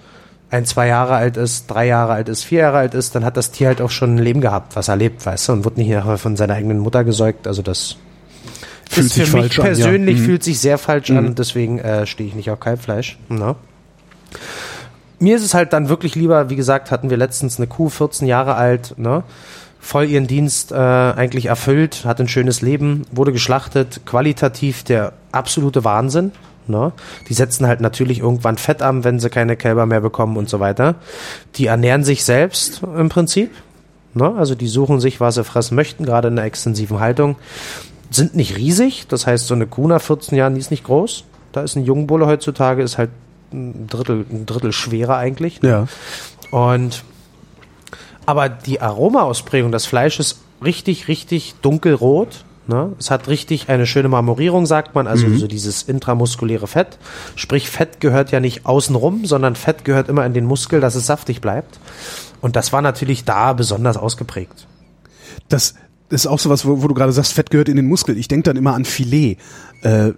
[0.53, 3.37] ein, zwei Jahre alt ist, drei Jahre alt ist, vier Jahre alt ist, dann hat
[3.37, 5.77] das Tier halt auch schon ein Leben gehabt, was er lebt, weißt du, und wird
[5.77, 7.47] nicht nachher von seiner eigenen Mutter gesäugt.
[7.47, 7.97] Also das
[8.89, 9.73] Fühlt sich für mich falsch an, ja.
[9.73, 10.25] persönlich Mhm.
[10.25, 13.17] fühlt sich sehr falsch an und deswegen äh, stehe ich nicht auf Kalbfleisch.
[13.29, 13.55] Ne?
[15.19, 18.27] Mir ist es halt dann wirklich lieber, wie gesagt, hatten wir letztens eine Kuh, 14
[18.27, 19.23] Jahre alt, ne?
[19.79, 25.83] voll ihren Dienst äh, eigentlich erfüllt, hat ein schönes Leben, wurde geschlachtet, qualitativ der absolute
[25.83, 26.31] Wahnsinn.
[26.67, 26.91] Ne?
[27.29, 30.59] Die setzen halt natürlich irgendwann Fett an, wenn sie keine Kälber mehr bekommen und so
[30.59, 30.95] weiter.
[31.55, 33.51] Die ernähren sich selbst im Prinzip.
[34.13, 34.33] Ne?
[34.37, 37.35] Also die suchen sich, was sie fressen möchten, gerade in der extensiven Haltung.
[38.11, 41.23] Sind nicht riesig, das heißt, so eine Kuh nach 14 Jahren, die ist nicht groß.
[41.51, 43.09] Da ist ein Jungbulle heutzutage, ist halt
[43.51, 45.61] ein Drittel, ein Drittel schwerer eigentlich.
[45.61, 45.69] Ne?
[45.69, 45.87] Ja.
[46.51, 47.03] Und
[48.25, 52.45] aber die Aromaausprägung, das Fleisch ist richtig, richtig dunkelrot.
[52.67, 52.93] Ne?
[52.97, 56.97] Es hat richtig eine schöne Marmorierung, sagt man, also so dieses intramuskuläre Fett.
[57.35, 61.05] Sprich, Fett gehört ja nicht außenrum, sondern Fett gehört immer in den Muskel, dass es
[61.05, 61.79] saftig bleibt.
[62.41, 64.67] Und das war natürlich da besonders ausgeprägt.
[65.49, 65.75] Das
[66.09, 68.17] ist auch sowas, wo, wo du gerade sagst, Fett gehört in den Muskel.
[68.17, 69.37] Ich denke dann immer an Filet.
[69.81, 70.11] Äh,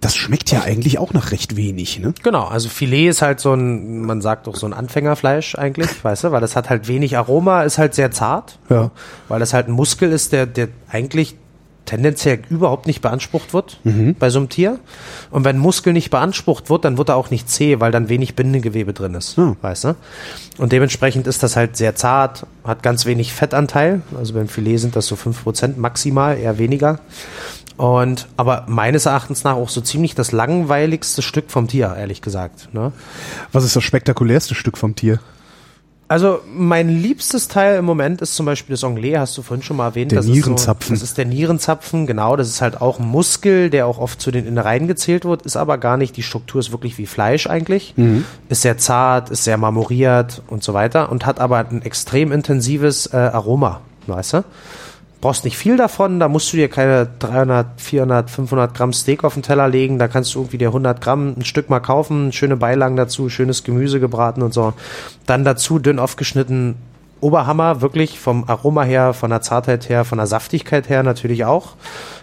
[0.00, 2.12] das schmeckt ja eigentlich auch nach recht wenig, ne?
[2.24, 6.24] Genau, also Filet ist halt so ein, man sagt doch so ein Anfängerfleisch eigentlich, weißt
[6.24, 8.90] du, weil das hat halt wenig Aroma, ist halt sehr zart, Ja.
[9.28, 11.36] weil das halt ein Muskel ist, der, der eigentlich
[11.84, 13.78] tendenziell überhaupt nicht beansprucht wird
[14.18, 14.78] bei so einem Tier.
[15.30, 18.36] Und wenn Muskel nicht beansprucht wird, dann wird er auch nicht zäh, weil dann wenig
[18.36, 19.56] Bindegewebe drin ist, Ja.
[19.60, 19.96] weißt du?
[20.58, 24.94] Und dementsprechend ist das halt sehr zart, hat ganz wenig Fettanteil, also beim Filet sind
[24.96, 27.00] das so 5% maximal, eher weniger.
[27.76, 32.68] Und aber meines Erachtens nach auch so ziemlich das langweiligste Stück vom Tier, ehrlich gesagt.
[32.72, 32.92] Ne?
[33.50, 35.18] Was ist das spektakulärste Stück vom Tier?
[36.12, 39.78] Also mein liebstes Teil im Moment ist zum Beispiel das Anglais, hast du vorhin schon
[39.78, 40.12] mal erwähnt.
[40.12, 40.92] Der das Nierenzapfen.
[40.92, 42.36] Ist so, das ist der Nierenzapfen, genau.
[42.36, 45.56] Das ist halt auch ein Muskel, der auch oft zu den Innereien gezählt wird, ist
[45.56, 46.14] aber gar nicht.
[46.18, 47.94] Die Struktur ist wirklich wie Fleisch eigentlich.
[48.50, 53.06] Ist sehr zart, ist sehr marmoriert und so weiter und hat aber ein extrem intensives
[53.06, 54.44] äh, Aroma, weißt du?
[55.22, 59.34] Brauchst nicht viel davon, da musst du dir keine 300, 400, 500 Gramm Steak auf
[59.34, 62.56] den Teller legen, da kannst du irgendwie dir 100 Gramm ein Stück mal kaufen, schöne
[62.56, 64.74] Beilagen dazu, schönes Gemüse gebraten und so.
[65.24, 66.74] Dann dazu dünn aufgeschnitten
[67.20, 71.76] Oberhammer, wirklich vom Aroma her, von der Zartheit her, von der Saftigkeit her natürlich auch.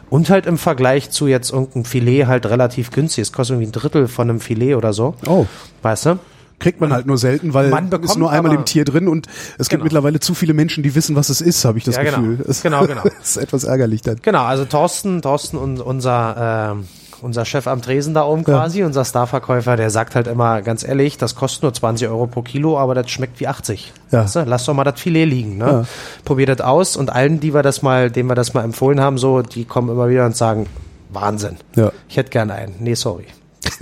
[0.10, 3.22] Und halt im Vergleich zu jetzt irgendeinem Filet halt relativ günstig.
[3.22, 5.16] Es kostet irgendwie ein Drittel von einem Filet oder so.
[5.26, 5.46] Oh.
[5.84, 6.20] Weißt du?
[6.60, 9.70] Kriegt man halt nur selten, weil Man ist nur einmal im Tier drin und es
[9.70, 9.84] gibt Genau.
[9.86, 12.18] mittlerweile zu viele Menschen, die wissen, was es ist, habe ich das Ja, genau.
[12.18, 12.46] Gefühl.
[12.48, 13.04] Es Genau, genau.
[13.22, 14.18] ist etwas ärgerlich dann.
[14.22, 16.84] Genau, also Thorsten, Thorsten und unser, äh,
[17.22, 21.18] unser Chef am Tresen da oben quasi, unser Starverkäufer, der sagt halt immer ganz ehrlich,
[21.18, 23.92] das kostet nur 20 Euro pro Kilo, aber das schmeckt wie 80.
[24.12, 24.24] Ja.
[24.24, 24.44] Weißt du?
[24.46, 25.58] Lass doch mal das Filet liegen.
[25.58, 25.66] Ne?
[25.66, 25.86] Ja.
[26.26, 29.18] Probiert das aus und allen, die wir das mal, denen wir das mal empfohlen haben,
[29.18, 30.68] so, die kommen immer wieder und sagen,
[31.12, 31.58] Wahnsinn.
[31.76, 31.92] Ja.
[32.08, 32.76] Ich hätte gerne einen.
[32.80, 33.26] Nee, sorry.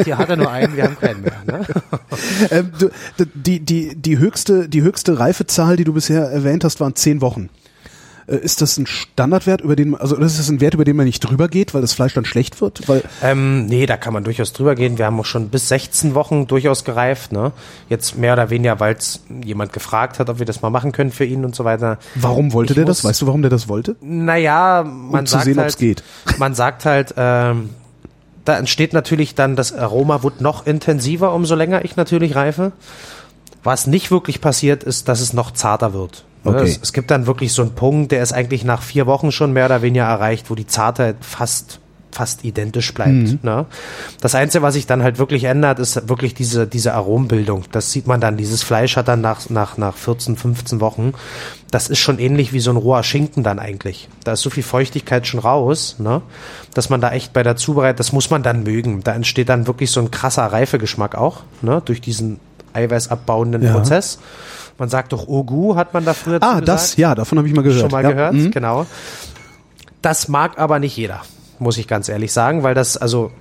[0.04, 1.34] Hier hat er nur einen, wir haben keinen mehr.
[1.46, 1.66] Ne?
[2.52, 2.90] Ähm, du,
[3.34, 7.50] die, die, die höchste, die höchste Reifezahl, die du bisher erwähnt hast, waren zehn Wochen.
[8.28, 11.06] Äh, Ist das ein Standardwert, über den, also ist das ein Wert, über den man
[11.06, 12.88] nicht drüber geht, weil das Fleisch dann schlecht wird?
[12.88, 14.98] Weil, Ähm, nee, da kann man durchaus drüber gehen.
[14.98, 17.32] Wir haben auch schon bis 16 Wochen durchaus gereift.
[17.32, 17.52] Ne?
[17.90, 21.12] Jetzt mehr oder weniger, weil es jemand gefragt hat, ob wir das mal machen können
[21.12, 21.98] für ihn und so weiter.
[22.16, 23.06] warum wollte Ich der muss- das?
[23.10, 23.96] Weißt du, warum der das wollte?
[24.02, 26.04] Naja, man Um zu sagt sehen, halt, ob's geht.
[26.38, 27.70] man sagt halt, ähm,
[28.48, 32.72] da entsteht natürlich dann, das Aroma wird noch intensiver, umso länger ich natürlich reife.
[33.64, 36.24] Was nicht wirklich passiert, ist, dass es noch zarter wird.
[36.44, 36.64] Ne, Okay.
[36.64, 39.52] Es, es gibt dann wirklich so einen Punkt, der ist eigentlich nach vier Wochen schon
[39.52, 41.80] mehr oder weniger erreicht, wo die Zartheit fast
[42.12, 43.12] fast identisch bleibt.
[43.12, 43.40] Mhm.
[43.44, 43.66] Ne?
[44.22, 47.66] Das Einzige, was sich dann halt wirklich ändert, ist wirklich diese, diese Arombildung.
[47.72, 48.38] Das sieht man dann.
[48.38, 51.14] Dieses Fleisch hat dann nach, nach, nach 14, 15 Wochen,
[51.70, 54.08] das ist schon ähnlich wie so ein roher Schinken dann eigentlich.
[54.24, 56.22] Da ist so viel Feuchtigkeit schon raus, ne?
[56.74, 59.04] dass man da echt bei der Zubereitung, das muss man dann mögen.
[59.04, 61.82] Da entsteht dann wirklich so ein krasser Reifegeschmack auch, ne?
[61.84, 62.40] durch diesen
[62.74, 63.74] eiweißabbauenden Ja.
[63.74, 64.20] Prozess.
[64.78, 67.00] Man sagt doch Ogu, hat man da früher Ah, das, gesagt.
[67.00, 67.82] ja, davon habe ich mal gehört.
[67.82, 68.12] Schon mal ja.
[68.12, 68.52] gehört, mhm.
[68.52, 68.86] genau.
[70.02, 71.22] Das mag aber nicht jeder,
[71.60, 73.32] muss ich ganz ehrlich sagen, weil das, also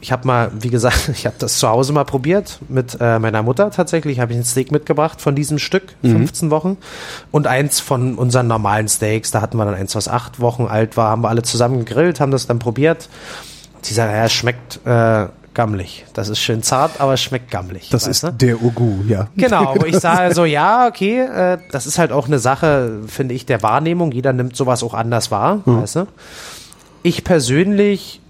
[0.00, 3.42] ich habe mal, wie gesagt, ich habe das zu Hause mal probiert mit äh, meiner
[3.42, 6.76] Mutter tatsächlich, habe ich ein Steak mitgebracht von diesem Stück, 15 Wochen
[7.30, 10.96] und eins von unseren normalen Steaks, da hatten wir dann eins, was acht Wochen alt
[10.96, 13.08] war, haben wir alle zusammen gegrillt, haben das dann probiert.
[13.86, 16.04] Die sagen, ja, es schmeckt äh, gammelig.
[16.12, 17.88] Das ist schön zart, aber es schmeckt gammelig.
[17.90, 18.32] Das ist du?
[18.32, 19.28] der Ugu, ja.
[19.36, 23.34] Genau, wo ich sage so, ja, okay, äh, das ist halt auch eine Sache, finde
[23.34, 24.12] ich, der Wahrnehmung.
[24.12, 26.06] Jeder nimmt sowas auch anders wahr, weißt du?
[27.06, 28.22] Ich persönlich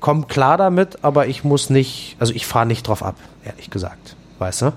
[0.00, 4.16] komme klar damit, aber ich muss nicht, also ich fahre nicht drauf ab, ehrlich gesagt,
[4.38, 4.72] weißt du?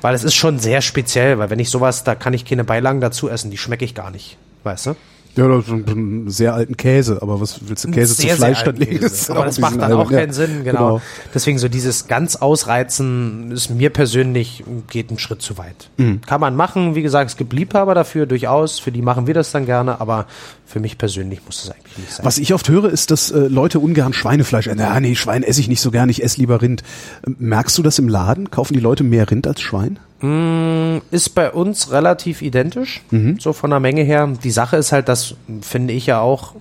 [0.00, 3.00] Weil es ist schon sehr speziell, weil wenn ich sowas, da kann ich keine Beilagen
[3.00, 4.96] dazu essen, die schmecke ich gar nicht, weißt du?
[5.38, 8.58] Ja, das ist einen sehr alten Käse, aber was willst du Käse zu Sehr, Fleisch
[8.58, 11.00] sehr statt ist Aber das ein macht dann auch keinen Sinn, genau.
[11.32, 15.90] Deswegen so dieses ganz Ausreizen ist mir persönlich, geht einen Schritt zu weit.
[15.96, 16.22] Mhm.
[16.22, 19.52] Kann man machen, wie gesagt, es gibt Liebhaber dafür, durchaus, für die machen wir das
[19.52, 20.26] dann gerne, aber
[20.66, 22.26] für mich persönlich muss das eigentlich nicht sein.
[22.26, 24.80] Was ich oft höre, ist, dass äh, Leute ungern Schweinefleisch essen.
[24.80, 26.82] Ja, nee, Schwein esse ich nicht so gern, ich esse lieber Rind.
[27.24, 28.50] Ähm, Merkst du das im Laden?
[28.50, 30.00] Kaufen die Leute mehr Rind als Schwein?
[30.20, 33.38] Ist bei uns relativ identisch, Mhm.
[33.38, 34.28] so von der Menge her.
[34.42, 36.54] Die Sache ist halt, das finde ich ja auch,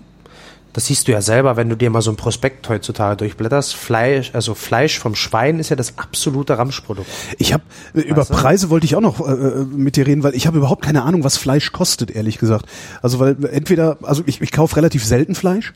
[0.74, 3.74] das siehst du ja selber, wenn du dir mal so ein Prospekt heutzutage durchblätterst.
[3.74, 7.08] Fleisch, also Fleisch vom Schwein ist ja das absolute Ramschprodukt.
[7.40, 7.64] Ich habe
[7.96, 8.34] über du?
[8.36, 11.24] Preise wollte ich auch noch äh, mit dir reden, weil ich habe überhaupt keine Ahnung,
[11.24, 12.68] was Fleisch kostet, ehrlich gesagt.
[13.02, 15.74] Also weil entweder, also ich, ich kaufe relativ selten Fleisch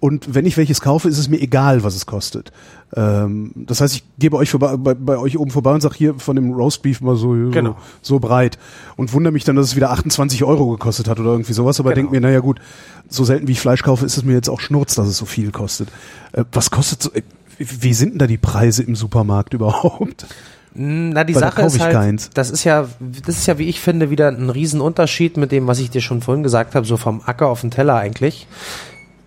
[0.00, 2.50] und wenn ich welches kaufe, ist es mir egal, was es kostet.
[2.96, 5.94] Ähm, das heißt, ich gehe bei euch vorbei, bei, bei euch oben vorbei und sag
[5.94, 7.76] hier von dem Roastbeef mal so, Genau.
[8.02, 8.58] so, so breit
[8.96, 11.78] und wundere mich dann, dass es wieder 28 Euro gekostet hat oder irgendwie sowas.
[11.78, 12.10] Aber Genau.
[12.10, 12.60] denk mir, naja gut,
[13.08, 15.24] so selten wie ich Fleisch kaufe, ist es mir jetzt auch Schnurz, dass es so
[15.24, 15.88] viel kostet.
[16.32, 17.22] Äh, was kostet so, äh,
[17.58, 20.26] wie sind denn da die Preise im Supermarkt überhaupt?
[20.72, 22.30] Na, die Weil Sache ist halt, keins.
[22.32, 22.86] das ist ja,
[23.26, 26.22] das ist ja, wie ich finde, wieder ein Riesenunterschied mit dem, was ich dir schon
[26.22, 28.46] vorhin gesagt habe, so vom Acker auf den Teller eigentlich.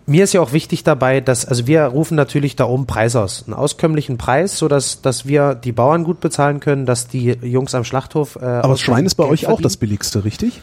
[0.06, 3.43] Mir ist ja auch wichtig dabei, dass, also wir rufen natürlich da oben Preis aus,
[3.47, 7.74] einen auskömmlichen Preis, so dass, dass wir die Bauern gut bezahlen können, dass die Jungs
[7.74, 8.36] am Schlachthof.
[8.36, 9.64] Äh, Aber das Schwein ist bei Geld euch auch verdienen.
[9.64, 10.62] das billigste, richtig?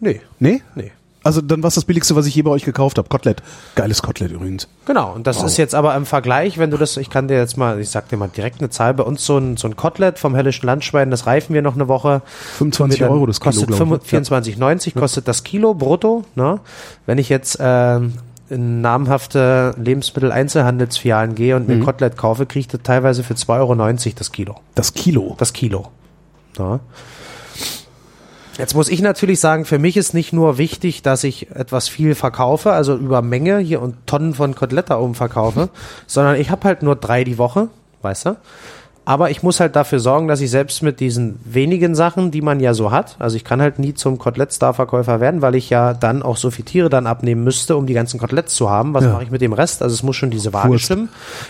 [0.00, 0.62] Nee, Nee?
[0.74, 0.90] nee.
[1.22, 3.06] Also dann war es das billigste, was ich je bei euch gekauft habe.
[3.10, 3.42] Kotelett.
[3.74, 4.68] Geiles Kotelett übrigens.
[4.86, 7.58] Genau, und das ist jetzt aber im Vergleich, wenn du das, ich kann dir jetzt
[7.58, 10.18] mal, ich sag dir mal direkt eine Zahl, bei uns so ein, so ein Kotelett
[10.18, 12.22] vom Hellischen Landschwein, das reifen wir noch eine Woche.
[12.56, 14.18] 25 Tun wir dann- Euro das Kilo, Kostet glaub ich, ne?
[14.22, 16.24] 24,90 kostet das Kilo brutto.
[16.36, 16.58] Ne?
[17.04, 18.14] Wenn ich jetzt in
[18.50, 21.84] namhafte Lebensmitteleinzelhandelsfilialen gehe und mir Mhm.
[21.84, 24.56] Kotelett kaufe, kriege ich das teilweise für 2,90 Euro das Kilo.
[24.74, 25.36] Das Kilo.
[25.38, 25.88] Das Kilo.
[26.58, 26.80] Ja.
[28.58, 32.14] Jetzt muss ich natürlich sagen, für mich ist nicht nur wichtig, dass ich etwas viel
[32.14, 35.70] verkaufe, also über Menge hier und Tonnen von Kotelett da oben verkaufe,
[36.06, 37.68] sondern ich habe halt nur drei die Woche,
[38.02, 38.36] weißt du?
[39.06, 42.60] Aber ich muss halt dafür sorgen, dass ich selbst mit diesen wenigen Sachen, die man
[42.60, 46.22] ja so hat, also ich kann halt nie zum Kotelett-Star-Verkäufer werden, weil ich ja dann
[46.22, 48.94] auch so viel Tiere dann abnehmen müsste, um die ganzen Koteletts zu haben.
[48.94, 49.12] Was Ja.
[49.14, 49.82] mache ich mit dem Rest?
[49.82, 50.84] Also es muss schon diese Waage Wurst.
[50.84, 51.08] stimmen.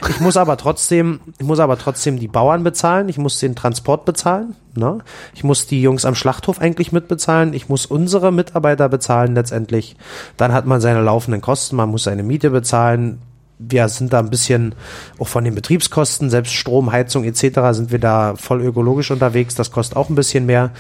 [0.09, 4.05] Ich muss aber trotzdem, ich muss aber trotzdem die Bauern bezahlen, ich muss den Transport
[4.05, 4.99] bezahlen, ne?
[5.35, 9.97] Ich muss die Jungs am Schlachthof eigentlich mitbezahlen, ich muss unsere Mitarbeiter bezahlen letztendlich.
[10.37, 13.21] Dann hat man seine laufenden Kosten, man muss seine Miete bezahlen.
[13.63, 14.75] Wir sind da ein bisschen
[15.19, 17.61] auch von den Betriebskosten, selbst Strom, Heizung etc.
[17.73, 19.55] sind wir da voll ökologisch unterwegs.
[19.55, 20.71] Das kostet auch ein bisschen mehr.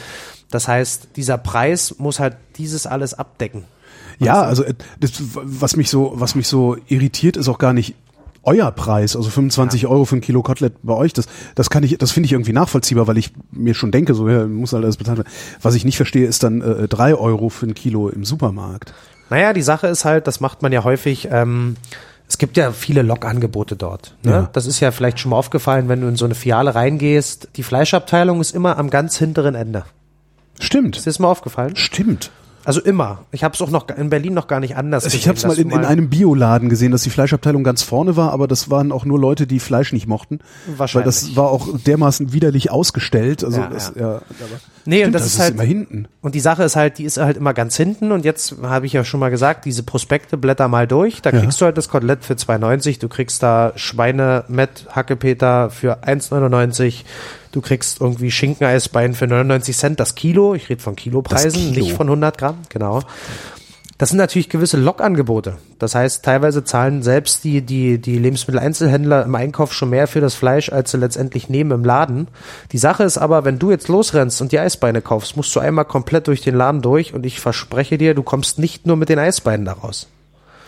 [0.51, 3.65] Das heißt, dieser Preis muss halt dieses alles abdecken.
[4.19, 7.95] Ja, also äh, das, was mich so, was mich so irritiert, ist auch gar nicht
[8.43, 11.13] euer Preis, also 25 Euro für ein Kilo Kotelett bei euch.
[11.13, 14.29] Das, das kann ich, das finde ich irgendwie nachvollziehbar, weil ich mir schon denke, so
[14.29, 15.31] ja, muss halt alles bezahlt werden.
[15.61, 18.95] Was ich nicht verstehe, ist dann äh, drei Euro für ein Kilo im Supermarkt.
[19.29, 21.77] Naja, die Sache ist halt, das macht man ja häufig, ähm,
[22.31, 24.15] es gibt ja viele Lokangebote dort.
[24.23, 24.31] Ne?
[24.31, 24.51] Ja.
[24.53, 27.49] Das ist ja vielleicht schon mal aufgefallen, wenn du in so eine Filiale reingehst.
[27.57, 29.85] Die Fleischabteilung ist immer am ganz hinteren Ende.
[30.61, 30.97] Stimmt.
[30.97, 31.75] Ist dir das mal aufgefallen?
[31.75, 32.31] Stimmt.
[32.65, 33.25] Also immer.
[33.33, 35.53] Ich habe es auch noch in Berlin noch gar nicht anders Also ich gesehen, habe
[35.53, 38.71] es mal in, in einem Bioladen gesehen, dass die Fleischabteilung ganz vorne war, aber das
[38.71, 40.39] waren auch nur Leute, die Fleisch nicht mochten.
[40.67, 41.07] Weil Wahrscheinlich.
[41.07, 43.43] das war auch dermaßen widerlich ausgestellt.
[43.43, 44.13] Also Ja, das, ja.
[44.13, 44.21] ja.
[44.91, 46.09] Nee, stimmt, und das, ist halt immer hinten.
[46.21, 48.93] Und die Sache ist halt, die ist halt immer ganz hinten und jetzt habe ich
[48.93, 51.41] ja schon mal gesagt, diese Prospekte blätter mal durch, da Ja.
[51.41, 57.05] kriegst du halt das Kotelett für 2,90, du kriegst da Schweine mit Hackepeter für 1,99,
[57.53, 61.85] du kriegst irgendwie Schinkeneisbein für 99 Cent das Kilo, ich rede von Kilopreisen, Das Kilo.
[61.87, 63.01] nicht von 100 Gramm, genau.
[64.01, 65.59] Das sind natürlich gewisse Lockangebote.
[65.79, 70.35] Das heißt, teilweise zahlen selbst die, die, die Lebensmitteleinzelhändler im Einkauf schon mehr für das
[70.35, 72.29] Fleisch, als sie letztendlich nehmen im Laden.
[72.73, 75.85] Die Sache ist aber, wenn du jetzt losrennst und die Eisbeine kaufst, musst du einmal
[75.85, 79.19] komplett durch den Laden durch und ich verspreche dir, du kommst nicht nur mit den
[79.19, 80.07] Eisbeinen da raus.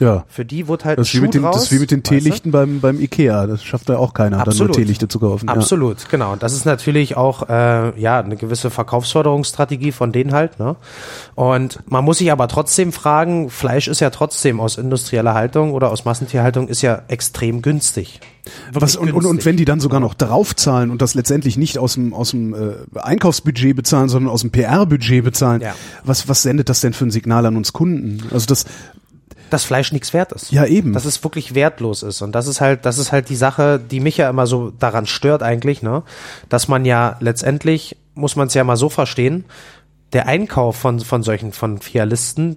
[0.02, 0.24] Ja.
[0.28, 2.02] Für die wird halt Das ist, wie mit den, draus, das ist wie mit den?
[2.02, 3.46] Teelichten beim, beim Ikea.
[3.46, 4.74] Das schafft ja auch keiner, dann nur Absolut.
[4.74, 5.46] Teelichte zu kaufen.
[5.48, 5.54] Ja.
[5.54, 6.32] Absolut, genau.
[6.32, 10.58] Und das ist natürlich auch äh, ja eine gewisse Verkaufsförderungsstrategie von denen halt.
[10.58, 10.76] Ne?
[11.34, 15.90] Und man muss sich aber trotzdem fragen: Fleisch ist ja trotzdem aus industrieller Haltung oder
[15.90, 18.20] aus Massentierhaltung ist ja extrem günstig.
[18.72, 21.94] Was, und, und, und wenn die dann sogar noch draufzahlen und das letztendlich nicht aus
[21.94, 25.76] dem, aus dem äh, Einkaufsbudget bezahlen, sondern aus dem PR-Budget bezahlen, Ja.
[26.02, 28.24] was, was sendet das denn für ein Signal an uns Kunden?
[28.32, 28.64] Also das,
[29.52, 30.50] dass Fleisch nichts wert ist.
[30.50, 30.92] Ja, eben.
[30.92, 32.22] Dass es wirklich wertlos ist.
[32.22, 35.06] Und das ist halt, das ist halt die Sache, die mich ja immer so daran
[35.06, 36.02] stört eigentlich, ne?
[36.48, 39.44] Dass man ja letztendlich, muss man es ja mal so verstehen,
[40.12, 42.56] der Einkauf von, von solchen, von Fialisten,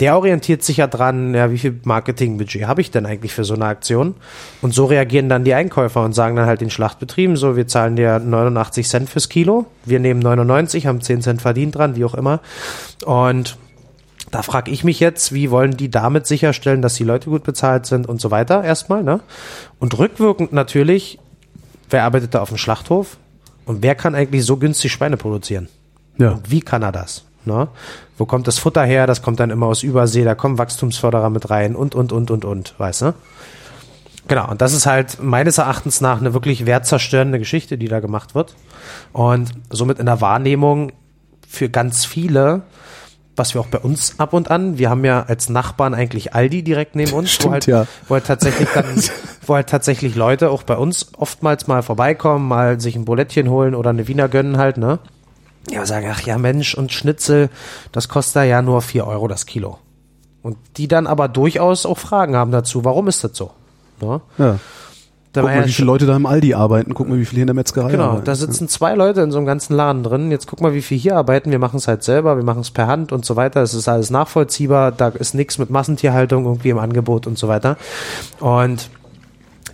[0.00, 3.54] der orientiert sich ja dran, ja, wie viel Marketingbudget habe ich denn eigentlich für so
[3.54, 4.14] eine Aktion?
[4.60, 7.96] Und so reagieren dann die Einkäufer und sagen dann halt den Schlachtbetrieben, so, wir zahlen
[7.96, 12.14] dir 89 Cent fürs Kilo, wir nehmen 99, haben 10 Cent verdient dran, wie auch
[12.14, 12.40] immer.
[13.06, 13.56] Und
[14.30, 17.86] da frage ich mich jetzt, wie wollen die damit sicherstellen, dass die Leute gut bezahlt
[17.86, 19.20] sind und so weiter erstmal, ne?
[19.78, 21.18] Und rückwirkend natürlich,
[21.90, 23.18] wer arbeitet da auf dem Schlachthof
[23.64, 25.68] und wer kann eigentlich so günstig Schweine produzieren?
[26.18, 26.32] ja.
[26.32, 27.24] Und wie kann er das?
[27.44, 27.68] Ne?
[28.18, 29.06] Wo kommt das Futter her?
[29.06, 32.44] Das kommt dann immer aus Übersee, da kommen Wachstumsförderer mit rein und, und, und, und,
[32.44, 33.14] und, weißt du?
[34.28, 38.34] Genau, und das ist halt meines Erachtens nach eine wirklich wertzerstörende Geschichte, die da gemacht
[38.34, 38.56] wird.
[39.12, 40.90] Und somit in der Wahrnehmung
[41.48, 42.62] für ganz viele
[43.36, 46.62] was wir auch bei uns ab und an, wir haben ja als Nachbarn eigentlich Aldi
[46.62, 47.86] direkt neben uns, Stimmt, wo, halt, ja.
[48.08, 48.86] wo halt tatsächlich dann,
[49.46, 53.74] wo halt tatsächlich Leute auch bei uns oftmals mal vorbeikommen, mal sich ein Bulettchen holen
[53.74, 54.98] oder eine Wiener gönnen halt, ne?
[55.70, 57.50] Ja, sagen, ach ja, Mensch, und Schnitzel,
[57.92, 59.78] das kostet ja nur vier Euro das Kilo.
[60.42, 63.50] Und die dann aber durchaus auch Fragen haben dazu, warum ist das so?
[64.00, 64.20] Ne?
[64.38, 64.58] Ja.
[65.32, 66.94] Da Guck mal, ja wie viele Leute da im Aldi arbeiten.
[66.94, 68.24] Guck mal, wie viele hier in der Metzgerei Genau, arbeiten.
[68.24, 70.30] da sitzen zwei Leute in so einem ganzen Laden drin.
[70.30, 71.50] Jetzt guck mal, wie viel hier arbeiten.
[71.50, 73.62] Wir machen es halt selber, wir machen es per Hand und so weiter.
[73.62, 74.92] Es ist alles nachvollziehbar.
[74.92, 77.76] Da ist nichts mit Massentierhaltung irgendwie im Angebot und so weiter.
[78.40, 78.88] Und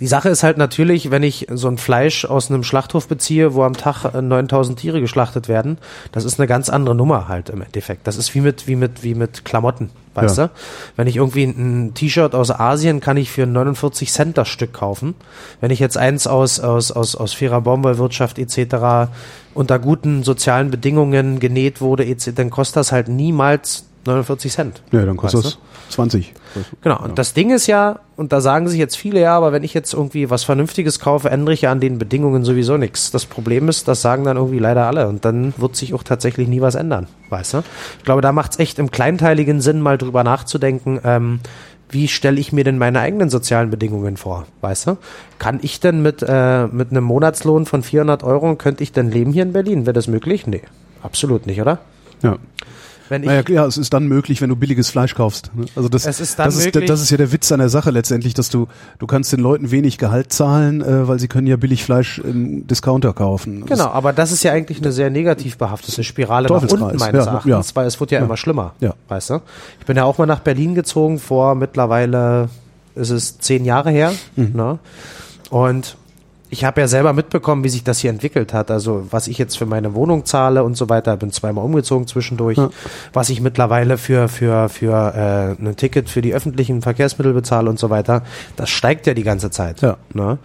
[0.00, 3.62] die Sache ist halt natürlich, wenn ich so ein Fleisch aus einem Schlachthof beziehe, wo
[3.62, 5.78] am Tag äh, 9000 Tiere geschlachtet werden,
[6.12, 8.06] das ist eine ganz andere Nummer halt im Endeffekt.
[8.06, 10.46] Das ist wie mit, wie mit, wie mit Klamotten, weißt Ja.
[10.48, 10.52] du?
[10.96, 14.72] Wenn ich irgendwie ein ein T-Shirt aus Asien kann ich für 49 Cent das Stück
[14.72, 15.14] kaufen.
[15.60, 19.10] Wenn ich jetzt eins aus, aus, aus, aus fairer Baumwollwirtschaft etc.
[19.54, 24.82] unter guten sozialen Bedingungen genäht wurde, etc., dann kostet das halt niemals 49 Cent.
[24.92, 26.32] ja, dann kostet Weißt das 20.
[26.80, 29.62] Genau, und das Ding ist ja, und da sagen sich jetzt viele, ja, aber wenn
[29.62, 33.10] ich jetzt irgendwie was Vernünftiges kaufe, ändere ich ja an den Bedingungen sowieso nichts.
[33.10, 36.48] Das Problem ist, das sagen dann irgendwie leider alle und dann wird sich auch tatsächlich
[36.48, 37.62] nie was ändern, weißt du?
[37.98, 41.40] Ich glaube, da macht es echt im kleinteiligen Sinn, mal drüber nachzudenken, ähm,
[41.90, 44.96] wie stelle ich mir denn meine eigenen sozialen Bedingungen vor, weißt du?
[45.38, 49.32] Kann ich denn mit, äh, mit einem Monatslohn von 400 Euro, könnte ich denn leben
[49.32, 49.84] hier in Berlin?
[49.84, 50.46] Wäre das möglich?
[50.46, 50.62] Nee,
[51.02, 51.80] absolut nicht, oder?
[52.22, 52.38] Ja.
[53.12, 55.50] Wenn ich, Naja, klar, es ist dann möglich, wenn du billiges Fleisch kaufst.
[55.54, 55.66] ne?
[55.76, 57.68] Also das, Es ist dann das, ist, möglich- das ist ja der Witz an der
[57.68, 61.46] Sache letztendlich, dass du, du kannst den Leuten wenig Gehalt zahlen, äh, weil sie können
[61.46, 63.60] ja billig Fleisch im Discounter kaufen.
[63.60, 67.26] Das- Genau, aber das ist ja eigentlich eine sehr negativ behaftete Spirale nach unten meines
[67.26, 67.76] ja, Erachtens, ja.
[67.76, 68.24] weil es wird ja, Ja.
[68.24, 68.72] immer schlimmer.
[68.80, 68.94] Ja.
[69.08, 69.40] Weißt du?
[69.80, 72.48] Ich bin ja auch mal nach Berlin gezogen vor mittlerweile
[72.94, 74.12] ist es zehn Jahre her.
[74.36, 74.52] Mhm.
[74.54, 74.78] Ne?
[75.50, 75.96] Und
[76.52, 78.70] ich habe ja selber mitbekommen, wie sich das hier entwickelt hat.
[78.70, 81.16] Also was ich jetzt für meine Wohnung zahle und so weiter.
[81.16, 82.58] Bin zweimal umgezogen zwischendurch.
[82.58, 82.68] Ja.
[83.14, 87.78] Was ich mittlerweile für für für äh, ein Ticket für die öffentlichen Verkehrsmittel bezahle und
[87.78, 88.22] so weiter.
[88.56, 89.80] Das steigt ja die ganze Zeit.
[89.80, 89.96] Ja.
[90.12, 90.36] Ne?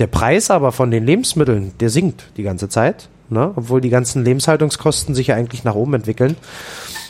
[0.00, 3.08] Der Preis aber von den Lebensmitteln, der sinkt die ganze Zeit.
[3.28, 3.52] Ne?
[3.54, 6.36] Obwohl die ganzen Lebenshaltungskosten sich ja eigentlich nach oben entwickeln.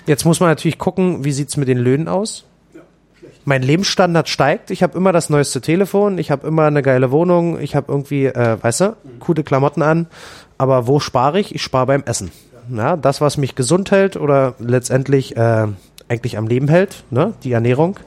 [0.07, 2.45] Jetzt muss man natürlich gucken, wie sieht's mit den Löhnen aus?
[3.45, 4.70] Mein Lebensstandard steigt.
[4.70, 8.26] Ich habe immer das neueste Telefon, ich habe immer eine geile Wohnung, ich habe irgendwie,
[8.26, 10.07] äh, weißt du, coole Klamotten an.
[10.57, 11.55] Aber wo spare ich?
[11.55, 12.30] Ich spare beim Essen.
[12.70, 15.66] Ja, das, was mich gesund hält oder letztendlich äh,
[16.09, 17.34] eigentlich am Leben hält, ne?
[17.42, 17.99] die Ernährung.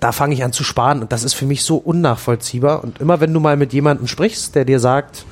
[0.00, 2.82] Da fange ich an zu sparen und das ist für mich so unnachvollziehbar.
[2.82, 5.24] Und immer wenn du mal mit jemandem sprichst, der dir sagt,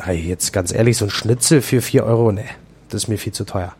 [0.00, 2.44] hey, jetzt ganz ehrlich, so ein Schnitzel für vier Euro, nee,
[2.90, 3.74] das ist mir viel zu teuer.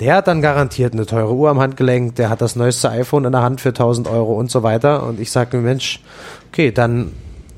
[0.00, 3.32] Der hat dann garantiert eine teure Uhr am Handgelenk, der hat das neueste iPhone in
[3.32, 5.02] der Hand für 1000 Euro und so weiter.
[5.04, 6.00] Und ich sage mir, Mensch,
[6.48, 7.12] okay, dann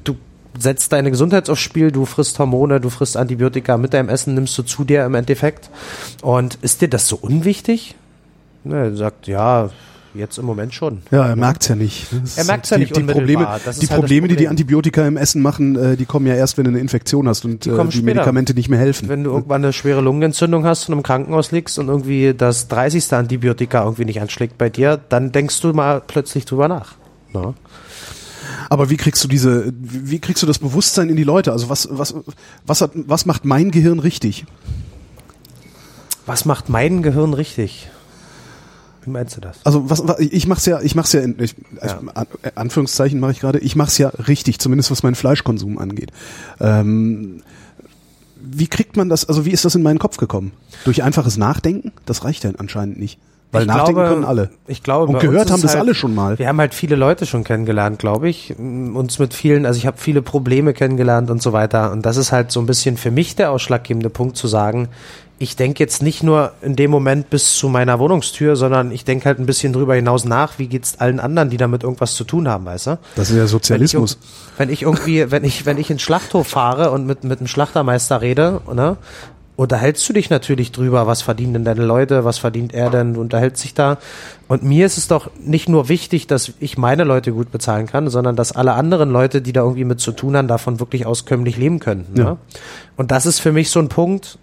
[0.05, 0.17] du
[0.59, 4.57] setzt deine Gesundheit aufs Spiel, du frisst Hormone, du frisst Antibiotika mit deinem Essen, nimmst
[4.57, 5.69] du zu dir im Endeffekt.
[6.23, 7.95] Und ist dir das so unwichtig?
[8.65, 9.69] Na, er sagt, ja,
[10.15, 11.03] jetzt im Moment schon.
[11.11, 12.13] Ja, er merkt's ja nicht.
[12.13, 12.21] ne?
[12.23, 13.61] Das Er merkt's ja die, nicht die Probleme, unmittelbar.
[13.65, 14.51] Das die halt Probleme, die die Problem.
[14.51, 17.65] Antibiotika im Essen machen, äh, die kommen ja erst, wenn du eine Infektion hast und
[17.65, 18.03] Die äh, die.
[18.03, 19.09] Medikamente nicht mehr helfen.
[19.09, 23.13] Wenn du irgendwann eine schwere Lungenentzündung hast und im Krankenhaus liegst und irgendwie das 30.
[23.13, 26.95] Antibiotika irgendwie nicht anschlägt bei dir, dann denkst du mal plötzlich drüber nach.
[27.33, 27.55] Ne?
[28.69, 31.53] Aber wie kriegst du diese, wie kriegst du das Bewusstsein in die Leute?
[31.53, 32.15] Also was, was,
[32.67, 34.45] was hat, was macht mein Gehirn richtig?
[36.27, 37.91] Was macht mein Gehirn richtig?
[39.05, 39.59] Wie meinst du das?
[39.65, 43.33] Also was, was ich mach's ja, ich mach's ja, in, ich, also an, Anführungszeichen mache
[43.33, 46.11] ich gerade, ich mach's ja richtig, zumindest was meinen Fleischkonsum angeht.
[46.61, 47.43] Ähm,
[48.43, 50.53] wie kriegt man das, also wie ist das in meinen Kopf gekommen?
[50.85, 51.93] Durch einfaches Nachdenken?
[52.07, 53.19] Das reicht ja anscheinend nicht.
[53.53, 54.51] Weil Ich nachdenken glaube- können alle.
[54.69, 56.39] Ich glaube, Und gehört haben das halt, alle schon mal.
[56.39, 58.55] Wir haben halt viele Leute schon kennengelernt, glaube ich.
[58.59, 61.91] Uns mit vielen, also ich habe viele Probleme kennengelernt und so weiter.
[61.91, 64.89] Und das ist halt so ein bisschen für mich der ausschlaggebende Punkt zu sagen,
[65.43, 69.25] ich denke jetzt nicht nur in dem Moment bis zu meiner Wohnungstür, sondern ich denke
[69.25, 72.47] halt ein bisschen drüber hinaus nach, wie geht's allen anderen, die damit irgendwas zu tun
[72.47, 72.99] haben, weißt du?
[73.17, 74.19] Das ist ja Sozialismus.
[74.59, 77.25] Wenn ich, wenn ich irgendwie, wenn ich, wenn ich in den Schlachthof fahre und mit,
[77.25, 78.99] mit einem Schlachtermeister rede, ne,
[79.57, 83.23] unterhältst du dich natürlich drüber, was verdienen denn deine Leute, was verdient er denn, du
[83.23, 83.97] unterhältst dich da.
[84.47, 88.11] Und mir ist es doch nicht nur wichtig, dass ich meine Leute gut bezahlen kann,
[88.11, 91.57] sondern dass alle anderen Leute, die da irgendwie mit zu tun haben, davon wirklich auskömmlich
[91.57, 92.07] leben können.
[92.15, 92.23] Ne?
[92.23, 92.37] Ja.
[92.99, 94.39] Und das ist für mich so ein Punkt,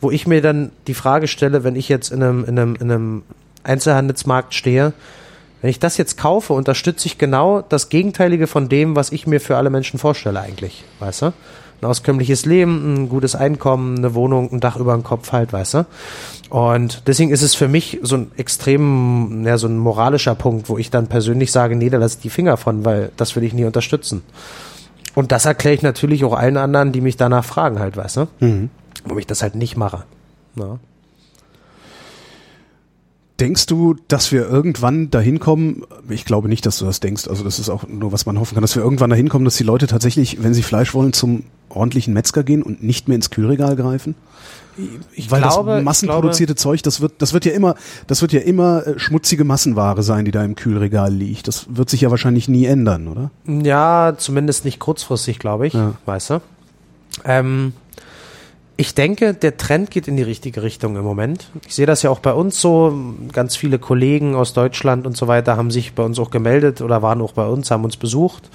[0.00, 2.90] wo ich mir dann die Frage stelle, wenn ich jetzt in einem, in einem, in
[2.90, 3.22] einem
[3.64, 4.92] Einzelhandelsmarkt stehe,
[5.62, 9.40] wenn ich das jetzt kaufe, unterstütze ich genau das Gegenteilige von dem, was ich mir
[9.40, 11.26] für alle Menschen vorstelle eigentlich, weißt du?
[11.82, 15.74] Ein auskömmliches Leben, ein gutes Einkommen, eine Wohnung, ein Dach über dem Kopf halt, weißt
[15.74, 15.86] du?
[16.48, 20.78] Und deswegen ist es für mich so ein extrem, ja, so ein moralischer Punkt, wo
[20.78, 23.52] ich dann persönlich sage, nee, da lass ich die Finger von, weil das will ich
[23.52, 24.22] nie unterstützen.
[25.14, 28.26] Und das erkläre ich natürlich auch allen anderen, die mich danach fragen halt, weißt du?
[28.40, 28.70] Mhm.
[29.06, 30.04] Warum ich das halt nicht mache.
[30.56, 30.78] Ja.
[33.40, 35.82] Denkst du, dass wir irgendwann dahin kommen?
[36.08, 37.28] Ich glaube nicht, dass du das denkst.
[37.28, 39.56] Also das ist auch nur, was man hoffen kann, dass wir irgendwann dahin kommen, dass
[39.56, 43.28] die Leute tatsächlich, wenn sie Fleisch wollen, zum ordentlichen Metzger gehen und nicht mehr ins
[43.28, 44.14] Kühlregal greifen?
[45.12, 47.76] Ich Weil glaube, das massenproduzierte Zeug, das wird, das wird ja immer,
[48.06, 51.48] das wird ja immer äh, schmutzige Massenware sein, die da im Kühlregal liegt.
[51.48, 53.30] Das wird sich ja wahrscheinlich nie ändern, oder?
[53.46, 55.74] glaube, ja, zumindest nicht kurzfristig, glaube ich.
[55.74, 55.94] Ja.
[56.04, 56.40] Weißt du?
[57.24, 57.72] Ähm,
[58.78, 61.48] ich denke, der Trend geht in die richtige Richtung im Moment.
[61.66, 62.94] Ich sehe das ja auch bei uns so.
[63.32, 67.00] Ganz viele Kollegen aus Deutschland und so weiter haben sich bei uns auch gemeldet oder
[67.00, 68.50] waren auch bei uns, haben uns besucht.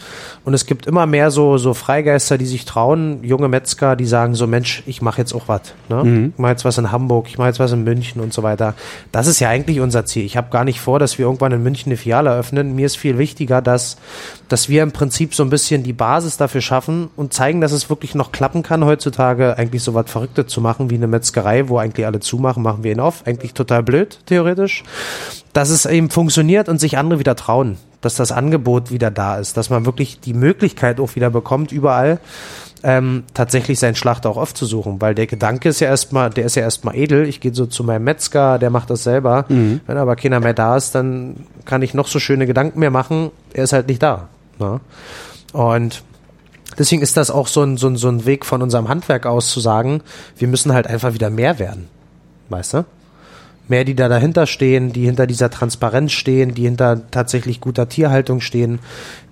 [0.46, 4.36] Und es gibt immer mehr so, so Freigeister, die sich trauen, junge Metzger, die sagen
[4.36, 5.74] so, Mensch, ich mache jetzt auch was.
[5.90, 6.32] Ne?
[6.36, 8.76] Ich mache jetzt was in Hamburg, ich mache jetzt was in München und so weiter.
[9.12, 10.26] Das ist ja eigentlich unser Ziel.
[10.26, 12.76] Ich habe gar nicht vor, dass wir irgendwann in München eine Filiale eröffnen.
[12.76, 13.98] Mir ist viel wichtiger, dass,
[14.52, 17.90] dass wir im Prinzip so ein bisschen die Basis dafür schaffen und zeigen, dass es
[17.90, 21.78] wirklich noch klappen kann heutzutage, eigentlich so was Verrücktes zu machen wie eine Metzgerei, wo
[21.78, 23.26] eigentlich alle zumachen, machen wir ihn auf.
[23.26, 24.84] Eigentlich total blöd, theoretisch.
[25.54, 27.78] Dass es eben funktioniert und sich andere wieder trauen.
[28.02, 29.56] Dass das Angebot wieder da ist.
[29.56, 32.20] Dass man wirklich die Möglichkeit auch wieder bekommt, überall
[32.84, 36.64] ähm, tatsächlich seinen Schlachter auch aufzusuchen, weil der Gedanke ist ja erstmal, der ist ja
[36.64, 37.28] erstmal edel.
[37.28, 39.46] Ich gehe so zu meinem Metzger, der macht das selber.
[39.88, 43.32] Wenn aber keiner mehr da ist, dann kann ich noch so schöne Gedanken mehr machen.
[43.54, 44.28] Er ist halt nicht da.
[44.62, 44.80] Ne?
[45.52, 46.04] Und
[46.78, 49.50] deswegen ist das auch so ein, so, ein, so ein Weg von unserem Handwerk aus
[49.50, 50.02] zu sagen,
[50.38, 51.88] wir müssen halt einfach wieder mehr werden.
[52.50, 52.86] Weißt du?
[53.68, 58.42] Mehr, die da dahinter stehen, die hinter dieser Transparenz stehen, die hinter tatsächlich guter Tierhaltung
[58.42, 58.80] stehen,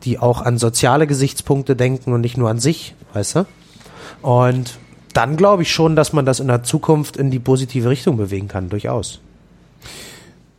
[0.04, 3.46] die auch an soziale Gesichtspunkte denken und nicht nur an sich, weißt du?
[4.22, 4.78] Und
[5.14, 8.48] dann glaube ich schon, dass man das in der Zukunft in die positive Richtung bewegen
[8.48, 9.20] kann, durchaus.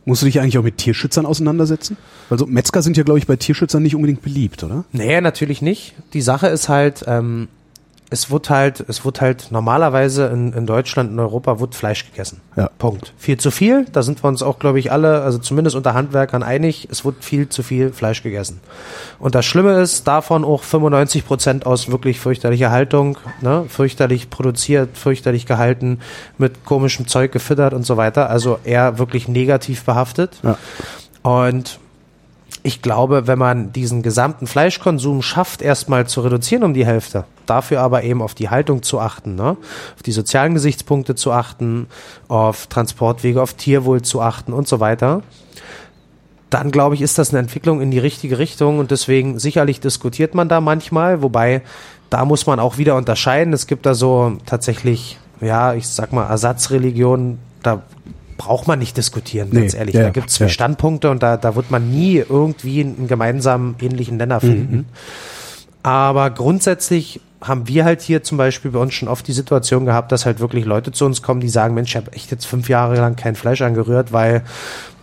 [0.05, 1.97] Musst du dich eigentlich auch mit Tierschützern auseinandersetzen?
[2.29, 4.83] Also Metzger sind ja, glaube ich, bei Tierschützern nicht unbedingt beliebt, oder?
[4.91, 5.93] Nee, natürlich nicht.
[6.13, 7.47] Die Sache ist halt, ähm,
[8.13, 12.41] es wird halt, es wird halt normalerweise in, in Deutschland, in Europa wird Fleisch gegessen.
[12.57, 12.69] Ja.
[12.77, 13.13] Punkt.
[13.17, 16.43] Viel zu viel, da sind wir uns auch, glaube ich, alle, also zumindest unter Handwerkern
[16.43, 18.59] einig, es wird viel zu viel Fleisch gegessen.
[19.17, 24.97] Und das Schlimme ist, davon auch 95 Prozent aus wirklich fürchterlicher Haltung, ne, fürchterlich produziert,
[24.97, 25.99] fürchterlich gehalten,
[26.37, 28.29] mit komischem Zeug gefüttert und so weiter.
[28.29, 30.37] Also eher wirklich negativ behaftet.
[30.43, 30.57] Ja.
[31.23, 31.79] Und
[32.63, 37.81] ich glaube, wenn man diesen gesamten Fleischkonsum schafft, erstmal zu reduzieren um die Hälfte, dafür
[37.81, 39.57] aber eben auf die Haltung zu achten, ne?
[39.95, 41.87] auf die sozialen Gesichtspunkte zu achten,
[42.27, 45.23] auf Transportwege, auf Tierwohl zu achten und so weiter,
[46.51, 50.35] dann glaube ich, ist das eine Entwicklung in die richtige Richtung und deswegen sicherlich diskutiert
[50.35, 51.61] man da manchmal, wobei
[52.09, 53.53] da muss man auch wieder unterscheiden.
[53.53, 57.83] Es gibt da so tatsächlich, ja, ich sag mal, Ersatzreligionen, da
[58.41, 59.95] braucht man nicht diskutieren, ganz Nee, ehrlich.
[59.95, 60.49] ja, da gibt es zwei ja.
[60.49, 64.87] Standpunkte und da, da wird man nie irgendwie einen gemeinsamen ähnlichen Nenner finden.
[65.83, 70.11] Aber grundsätzlich haben wir halt hier zum Beispiel bei uns schon oft die Situation gehabt,
[70.11, 72.67] dass halt wirklich Leute zu uns kommen, die sagen, Mensch, ich habe echt jetzt fünf
[72.69, 74.43] Jahre lang kein Fleisch angerührt, weil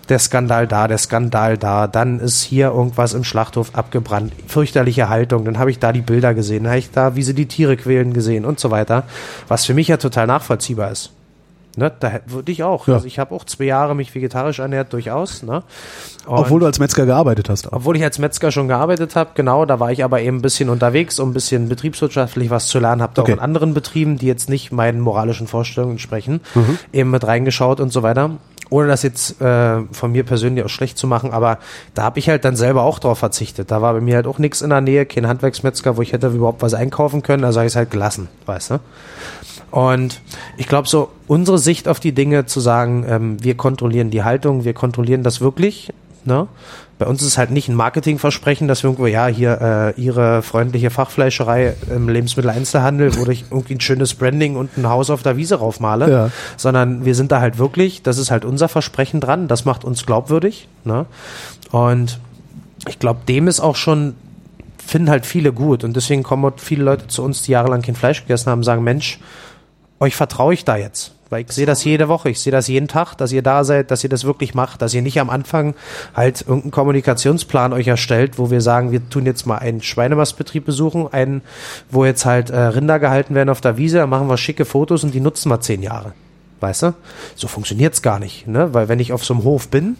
[0.08, 5.44] der Skandal da, der Skandal da, dann ist hier irgendwas im Schlachthof abgebrannt, fürchterliche Haltung,
[5.44, 7.76] dann habe ich da die Bilder gesehen, dann habe ich da, wie sie die Tiere
[7.76, 9.04] quälen gesehen und so weiter,
[9.48, 11.10] was für mich ja total nachvollziehbar ist.
[11.78, 12.88] Ne, da würde ich auch.
[12.88, 12.94] Ja.
[12.94, 15.44] Also ich habe auch zwei Jahre mich vegetarisch ernährt, durchaus.
[15.44, 15.62] Ne?
[16.26, 17.72] Und- Obwohl du als Metzger gearbeitet hast.
[17.72, 20.70] Obwohl ich als Metzger schon gearbeitet habe, genau, da war ich aber eben ein bisschen
[20.70, 23.32] unterwegs, um ein bisschen betriebswirtschaftlich was zu lernen, habe da Okay.
[23.32, 26.78] auch in anderen Betrieben, die jetzt nicht meinen moralischen Vorstellungen entsprechen, Mhm.
[26.92, 28.30] eben mit reingeschaut und so weiter.
[28.70, 31.58] Ohne das jetzt äh, von mir persönlich auch schlecht zu machen, aber
[31.94, 33.70] da habe ich halt dann selber auch drauf verzichtet.
[33.70, 36.28] Da war bei mir halt auch nichts in der Nähe, kein Handwerksmetzger, wo ich hätte
[36.28, 38.80] überhaupt was einkaufen können, also habe ich es halt gelassen, weißt du?
[39.70, 40.20] Und
[40.56, 44.64] ich glaube, so unsere Sicht auf die Dinge zu sagen, ähm, wir kontrollieren die Haltung,
[44.64, 45.92] wir kontrollieren das wirklich.
[46.24, 46.46] Ne?
[46.98, 50.42] Bei uns ist es halt nicht ein Marketingversprechen, dass wir irgendwo, ja, hier äh, ihre
[50.42, 55.36] freundliche Fachfleischerei im Lebensmitteleinzelhandel, wo ich irgendwie ein schönes Branding und ein Haus auf der
[55.36, 56.30] Wiese raufmale, Ja.
[56.56, 60.06] sondern wir sind da halt wirklich, das ist halt unser Versprechen dran, das macht uns
[60.06, 60.66] glaubwürdig.
[60.84, 61.06] Ne?
[61.70, 62.18] Und
[62.88, 64.14] ich glaube, dem ist auch schon
[64.84, 67.94] finden halt viele gut und deswegen kommen auch viele Leute zu uns, die jahrelang kein
[67.94, 69.20] Fleisch gegessen haben, sagen, Mensch,
[70.00, 71.12] euch vertraue ich da jetzt.
[71.30, 73.90] Weil ich sehe das jede Woche, ich sehe das jeden Tag, dass ihr da seid,
[73.90, 75.74] dass ihr das wirklich macht, dass ihr nicht am Anfang
[76.14, 81.06] halt irgendeinen Kommunikationsplan euch erstellt, wo wir sagen, wir tun jetzt mal einen Schweinemastbetrieb besuchen,
[81.12, 81.42] einen,
[81.90, 85.04] wo jetzt halt äh, Rinder gehalten werden auf der Wiese, dann machen wir schicke Fotos
[85.04, 86.12] und die nutzen wir zehn Jahre.
[86.60, 86.94] Weißt du?
[87.36, 88.72] So funktioniert's gar nicht, ne?
[88.72, 89.96] Weil wenn ich auf so einem Hof bin,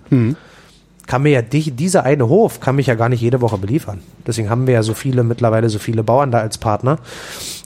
[1.09, 4.01] kann mir ja die, dieser eine Hof kann mich ja gar nicht jede Woche beliefern.
[4.27, 6.99] Deswegen haben wir ja so viele, mittlerweile so viele Bauern da als Partner,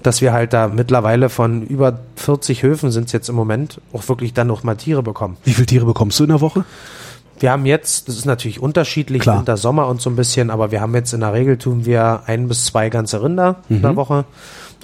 [0.02, 4.08] dass wir halt da mittlerweile von über 40 Höfen sind es jetzt im Moment auch
[4.08, 5.36] wirklich dann noch mal Tiere bekommen.
[5.44, 6.64] Wie viele Tiere bekommst du in der Woche?
[7.40, 9.38] Wir haben jetzt, das ist natürlich unterschiedlich, Klar.
[9.38, 12.22] Winter, Sommer und so ein bisschen, aber wir haben jetzt in der Regel tun wir
[12.26, 14.24] ein bis zwei ganze Rinder in der Woche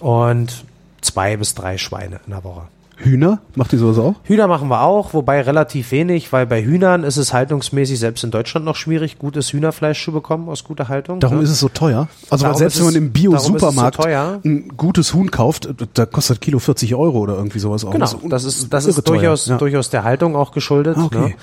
[0.00, 0.64] und
[1.00, 2.62] zwei bis drei Schweine in der Woche.
[2.98, 3.40] Hühner?
[3.54, 4.14] Macht ihr sowas auch?
[4.24, 8.30] Hühner machen wir auch, wobei relativ wenig, weil bei Hühnern ist es haltungsmäßig selbst in
[8.30, 11.20] Deutschland noch schwierig, gutes Hühnerfleisch zu bekommen aus guter Haltung.
[11.20, 11.44] Darum ne?
[11.44, 12.08] ist es so teuer.
[12.28, 14.40] Also weil selbst wenn man im so Bio-Supermarkt teuer.
[14.44, 17.92] ein gutes Huhn kauft, da kostet Kilo 40 Euro oder irgendwie sowas auch.
[17.92, 19.58] Genau, das ist, das ist durchaus, Ja.
[19.58, 20.96] durchaus der Haltung auch geschuldet.
[20.98, 21.36] Ah, okay.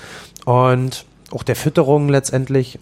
[0.45, 0.51] Ne?
[0.51, 2.79] Und auch der Fütterung letztendlich.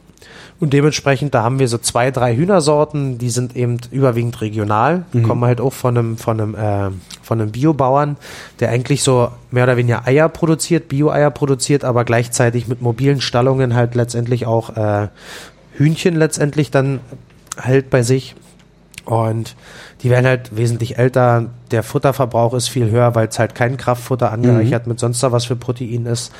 [0.64, 5.23] Und dementsprechend, da haben wir so zwei, drei Hühnersorten, die sind eben überwiegend regional, Mhm.
[5.23, 6.90] kommen halt auch von einem, von einem, äh,
[7.22, 8.15] von einem Biobauern,
[8.61, 13.76] der eigentlich so mehr oder weniger Eier produziert, Bio-Eier produziert, aber gleichzeitig mit mobilen Stallungen
[13.76, 15.10] halt letztendlich auch äh,
[15.73, 17.02] Hühnchen letztendlich dann
[17.61, 18.34] hält bei sich.
[19.03, 19.57] Und
[20.04, 21.50] die werden halt wesentlich älter.
[21.72, 25.46] Der Futterverbrauch ist viel höher, weil es halt kein Kraftfutter angereichert mit sonst da was
[25.46, 26.32] für Protein ist.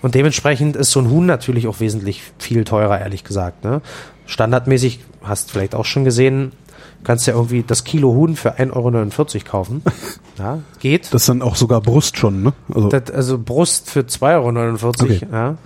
[0.00, 3.62] Und dementsprechend ist so ein Huhn natürlich auch wesentlich viel teurer, ehrlich gesagt.
[3.62, 3.82] Ne?
[4.26, 6.52] Standardmäßig, hast vielleicht auch schon gesehen,
[7.04, 9.82] kannst ja irgendwie das Kilo Huhn für 1,49 Euro kaufen.
[10.38, 11.12] Ja, geht.
[11.12, 12.54] Das ist dann auch sogar Brust schon, ne?
[12.74, 14.88] Also, Das, also Brust für 2,49 Euro.
[14.88, 15.20] Okay.
[15.30, 15.58] Ja.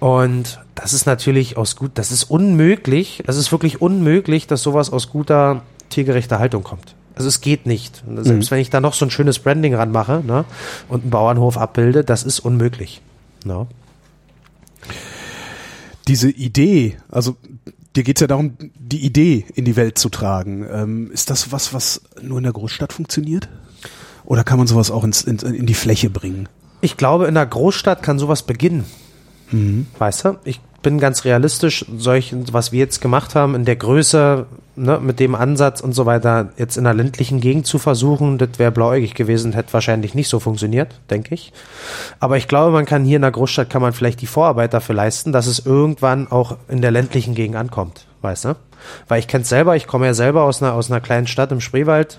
[0.00, 4.92] Und das ist natürlich aus gut, das ist unmöglich, das ist wirklich unmöglich, dass sowas
[4.92, 6.94] aus guter tiergerechter Haltung kommt.
[7.14, 8.04] Also es geht nicht.
[8.20, 10.44] Selbst wenn ich da noch so ein schönes Branding ranmache ne,
[10.88, 13.00] und einen Bauernhof abbilde, das ist unmöglich.
[13.44, 13.66] Ne?
[16.08, 17.36] diese Idee, also
[17.94, 20.66] dir geht's ja darum, die Idee in die Welt zu tragen.
[20.70, 23.48] Ähm, ist das was, was nur in der Großstadt funktioniert?
[24.24, 26.48] Oder kann man sowas auch ins, in, in die Fläche bringen?
[26.80, 28.84] Ich glaube, in der Großstadt kann sowas beginnen.
[29.98, 30.38] Weißt du?
[30.44, 34.46] Ich bin ganz realistisch, solch, was wir jetzt gemacht haben, in der Größe,
[34.76, 38.58] ne, mit dem Ansatz und so weiter, jetzt in einer ländlichen Gegend zu versuchen, das
[38.58, 41.52] wäre blauäugig gewesen, hätte wahrscheinlich nicht so funktioniert, denke ich.
[42.20, 44.94] Aber ich glaube, man kann hier in der Großstadt, kann man vielleicht die Vorarbeit dafür
[44.94, 48.56] leisten, dass es irgendwann auch in der ländlichen Gegend ankommt, weißt du?
[49.08, 51.50] Weil ich kenne es selber, ich komme ja selber aus einer, aus einer kleinen Stadt
[51.50, 52.18] im Spreewald.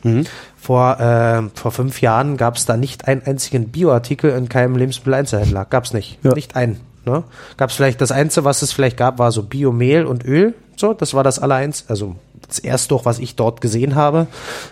[0.58, 5.66] Vor, äh, vor fünf Jahren gab es da nicht einen einzigen Bioartikel in keinem Lebensmitteleinzelhändler.
[5.66, 6.20] Gab es nicht.
[6.24, 6.34] Ja.
[6.34, 6.80] Nicht einen.
[7.06, 7.24] Ne?
[7.56, 10.54] Gab es vielleicht, das Einzige, was es vielleicht gab, war so Biomehl und Öl.
[10.78, 11.86] So, das war das allereins.
[11.88, 12.16] Also
[12.48, 14.28] das erste doch, was ich dort gesehen habe.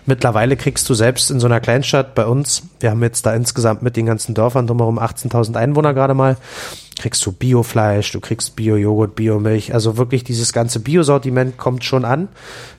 [0.06, 3.82] Mittlerweile kriegst du selbst in so einer Kleinstadt bei uns, wir haben jetzt da insgesamt
[3.82, 6.38] mit den ganzen Dörfern drumherum 18.000 Einwohner gerade mal,
[6.98, 9.74] kriegst du Biofleisch, du kriegst Bio-Joghurt, Biomilch.
[9.74, 12.30] Also wirklich dieses ganze Biosortiment kommt schon an.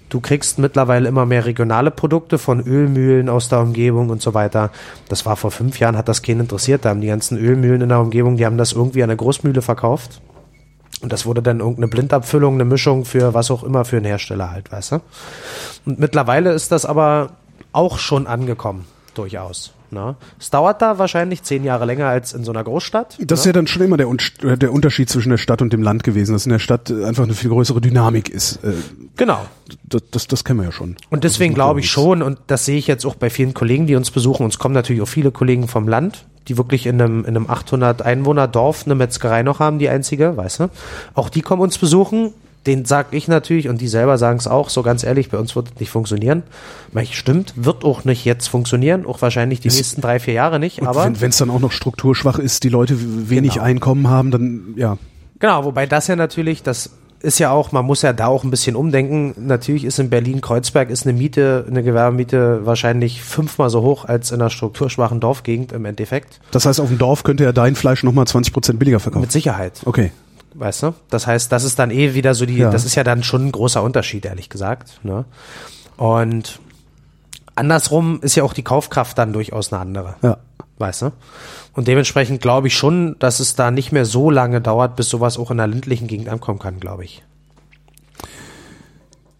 [0.08, 4.70] Du kriegst mittlerweile immer mehr regionale Produkte von Ölmühlen aus der Umgebung und so weiter.
[5.08, 6.84] Das war vor fünf Jahren, hat das keinen interessiert.
[6.84, 9.62] Da haben die ganzen Ölmühlen in der Umgebung, die haben das irgendwie an der Großmühle
[9.62, 10.20] verkauft.
[11.02, 14.50] Und das wurde dann irgendeine Blindabfüllung, eine Mischung für was auch immer für einen Hersteller
[14.50, 15.00] halt, weißt du?
[15.84, 17.30] Und mittlerweile ist das aber
[17.72, 19.72] auch schon angekommen, durchaus.
[19.92, 20.16] Ne?
[20.40, 23.18] Es dauert da wahrscheinlich zehn Jahre länger als in so einer Großstadt.
[23.20, 25.72] Das ist ja dann schon immer der, Un- äh, der Unterschied zwischen der Stadt und
[25.72, 28.56] dem Land gewesen, dass in der Stadt äh, einfach eine viel größere Dynamik ist.
[28.64, 28.72] Äh,
[29.16, 29.46] Genau.
[29.88, 30.96] Das, das, das kennen wir ja schon.
[31.08, 33.94] Und deswegen glaube ich schon, und das sehe ich jetzt auch bei vielen Kollegen, die
[33.96, 37.36] uns besuchen, uns kommen natürlich auch viele Kollegen vom Land, die wirklich in einem, in
[37.36, 40.70] einem 800 Einwohner Dorf eine Metzgerei noch haben, die einzige, weißt du?
[41.14, 42.32] Auch die kommen uns besuchen,
[42.66, 45.54] den sag ich natürlich und die selber sagen es auch, so ganz ehrlich, bei uns
[45.54, 46.42] wird es nicht funktionieren.
[47.00, 50.82] Ich, stimmt, wird auch nicht jetzt funktionieren, auch wahrscheinlich die nächsten drei, vier Jahre nicht,
[50.82, 52.96] aber wenn es dann auch noch strukturschwach ist, die Leute
[53.30, 53.64] wenig Genau.
[53.64, 54.98] Einkommen haben, dann ja.
[55.38, 56.90] Genau, wobei das ja natürlich, das
[57.20, 59.34] ist ja auch, man muss ja da auch ein bisschen umdenken.
[59.46, 64.40] Natürlich ist in Berlin-Kreuzberg ist eine Miete, eine Gewerbemiete wahrscheinlich fünfmal so hoch als in
[64.40, 66.40] einer strukturschwachen Dorfgegend im Endeffekt.
[66.50, 69.22] Das heißt, auf dem Dorf könnte ja dein Fleisch nochmal 20 Prozent billiger verkaufen.
[69.22, 70.12] Mit Sicherheit, Okay.
[70.54, 70.94] weißt du?
[71.10, 72.70] Das heißt, das ist dann eh wieder so die, Ja.
[72.70, 75.00] das ist ja dann schon ein großer Unterschied, ehrlich gesagt.
[75.02, 75.24] Ne?
[75.96, 76.60] Und
[77.54, 80.14] andersrum ist ja auch die Kaufkraft dann durchaus eine andere.
[80.22, 80.36] Ja.
[80.78, 81.12] Weißt du?
[81.76, 85.38] Und dementsprechend glaube ich schon, dass es da nicht mehr so lange dauert, bis sowas
[85.38, 87.22] auch in der ländlichen Gegend ankommen kann, glaube ich.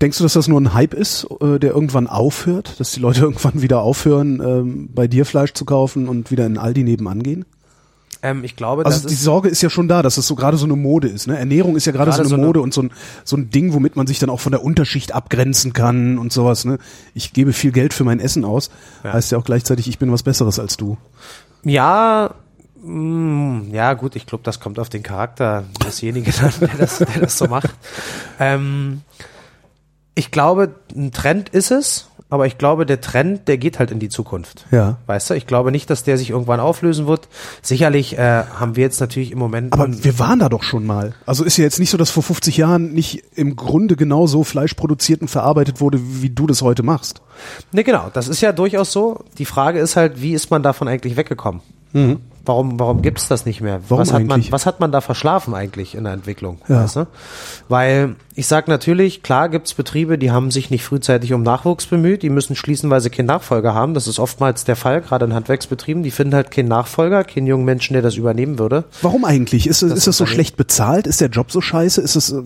[0.03, 2.79] Denkst du, dass das nur ein Hype ist, äh, der irgendwann aufhört?
[2.79, 6.59] Dass die Leute irgendwann wieder aufhören, ähm, bei dir Fleisch zu kaufen und wieder in
[6.59, 7.47] Aldi nebenan gehen?
[8.23, 10.35] Ähm, ich glaube, Also das die ist Sorge ist ja schon da, dass es so
[10.35, 11.27] gerade so eine Mode ist.
[11.29, 11.39] Ne?
[11.39, 12.91] Ernährung ist ja gerade so eine so eine- Mode und so ein,
[13.25, 16.67] so ein Ding, womit man sich dann auch von der Unterschicht abgrenzen kann und sowas.
[16.67, 16.77] Ne?
[17.15, 18.71] Ich gebe viel Geld für mein Essen aus.
[19.03, 19.15] Ja.
[19.15, 20.99] Heißt ja auch gleichzeitig, ich bin was Besseres als du.
[21.69, 22.33] Ja,
[22.81, 27.21] mh, ja gut, ich glaube, das kommt auf den Charakter desjenigen an, der das, der
[27.21, 27.75] das so macht.
[28.39, 29.03] Ähm,
[30.15, 34.01] ich glaube, ein Trend ist es, aber ich glaube, der Trend, der geht halt in
[34.01, 34.66] die Zukunft.
[34.73, 34.98] Ja.
[35.07, 37.28] Weißt du, ich glaube nicht, dass der sich irgendwann auflösen wird.
[37.62, 39.73] Sicherlich äh, haben wir jetzt natürlich im Moment.
[39.73, 41.15] Aber wir waren da doch schon mal.
[41.24, 44.43] Also ist ja jetzt nicht so, dass vor 50 Jahren nicht im Grunde genau so
[44.43, 47.23] Fleisch produziert und verarbeitet wurde, wie du das heute machst.
[47.70, 49.24] Ne, genau, das ist ja durchaus so.
[49.39, 51.61] Die Frage ist halt, wie ist man davon eigentlich weggekommen?
[52.47, 53.81] Warum, warum gibt's das nicht mehr?
[53.89, 56.59] Warum was, hat man, was hat man da verschlafen eigentlich in der Entwicklung?
[56.68, 56.85] Ja.
[56.85, 57.06] Weißt du?
[57.68, 62.23] Weil ich sag natürlich, klar gibt's Betriebe, die haben sich nicht frühzeitig um Nachwuchs bemüht,
[62.23, 63.94] die müssen schließen, weil sie keinen Nachfolger haben.
[63.94, 66.02] Das ist oftmals der Fall, gerade in Handwerksbetrieben.
[66.02, 68.85] Die finden halt keinen Nachfolger, keinen jungen Menschen, der das übernehmen würde.
[69.02, 69.66] Warum eigentlich?
[69.66, 71.06] Ist, es- ist das so schlecht bezahlt?
[71.06, 72.01] Ist der Job so scheiße?
[72.01, 72.43] Ist es, äh,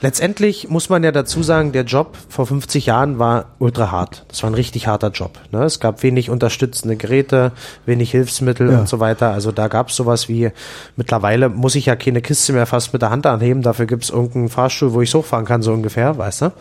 [0.00, 4.24] Letztendlich muss man ja dazu sagen, der Job vor 50 Jahren war ultra hart.
[4.28, 5.38] Das war ein richtig harter Job.
[5.50, 5.64] Ne?
[5.64, 7.50] Es gab wenig unterstützende Geräte,
[7.84, 8.78] wenig Hilfsmittel Ja.
[8.78, 9.32] und so weiter.
[9.32, 10.50] Also da gab es sowas wie,
[10.96, 14.10] mittlerweile muss ich ja keine Kiste mehr fast mit der Hand anheben, dafür gibt es
[14.10, 16.52] irgendeinen Fahrstuhl, wo ich hochfahren kann, so ungefähr, weißt du?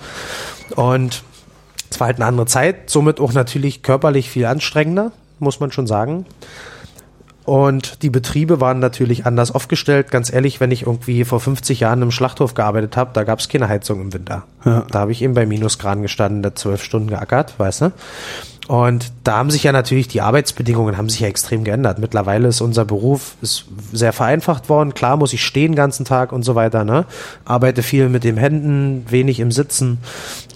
[0.75, 1.21] Und
[1.91, 5.85] es war halt eine andere Zeit, somit auch natürlich körperlich viel anstrengender, muss man schon
[5.85, 6.25] sagen.
[7.47, 10.11] Und die Betriebe waren natürlich anders aufgestellt.
[10.11, 13.47] Ganz ehrlich, wenn ich irgendwie vor 50 Jahren im Schlachthof gearbeitet habe, da gab es
[13.47, 14.43] keine Heizung im Winter.
[14.65, 14.85] Ja.
[14.91, 17.91] Da habe ich eben bei Minusgraden gestanden, da zwölf Stunden geackert, weißt du?
[18.67, 21.99] Und da haben sich ja natürlich die Arbeitsbedingungen haben sich ja extrem geändert.
[21.99, 24.93] Mittlerweile ist unser Beruf ist sehr vereinfacht worden.
[24.93, 27.05] Klar muss ich stehen den ganzen Tag und so weiter, ne?
[27.45, 29.99] Arbeite viel mit den Händen, wenig im Sitzen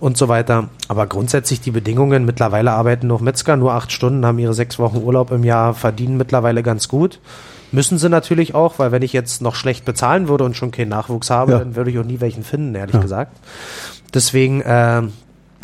[0.01, 0.67] und so weiter.
[0.89, 4.97] Aber grundsätzlich die Bedingungen, mittlerweile arbeiten noch Metzger nur acht Stunden, haben ihre sechs Wochen
[4.97, 7.19] Urlaub im Jahr, verdienen mittlerweile ganz gut.
[7.71, 10.89] Müssen sie natürlich auch, weil wenn ich jetzt noch schlecht bezahlen würde und schon keinen
[10.89, 11.59] Nachwuchs habe, Ja.
[11.59, 13.37] dann würde ich auch nie welchen finden, ehrlich gesagt.
[14.13, 15.13] Deswegen ähm,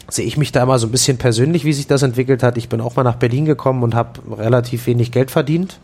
[0.09, 2.57] sehe ich mich da immer so ein bisschen persönlich, wie sich das entwickelt hat.
[2.57, 5.79] Ich bin auch mal nach Berlin gekommen und habe relativ wenig Geld verdient.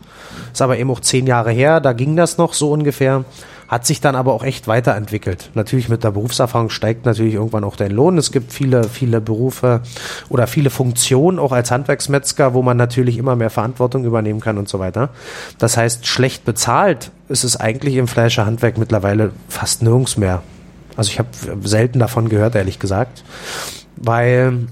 [0.52, 3.24] Ist aber eben auch zehn Jahre her, da ging das noch so ungefähr.
[3.66, 5.50] Hat sich dann aber auch echt weiterentwickelt.
[5.54, 8.18] Natürlich mit der Berufserfahrung steigt natürlich irgendwann auch dein Lohn.
[8.18, 9.80] Es gibt viele, viele Berufe
[10.28, 14.68] oder viele Funktionen, auch als Handwerksmetzger, wo man natürlich immer mehr Verantwortung übernehmen kann und
[14.68, 15.08] so weiter.
[15.58, 20.42] Das heißt, schlecht bezahlt ist es eigentlich im Fleischerhandwerk mittlerweile fast nirgends mehr.
[20.96, 21.28] Also ich habe
[21.62, 23.24] selten davon gehört, ehrlich gesagt.
[23.96, 24.66] Weil,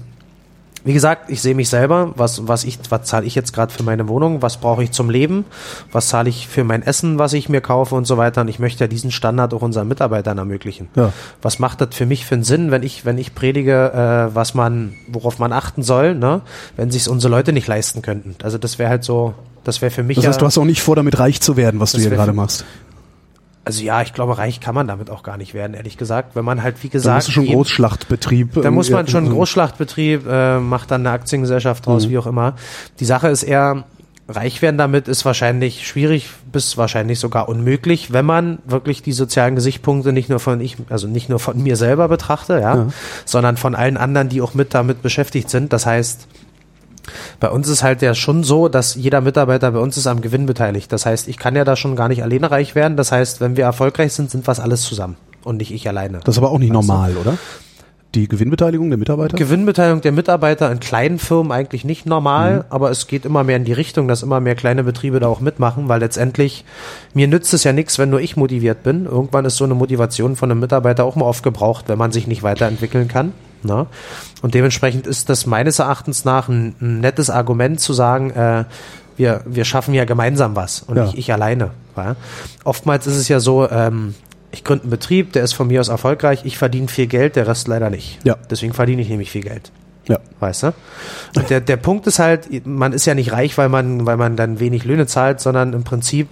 [0.83, 3.83] wie gesagt, ich sehe mich selber, was, was ich, was zahle ich jetzt gerade für
[3.83, 5.45] meine Wohnung, was brauche ich zum Leben,
[5.91, 8.41] was zahle ich für mein Essen, was ich mir kaufe und so weiter.
[8.41, 10.89] Und ich möchte ja diesen Standard auch unseren Mitarbeitern ermöglichen.
[10.95, 11.13] Ja.
[11.41, 14.53] Was macht das für mich für einen Sinn, wenn ich, wenn ich predige, äh, was
[14.53, 16.41] man, worauf man achten soll, ne?
[16.75, 18.35] wenn sich unsere Leute nicht leisten könnten.
[18.43, 19.33] Also das wäre halt so,
[19.63, 21.55] das wäre für mich das ja, heißt, du hast auch nicht vor, damit reich zu
[21.55, 22.65] werden, was du hier gerade machst.
[23.65, 26.35] Also ja, ich glaube, reich kann man damit auch gar nicht werden, ehrlich gesagt.
[26.35, 28.61] Wenn man halt, wie Da gesagt, musst du schon jeden- Großschlachtbetrieb.
[28.61, 32.55] Da muss man schon einen Großschlachtbetrieb, äh, macht dann eine Aktiengesellschaft draus, wie auch immer.
[32.99, 33.85] Die Sache ist eher,
[34.27, 39.55] reich werden damit ist wahrscheinlich schwierig bis wahrscheinlich sogar unmöglich, wenn man wirklich die sozialen
[39.55, 42.87] Gesichtspunkte nicht nur von ich, also nicht nur von mir selber betrachte, ja,
[43.25, 45.71] sondern von allen anderen, die auch mit damit beschäftigt sind.
[45.73, 46.27] Das heißt,
[47.39, 50.45] bei uns ist halt ja schon so, dass jeder Mitarbeiter bei uns ist am Gewinn
[50.45, 50.91] beteiligt.
[50.91, 52.97] Das heißt, ich kann ja da schon gar nicht alleine reich werden.
[52.97, 56.19] Das heißt, wenn wir erfolgreich sind, sind wir alles zusammen und nicht ich alleine.
[56.23, 57.37] Das ist aber auch nicht normal, oder?
[58.15, 59.35] Die Gewinnbeteiligung der Mitarbeiter?
[59.35, 62.63] Gewinnbeteiligung der Mitarbeiter in kleinen Firmen eigentlich nicht normal, Mhm.
[62.69, 65.39] aber es geht immer mehr in die Richtung, dass immer mehr kleine Betriebe da auch
[65.39, 66.63] mitmachen, weil letztendlich
[67.15, 69.05] mir nützt es ja nichts, wenn nur ich motiviert bin.
[69.05, 72.43] Irgendwann ist so eine Motivation von einem Mitarbeiter auch mal aufgebraucht, wenn man sich nicht
[72.43, 73.31] weiterentwickeln kann.
[73.63, 73.87] Ne?
[74.41, 78.65] Und dementsprechend ist das meines Erachtens nach ein, ein nettes Argument zu sagen, äh,
[79.15, 81.05] wir, wir schaffen ja gemeinsam was und Ja.
[81.05, 81.71] nicht ich alleine.
[81.95, 82.15] Ja?
[82.63, 84.15] Oftmals ist es ja so, ähm,
[84.51, 87.47] ich gründe einen Betrieb, der ist von mir aus erfolgreich, ich verdiene viel Geld, der
[87.47, 88.19] Rest leider nicht.
[88.23, 88.37] Ja.
[88.49, 89.71] Deswegen verdiene ich nämlich viel Geld.
[90.07, 90.19] Ja.
[90.39, 90.73] Weißt du?
[91.35, 94.35] Und der, der Punkt ist halt, man ist ja nicht reich, weil man, weil man
[94.35, 96.27] dann wenig Löhne zahlt, sondern im Prinzip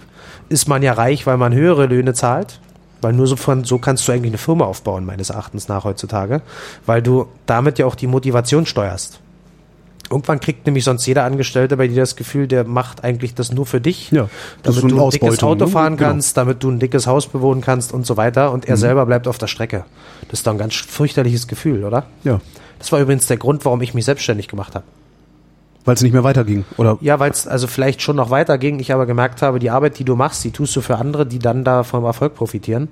[0.48, 2.60] ist man ja reich, weil man höhere Löhne zahlt.
[3.02, 6.40] Weil nur so von, so kannst du eigentlich eine Firma aufbauen, meines Erachtens nach heutzutage.
[6.86, 9.20] Weil du damit ja auch die Motivation steuerst.
[10.10, 13.64] Irgendwann kriegt nämlich sonst jeder Angestellte bei dir das Gefühl, der macht eigentlich das nur
[13.66, 14.10] für dich.
[14.10, 14.28] Ja,
[14.62, 15.70] damit du ein dickes Auto ne?
[15.70, 16.10] fahren Genau.
[16.10, 18.52] kannst, damit du ein dickes Haus bewohnen kannst und so weiter.
[18.52, 18.70] Und Mhm.
[18.70, 19.84] er selber bleibt auf der Strecke.
[20.28, 22.04] Das ist doch ein ganz fürchterliches Gefühl, oder?
[22.24, 22.40] Ja.
[22.78, 24.84] Das war übrigens der Grund, warum ich mich selbstständig gemacht habe.
[25.84, 26.64] Weil es nicht mehr weiterging.
[26.76, 29.98] Oder Ja, weil es also vielleicht schon noch weiterging, ich aber gemerkt habe, die Arbeit,
[29.98, 32.88] die du machst, die tust du für andere, die dann da vom Erfolg profitieren.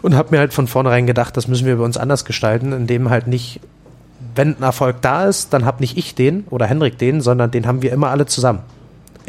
[0.00, 3.10] Und habe mir halt von vornherein gedacht, das müssen wir bei uns anders gestalten, indem
[3.10, 3.60] halt nicht,
[4.34, 7.66] wenn ein Erfolg da ist, dann hab nicht ich den oder Henrik den, sondern den
[7.66, 8.60] haben wir immer alle zusammen.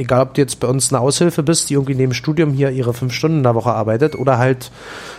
[0.01, 2.71] Egal, ob du jetzt bei uns eine Aushilfe bist, die irgendwie neben dem Studium hier
[2.71, 4.71] ihre fünf Stunden in der Woche arbeitet oder halt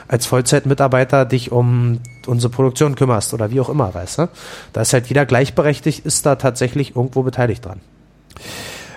[0.09, 4.28] als Vollzeitmitarbeiter dich um unsere Produktion kümmerst oder wie auch immer, weißt du?
[4.72, 7.80] Da ist halt jeder gleichberechtigt, ist da tatsächlich irgendwo beteiligt dran.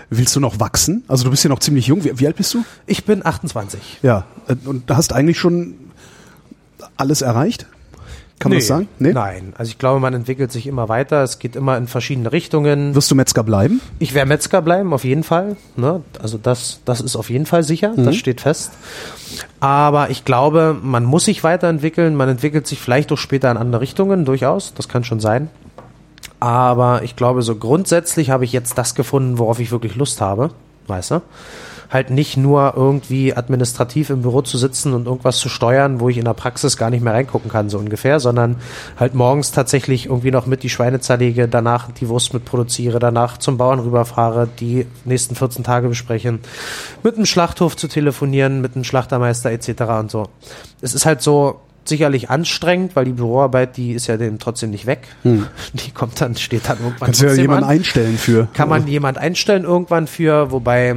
[0.10, 1.04] willst du noch wachsen?
[1.08, 2.04] Also du bist ja noch ziemlich jung.
[2.04, 2.64] Wie, wie alt bist du?
[2.86, 4.00] Ich bin 28.
[4.02, 4.26] Ja.
[4.48, 5.76] äh, Und hast eigentlich schon
[6.98, 7.68] alles erreicht?
[8.38, 8.88] Kann man das sagen?
[9.00, 11.24] Nein, also ich glaube, man entwickelt sich immer weiter.
[11.24, 12.94] Es geht immer in verschiedene Richtungen.
[12.94, 13.80] Wirst du Metzger bleiben?
[14.00, 15.56] Ich werde Metzger bleiben, auf jeden Fall.
[15.78, 16.02] Ne?
[16.22, 18.04] Also das, das ist auf jeden Fall sicher, Mhm.
[18.06, 18.72] das steht fest.
[19.62, 22.16] Aber ich glaube, man muss sich weiterentwickeln.
[22.16, 24.74] Man entwickelt sich vielleicht auch später in andere Richtungen, durchaus.
[24.74, 25.50] Das kann schon sein.
[26.42, 30.52] Aber ich glaube, so grundsätzlich habe ich jetzt das gefunden, worauf ich wirklich Lust habe.
[30.88, 31.22] weißt du?
[31.90, 36.18] Halt nicht nur irgendwie administrativ im Büro zu sitzen und irgendwas zu steuern, wo ich
[36.18, 38.58] in der Praxis gar nicht mehr reingucken kann, so ungefähr, sondern
[38.98, 43.38] halt morgens tatsächlich irgendwie noch mit die Schweine zerlege, danach die Wurst mit produziere, danach
[43.38, 46.40] zum Bauern rüberfahre, die nächsten 14 Tage besprechen,
[47.04, 49.82] mit dem Schlachthof zu telefonieren, mit dem Schlachtermeister etc.
[50.00, 50.28] und so.
[50.82, 54.86] Es ist halt so, sicherlich anstrengend, weil die Büroarbeit, die ist ja dem trotzdem nicht
[54.86, 55.08] weg.
[55.24, 55.48] Hm.
[55.74, 57.08] Die kommt dann, steht dann irgendwann.
[57.08, 58.48] Kannst du ja jemanden einstellen für.
[58.54, 60.96] Kann man jemand einstellen irgendwann für, wobei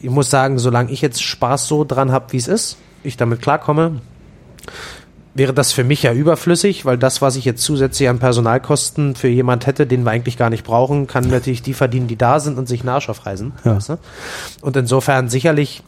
[0.00, 3.42] ich muss sagen, solange ich jetzt Spaß so dran habe, wie es ist, ich damit
[3.42, 4.00] klarkomme,
[5.34, 9.28] wäre das für mich ja überflüssig, weil das, was ich jetzt zusätzlich an Personalkosten für
[9.28, 12.58] jemand hätte, den wir eigentlich gar nicht brauchen, kann natürlich die verdienen, die da sind
[12.58, 13.52] und sich Arsch aufreißen.
[13.64, 13.76] Ja.
[13.76, 13.98] Weißt du?
[14.62, 15.82] Und insofern sicherlich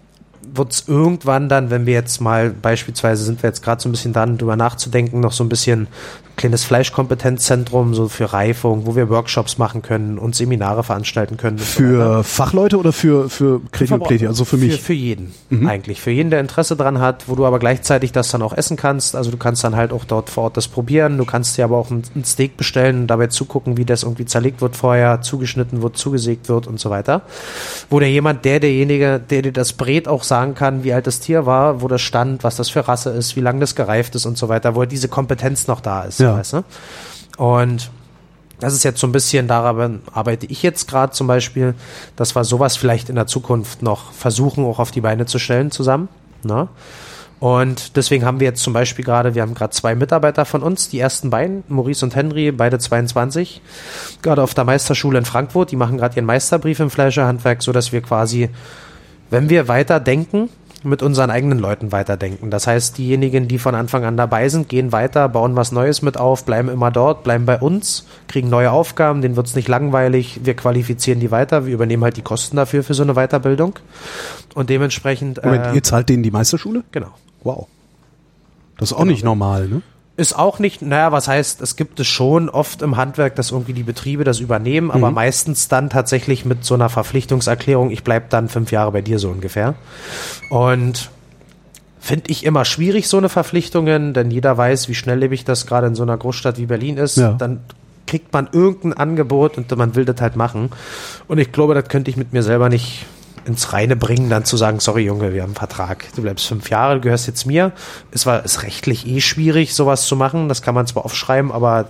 [0.55, 3.93] wird es irgendwann dann, wenn wir jetzt mal beispielsweise sind wir jetzt gerade so ein
[3.93, 5.89] bisschen dran, drüber nachzudenken, noch so ein bisschen
[6.37, 11.59] kleines Fleischkompetenzzentrum so für Reifung, wo wir Workshops machen können und Seminare veranstalten können.
[11.59, 14.77] Für so Fachleute oder für für Pleti, also für mich?
[14.77, 15.67] Für, für jeden mhm.
[15.67, 18.77] eigentlich, für jeden, der Interesse dran hat, wo du aber gleichzeitig das dann auch essen
[18.77, 19.17] kannst.
[19.17, 21.19] Also du kannst dann halt auch dort vor Ort das probieren.
[21.19, 24.25] Du kannst dir aber auch ein, ein Steak bestellen und dabei zugucken, wie das irgendwie
[24.25, 27.23] zerlegt wird vorher, zugeschnitten wird, zugesägt wird und so weiter.
[27.91, 31.21] Wo der jemand, der derjenige, der dir das brät, auch sagen kann, wie alt das
[31.21, 34.27] Tier war, wo das stand, was das für Rasse ist, wie lange das gereift ist
[34.27, 36.21] und so weiter, wo diese Kompetenz noch da ist.
[36.23, 36.37] Ja.
[36.37, 36.65] Weißt du?
[37.37, 37.91] Und
[38.61, 41.75] das ist jetzt so ein bisschen, daran arbeite ich jetzt gerade zum Beispiel,
[42.15, 45.73] dass wir sowas vielleicht in der Zukunft noch versuchen, auch auf die Beine zu stellen
[45.73, 46.09] zusammen.
[46.45, 46.69] Ne?
[47.41, 50.89] Und deswegen haben wir jetzt zum Beispiel gerade, wir haben gerade zwei Mitarbeiter von uns,
[50.89, 53.61] die ersten beiden, Maurice und Henry, beide 22,
[54.23, 57.91] gerade auf der Meisterschule in Frankfurt, die machen gerade ihren Meisterbrief im Fleischerhandwerk, so dass
[57.91, 58.49] wir quasi,
[59.31, 60.51] wenn wir weiter denken,
[60.85, 62.51] mit unseren eigenen Leuten weiterdenken.
[62.51, 66.17] Das heißt, diejenigen, die von Anfang an dabei sind, gehen weiter, bauen was Neues mit
[66.17, 70.41] auf, bleiben immer dort, bleiben bei uns, kriegen neue Aufgaben, denen wird es nicht langweilig,
[70.45, 73.79] wir qualifizieren die weiter, wir übernehmen halt die Kosten dafür für so eine Weiterbildung.
[74.55, 75.43] Und dementsprechend.
[75.45, 76.85] Moment, äh, ihr zahlt denen die Meisterschule?
[76.93, 77.11] Genau.
[77.43, 77.69] Wow.
[78.79, 79.11] Das ist auch genau.
[79.11, 79.83] nicht normal, ne?
[80.15, 83.73] Ist auch nicht, naja, was heißt, es gibt es schon oft im Handwerk, dass irgendwie
[83.73, 85.15] die Betriebe das übernehmen, aber mhm.
[85.15, 89.31] meistens dann tatsächlich mit so einer Verpflichtungserklärung, ich bleib dann fünf Jahre bei dir so
[89.31, 89.75] ungefähr.
[90.51, 91.11] Und
[91.99, 95.95] finde ich immer schwierig, so eine Verpflichtungen, denn jeder weiß, wie schnelllebig das gerade in
[95.95, 97.17] so einer Großstadt wie Berlin ist.
[97.17, 97.33] Ja.
[97.33, 97.61] Dann
[98.07, 100.71] kriegt man irgendein Angebot und man will das halt machen.
[101.29, 103.07] Und ich glaube, das könnte ich mit mir selber nicht
[103.45, 106.71] ins Reine bringen, dann zu sagen, sorry Junge, wir haben einen Vertrag, du bleibst fünf
[106.71, 107.73] Jahre, du gehörst jetzt mir.
[108.11, 110.49] Es war ist rechtlich eh schwierig, sowas zu machen.
[110.49, 111.87] Das kann man zwar aufschreiben, aber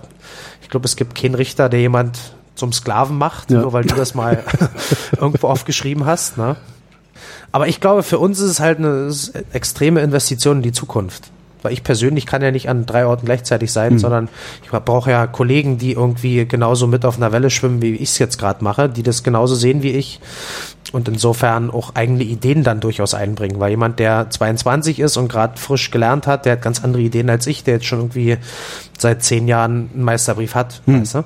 [0.61, 2.19] ich glaube, es gibt keinen Richter, der jemand
[2.55, 3.61] zum Sklaven macht, ja.
[3.61, 4.43] nur weil du das mal
[5.19, 6.37] irgendwo aufgeschrieben hast.
[6.37, 6.55] Ne?
[7.51, 9.11] Aber ich glaube, für uns ist es halt eine
[9.53, 11.31] extreme Investition in die Zukunft
[11.63, 13.99] weil ich persönlich kann ja nicht an drei Orten gleichzeitig sein, mhm.
[13.99, 14.29] sondern
[14.63, 18.19] ich brauche ja Kollegen, die irgendwie genauso mit auf einer Welle schwimmen, wie ich es
[18.19, 20.19] jetzt gerade mache, die das genauso sehen wie ich
[20.93, 25.59] und insofern auch eigene Ideen dann durchaus einbringen, weil jemand, der 22 ist und gerade
[25.59, 28.37] frisch gelernt hat, der hat ganz andere Ideen als ich, der jetzt schon irgendwie
[28.97, 31.01] seit zehn Jahren einen Meisterbrief hat, mhm.
[31.01, 31.23] weißt du?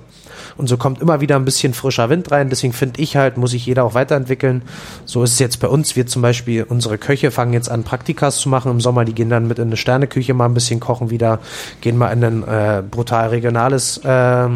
[0.57, 2.49] Und so kommt immer wieder ein bisschen frischer Wind rein.
[2.49, 4.61] Deswegen finde ich halt, muss sich jeder auch weiterentwickeln.
[5.05, 5.95] So ist es jetzt bei uns.
[5.95, 9.05] Wir zum Beispiel, unsere Köche fangen jetzt an, Praktikas zu machen im Sommer.
[9.05, 11.39] Die gehen dann mit in eine Sterneküche mal ein bisschen kochen wieder,
[11.81, 14.47] gehen mal in ein äh, brutal regionales, äh,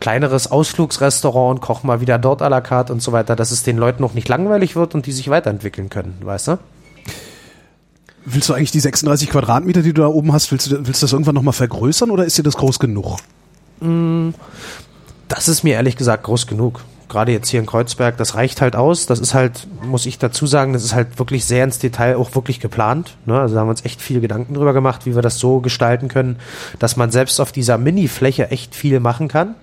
[0.00, 3.62] kleineres Ausflugsrestaurant und kochen mal wieder dort à la carte und so weiter, dass es
[3.62, 6.58] den Leuten noch nicht langweilig wird und die sich weiterentwickeln können, weißt du?
[8.24, 11.04] Willst du eigentlich die 36 Quadratmeter, die du da oben hast, willst du, willst du
[11.04, 13.18] das irgendwann nochmal vergrößern oder ist dir das groß genug?
[13.80, 14.30] Mm,
[15.32, 16.82] das ist mir ehrlich gesagt groß genug.
[17.08, 19.06] Gerade jetzt hier in Kreuzberg, das reicht halt aus.
[19.06, 22.34] Das ist halt, muss ich dazu sagen, das ist halt wirklich sehr ins Detail auch
[22.34, 23.16] wirklich geplant.
[23.24, 23.38] Ne?
[23.38, 26.08] Also da haben wir uns echt viel Gedanken drüber gemacht, wie wir das so gestalten
[26.08, 26.36] können,
[26.78, 29.54] dass man selbst auf dieser Mini-Fläche echt viel machen kann.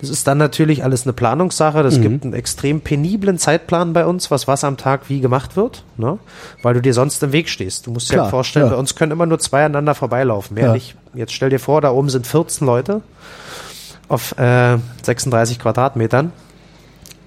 [0.00, 1.82] Das ist dann natürlich alles eine Planungssache.
[1.82, 2.02] Das mhm.
[2.02, 6.18] gibt einen extrem peniblen Zeitplan bei uns, was was am Tag wie gemacht wird, ne?
[6.62, 7.86] weil du dir sonst im Weg stehst.
[7.86, 8.72] Du musst dir vorstellen, ja.
[8.72, 10.54] bei uns können immer nur zwei aneinander vorbeilaufen.
[10.54, 10.72] Mehr ja.
[10.74, 10.96] nicht.
[11.14, 13.02] Jetzt stell dir vor, da oben sind 14 Leute
[14.08, 16.32] auf äh, 36 Quadratmetern.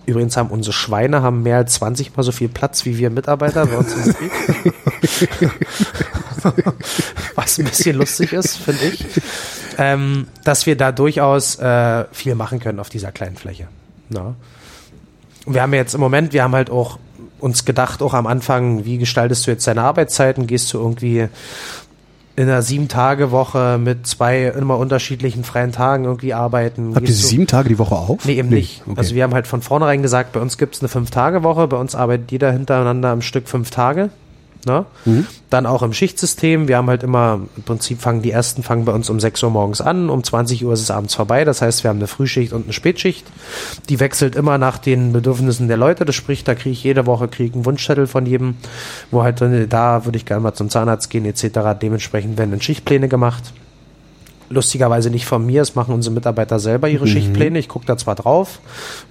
[0.05, 3.65] Übrigens haben unsere Schweine haben mehr als 20 mal so viel Platz wie wir Mitarbeiter
[3.65, 5.51] bei uns im Betrieb.
[7.35, 9.05] Was ein bisschen lustig ist, finde ich.
[9.77, 13.67] Ähm, dass wir da durchaus äh, viel machen können auf dieser kleinen Fläche.
[14.09, 14.33] Ja.
[15.45, 16.99] Und wir haben jetzt im Moment, wir haben halt auch
[17.39, 20.47] uns gedacht, auch am Anfang, wie gestaltest du jetzt deine Arbeitszeiten?
[20.47, 21.27] Gehst du irgendwie
[22.37, 26.93] in einer Sieben-Tage-Woche mit zwei immer unterschiedlichen freien Tagen irgendwie arbeiten.
[26.93, 28.25] Habt ihr sieben Tage die Woche auf?
[28.25, 28.57] Nee, eben nee.
[28.57, 28.83] nicht.
[28.85, 28.93] Okay.
[28.95, 31.95] Also wir haben halt von vornherein gesagt, bei uns gibt es eine Fünf-Tage-Woche, bei uns
[31.95, 34.11] arbeitet jeder hintereinander am Stück fünf Tage.
[34.67, 34.85] Ne?
[35.49, 36.67] Dann auch im Schichtsystem.
[36.67, 39.49] Wir haben halt immer, im Prinzip fangen die ersten fangen bei uns um 6 Uhr
[39.49, 41.45] morgens an, um 20 Uhr ist es abends vorbei.
[41.45, 43.25] Das heißt, wir haben eine Frühschicht und eine Spätschicht.
[43.87, 46.03] Die wechselt immer nach den Bedürfnissen der Leute.
[46.03, 48.55] Das spricht, da kriege ich jede Woche krieg einen Wunschzettel von jedem,
[49.09, 51.79] wo halt drin, da würde ich gerne mal zum Zahnarzt gehen, etc.
[51.81, 53.53] Dementsprechend werden dann Schichtpläne gemacht
[54.49, 57.09] lustigerweise nicht von mir, es machen unsere Mitarbeiter selber ihre mhm.
[57.09, 57.59] Schichtpläne.
[57.59, 58.59] Ich gucke da zwar drauf,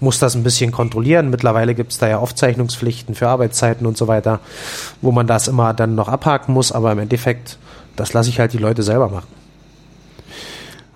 [0.01, 1.31] muss das ein bisschen kontrollieren.
[1.31, 4.41] Mittlerweile gibt es da ja Aufzeichnungspflichten für Arbeitszeiten und so weiter,
[5.03, 7.59] wo man das immer dann noch abhaken muss, aber im Endeffekt,
[7.97, 9.29] das lasse ich halt die Leute selber machen.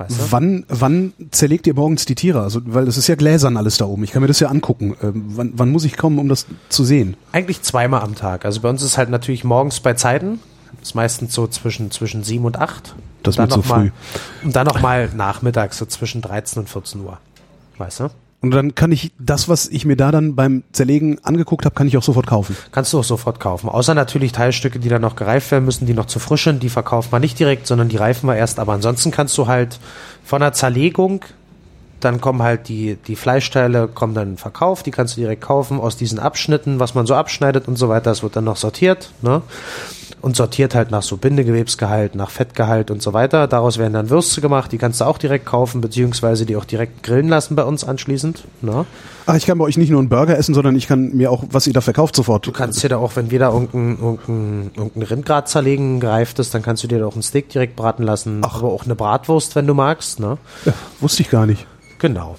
[0.00, 0.32] Weißt du?
[0.32, 2.40] Wann, wann zerlegt ihr morgens die Tiere?
[2.40, 4.02] Also, weil es ist ja gläsern alles da oben.
[4.02, 4.96] Ich kann mir das ja angucken.
[5.02, 7.18] Ähm, wann, wann muss ich kommen, um das zu sehen?
[7.32, 8.46] Eigentlich zweimal am Tag.
[8.46, 10.40] Also bei uns ist halt natürlich morgens bei Zeiten.
[10.78, 12.94] Das ist meistens so zwischen, zwischen sieben und acht.
[13.22, 13.90] Das wird so früh.
[14.42, 17.18] Und dann nochmal nachmittags, so zwischen 13 und 14 Uhr.
[17.78, 18.10] Weißt du?
[18.42, 21.86] Und dann kann ich das, was ich mir da dann beim Zerlegen angeguckt habe, kann
[21.86, 22.56] ich auch sofort kaufen.
[22.72, 23.68] Kannst du auch sofort kaufen.
[23.68, 26.70] Außer natürlich Teilstücke, die dann noch gereift werden müssen, die noch zu frisch sind, die
[26.70, 28.58] verkauft man nicht direkt, sondern die reifen wir erst.
[28.58, 29.78] Aber ansonsten kannst du halt
[30.24, 31.22] von der Zerlegung,
[32.00, 35.98] dann kommen halt die, die Fleischteile, kommen dann verkauft, die kannst du direkt kaufen aus
[35.98, 38.04] diesen Abschnitten, was man so abschneidet und so weiter.
[38.04, 39.12] Das wird dann noch sortiert.
[39.20, 39.42] Ne?
[40.22, 43.46] Und sortiert halt nach so Bindegewebsgehalt, nach Fettgehalt und so weiter.
[43.46, 47.02] Daraus werden dann Würste gemacht, die kannst du auch direkt kaufen, beziehungsweise die auch direkt
[47.02, 48.44] grillen lassen bei uns anschließend.
[48.62, 48.84] Ne?
[49.26, 51.44] Ach, ich kann bei euch nicht nur einen Burger essen, sondern ich kann mir auch,
[51.50, 52.46] was ihr da verkauft, sofort.
[52.46, 56.62] Du kannst dir da auch, wenn wir da irgendein, irgendein, irgendein Rindgrad zerlegen, gereiftes, dann
[56.62, 58.58] kannst du dir da auch ein Steak direkt braten lassen, Ach.
[58.58, 60.20] aber auch eine Bratwurst, wenn du magst.
[60.20, 60.38] Ne?
[60.64, 61.66] Ja, wusste ich gar nicht.
[61.98, 62.36] Genau.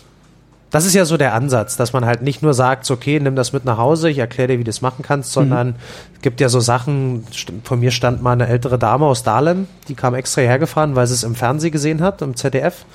[0.72, 3.52] Das ist ja so der Ansatz, dass man halt nicht nur sagt, okay, nimm das
[3.52, 5.76] mit nach Hause, ich erkläre dir, wie du das machen kannst, sondern mhm.
[6.16, 7.26] es gibt ja so Sachen,
[7.66, 11.14] von mir stand mal eine ältere Dame aus Dahlem, die kam extra hergefahren, weil sie
[11.14, 12.86] es im Fernsehen gesehen hat, im ZDF.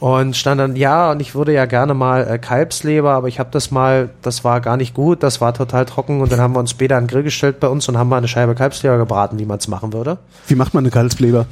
[0.00, 3.50] Und stand dann, ja, und ich würde ja gerne mal äh, Kalbsleber, aber ich habe
[3.52, 6.22] das mal, das war gar nicht gut, das war total trocken.
[6.22, 8.16] Und dann haben wir uns später an den Grill gestellt bei uns und haben mal
[8.16, 10.18] eine Scheibe Kalbsleber gebraten, wie man es machen würde.
[10.48, 11.46] Wie macht man eine Kalbsleber?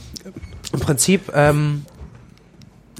[0.72, 1.84] Im Prinzip ähm,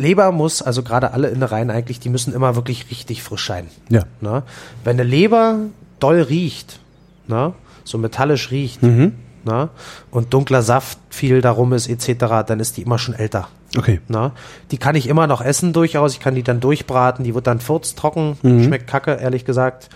[0.01, 3.69] Leber muss, also gerade alle Innereien eigentlich, die müssen immer wirklich richtig frisch sein.
[3.89, 4.05] Ja.
[4.21, 4.43] Ne?
[4.85, 5.59] Wenn eine Leber
[5.99, 6.81] doll riecht,
[7.29, 7.53] ne?
[7.85, 9.15] so metallisch riecht, mhm.
[9.45, 9.69] ne?
[10.11, 13.49] und dunkler Saft viel darum ist, etc., dann ist die immer schon älter.
[13.77, 14.01] Okay.
[14.09, 14.33] Ne?
[14.71, 17.61] Die kann ich immer noch essen durchaus, ich kann die dann durchbraten, die wird dann
[17.61, 18.65] furztrocken, mhm.
[18.65, 19.89] schmeckt kacke, ehrlich gesagt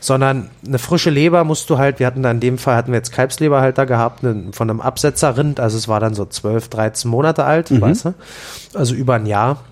[0.00, 2.96] sondern eine frische Leber musst du halt, wir hatten da in dem Fall, hatten wir
[2.96, 7.44] jetzt Kalbsleberhalter gehabt, ne, von einem Absetzerrind, also es war dann so 12, 13 Monate
[7.44, 7.80] alt, mhm.
[7.80, 8.14] weißt du,
[8.74, 9.64] also über ein Jahr.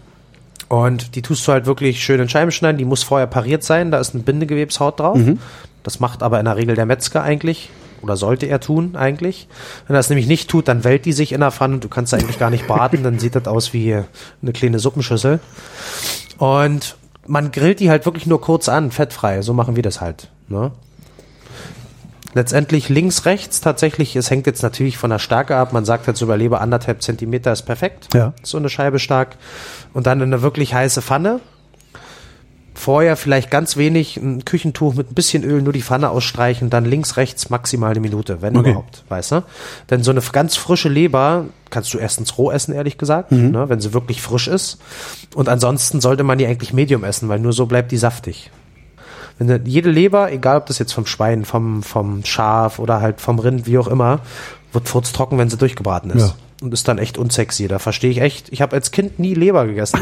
[0.68, 3.90] Und die tust du halt wirklich schön in Scheiben schneiden, die muss vorher pariert sein,
[3.90, 5.18] da ist eine Bindegewebshaut drauf.
[5.18, 5.38] Mhm.
[5.82, 7.70] Das macht aber in der Regel der Metzger eigentlich
[8.04, 9.48] oder sollte er tun eigentlich.
[9.86, 11.88] Wenn er das nämlich nicht tut, dann wellt die sich in der Pfanne und du
[11.88, 13.94] kannst eigentlich gar nicht braten, dann sieht das aus wie
[14.42, 15.40] eine kleine Suppenschüssel.
[16.38, 19.42] Und man grillt die halt wirklich nur kurz an, fettfrei.
[19.42, 20.28] So machen wir das halt.
[20.48, 20.70] Ne?
[22.34, 25.72] Letztendlich links, rechts tatsächlich, es hängt jetzt natürlich von der Stärke ab.
[25.72, 28.08] Man sagt halt so über Leber anderthalb Zentimeter ist perfekt.
[28.12, 28.34] Ja.
[28.42, 29.36] So eine Scheibe stark.
[29.92, 31.40] Und dann in eine wirklich heiße Pfanne
[32.74, 36.84] vorher vielleicht ganz wenig ein Küchentuch mit ein bisschen Öl, nur die Pfanne ausstreichen, dann
[36.84, 38.70] links, rechts maximal eine Minute, wenn okay.
[38.70, 39.42] überhaupt, weißt du?
[39.90, 43.50] Denn so eine ganz frische Leber kannst du erstens roh essen, ehrlich gesagt, mhm.
[43.50, 44.78] ne, wenn sie wirklich frisch ist.
[45.34, 48.50] Und ansonsten sollte man die eigentlich medium essen, weil nur so bleibt die saftig.
[49.38, 53.20] Wenn du, jede Leber, egal ob das jetzt vom Schwein, vom, vom Schaf oder halt
[53.20, 54.20] vom Rind, wie auch immer,
[54.72, 56.28] wird furztrocken, wenn sie durchgebraten ist.
[56.28, 56.34] Ja.
[56.62, 57.66] Und ist dann echt unsexy.
[57.68, 58.52] Da verstehe ich echt.
[58.52, 60.00] Ich habe als Kind nie Leber gegessen.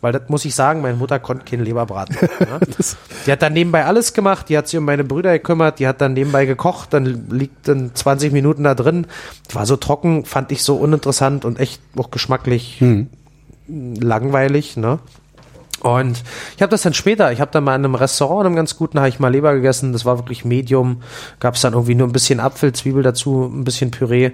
[0.00, 2.16] Weil das muss ich sagen, meine Mutter konnte keinen Leberbraten.
[2.20, 2.60] Ne?
[3.26, 6.00] die hat dann nebenbei alles gemacht, die hat sich um meine Brüder gekümmert, die hat
[6.00, 9.06] dann nebenbei gekocht, dann liegt dann 20 Minuten da drin.
[9.50, 13.08] Die war so trocken, fand ich so uninteressant und echt auch geschmacklich hm.
[13.68, 14.76] langweilig.
[14.76, 14.98] Ne?
[15.80, 16.22] Und
[16.56, 18.76] ich habe das dann später, ich habe dann mal in einem Restaurant, in einem ganz
[18.76, 21.02] guten, habe ich mal Leber gegessen, das war wirklich Medium,
[21.38, 24.32] gab es dann irgendwie nur ein bisschen Apfel, Zwiebel dazu, ein bisschen Püree.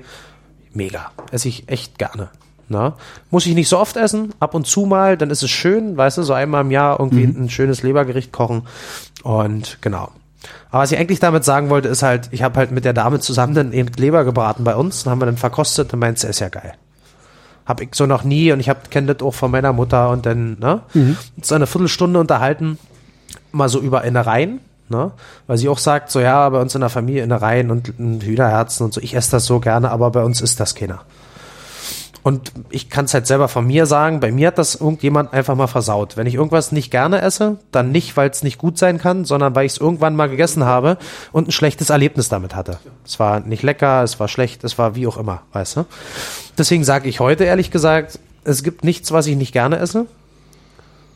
[0.73, 2.31] Mega, esse ich echt gerne.
[2.73, 2.95] Na?
[3.31, 6.19] Muss ich nicht so oft essen, ab und zu mal, dann ist es schön, weißt
[6.19, 7.45] du, so einmal im Jahr irgendwie mhm.
[7.45, 8.63] ein schönes Lebergericht kochen.
[9.23, 10.11] Und genau.
[10.71, 13.21] Aber was ich eigentlich damit sagen wollte, ist halt, ich habe halt mit der Dame
[13.21, 16.25] zusammen dann eben Leber gebraten bei uns, dann haben wir dann verkostet und meint, es
[16.25, 16.73] ist ja geil.
[17.67, 20.27] Hab ich so noch nie und ich habe kenne das auch von meiner Mutter und
[20.27, 20.81] dann, ne?
[20.95, 21.17] Mhm.
[21.37, 22.79] Uns eine Viertelstunde unterhalten,
[23.53, 25.13] mal so über Innereien, ne?
[25.47, 28.95] Weil sie auch sagt, so ja, bei uns in der Familie Innereien und Hühnerherzen und
[28.95, 31.03] so, ich esse das so gerne, aber bei uns ist das keiner.
[32.23, 35.57] Und ich kann es halt selber von mir sagen, bei mir hat das irgendjemand einfach
[35.57, 36.17] mal versaut.
[36.17, 39.57] Wenn ich irgendwas nicht gerne esse, dann nicht, weil es nicht gut sein kann, sondern
[39.57, 40.99] weil ich es irgendwann mal gegessen habe
[41.33, 42.79] und ein schlechtes Erlebnis damit hatte.
[43.05, 45.87] Es war nicht lecker, es war schlecht, es war wie auch immer, weißt du?
[46.57, 50.07] Deswegen sage ich heute ehrlich gesagt, es gibt nichts, was ich nicht gerne esse,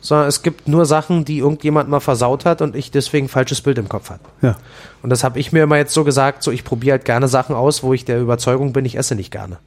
[0.00, 3.60] sondern es gibt nur Sachen, die irgendjemand mal versaut hat und ich deswegen ein falsches
[3.60, 4.20] Bild im Kopf habe.
[4.42, 4.56] Ja.
[5.02, 7.54] Und das habe ich mir immer jetzt so gesagt, so ich probiere halt gerne Sachen
[7.54, 9.58] aus, wo ich der Überzeugung bin, ich esse nicht gerne.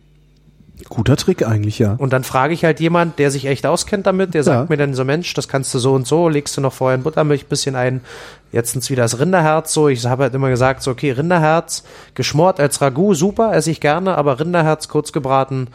[0.88, 1.96] Guter Trick eigentlich, ja.
[1.98, 4.66] Und dann frage ich halt jemand, der sich echt auskennt damit, der sagt Ja.
[4.70, 7.04] mir dann so, Mensch, das kannst du so und so, legst du noch vorher in
[7.04, 8.02] Buttermilch ein bisschen ein,
[8.52, 9.90] jetzt wieder das Rinderherz so.
[9.90, 11.84] Ich habe halt immer gesagt, so okay, Rinderherz,
[12.16, 15.68] geschmort als Ragout, super, esse ich gerne, aber Rinderherz kurz gebraten,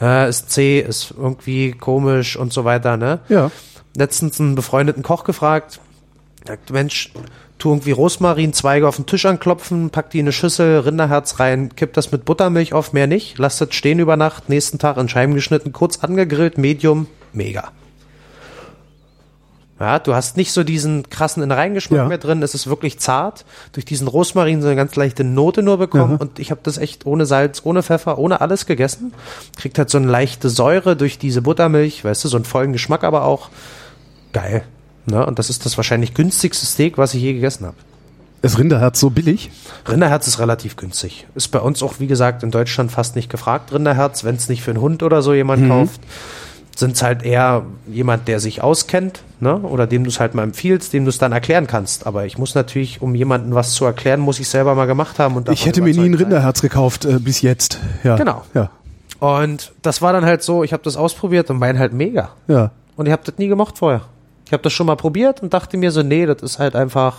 [0.00, 3.20] äh, ist zäh, ist irgendwie komisch und so weiter, ne?
[3.28, 3.50] Ja.
[3.96, 5.80] letztens einen befreundeten Koch gefragt,
[6.46, 7.12] sagt, Mensch,
[7.62, 11.92] tu irgendwie Rosmarinzweige auf den Tisch anklopfen, pack die in eine Schüssel, Rinderherz rein, kipp
[11.92, 15.34] das mit Buttermilch auf, mehr nicht, lass das stehen über Nacht, nächsten Tag in Scheiben
[15.34, 17.70] geschnitten, kurz angegrillt, Medium, mega.
[19.78, 22.08] Ja, du hast nicht so diesen krassen Innereigengeschmack Ja.
[22.08, 25.78] mehr drin, es ist wirklich zart, durch diesen Rosmarin so eine ganz leichte Note nur
[25.78, 26.20] bekommen Aha.
[26.20, 29.12] und ich habe das echt ohne Salz, ohne Pfeffer, ohne alles gegessen.
[29.56, 33.04] Kriegt halt so eine leichte Säure durch diese Buttermilch, weißt du, so einen vollen Geschmack
[33.04, 33.50] aber auch.
[34.32, 34.62] Geil.
[35.06, 35.24] Ne?
[35.24, 37.76] Und das ist das wahrscheinlich günstigste Steak, was ich je gegessen habe.
[38.42, 39.50] Ist Rinderherz so billig?
[39.88, 41.26] Rinderherz ist relativ günstig.
[41.36, 44.24] Ist bei uns auch, wie gesagt, in Deutschland fast nicht gefragt, Rinderherz.
[44.24, 46.00] Wenn es nicht für einen Hund oder so jemand kauft,
[46.74, 49.58] sind es halt eher jemand, der sich auskennt, ne?
[49.58, 52.06] Oder dem du es halt mal empfiehlst, dem du es dann erklären kannst.
[52.06, 55.36] Aber ich muss natürlich, um jemandem was zu erklären, muss ich selber mal gemacht haben.
[55.36, 56.32] Und Ich hätte mir nie ein überzeugt sein.
[56.32, 57.78] Rinderherz gekauft äh, bis jetzt.
[58.02, 58.16] Ja.
[58.16, 58.42] Genau.
[58.54, 58.70] Ja.
[59.20, 62.30] Und das war dann halt so, ich habe das ausprobiert und mein halt mega.
[62.48, 62.72] Ja.
[62.96, 64.02] Und ich habe das nie gemocht vorher.
[64.52, 67.16] Ich habe das schon mal probiert und dachte mir so, nee, das ist halt einfach.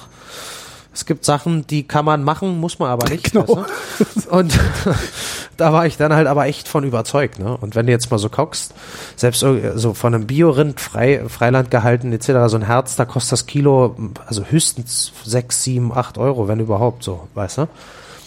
[0.93, 3.31] Es gibt Sachen, die kann man machen, muss man aber nicht.
[3.31, 3.65] Genau.
[3.97, 4.29] weißt du?
[4.29, 4.59] Und
[5.57, 7.39] da war ich dann halt aber echt von überzeugt.
[7.39, 7.57] Ne?
[7.57, 8.75] Und wenn du jetzt mal so guckst,
[9.15, 13.31] selbst so so von einem Biorind frei, Freiland gehalten etc., so ein Herz, da kostet
[13.31, 13.95] das Kilo
[14.27, 17.61] also höchstens sechs, sieben, acht Euro, wenn überhaupt so, weißt du?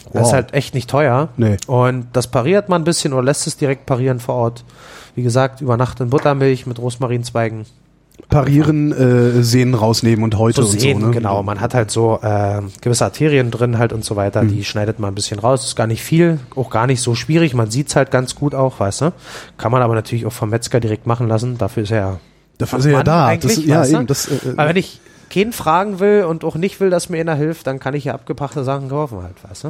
[0.06, 0.26] Das Wow.
[0.26, 1.28] ist halt echt nicht teuer.
[1.36, 1.58] Nee.
[1.68, 4.64] Und das pariert man ein bisschen oder lässt es direkt parieren vor Ort.
[5.14, 7.66] Wie gesagt, über Nacht in Buttermilch mit Rosmarinzweigen.
[8.28, 11.06] Parieren, äh, Sehnen rausnehmen und heute So und sehen, so.
[11.06, 11.12] Ne?
[11.12, 11.42] genau.
[11.42, 14.42] Man hat halt so äh, gewisse Arterien drin halt und so weiter.
[14.42, 14.48] Mhm.
[14.48, 15.64] Die schneidet man ein bisschen raus.
[15.64, 17.54] Ist gar nicht viel, auch gar nicht so schwierig.
[17.54, 19.12] Man sieht's halt ganz gut auch, weißt du.
[19.58, 21.56] Kann man aber natürlich auch vom Metzger direkt machen lassen.
[21.58, 22.20] Dafür ist er ja
[22.58, 23.26] Dafür ist er ja da.
[23.26, 23.96] eigentlich, Das, ja, weißt du?
[23.98, 24.06] eben.
[24.06, 27.34] Das, äh, Aber wenn ich keinen fragen will und auch nicht will, dass mir einer
[27.34, 29.68] hilft, dann kann ich ja abgepackte Sachen kaufen halt, weißt du?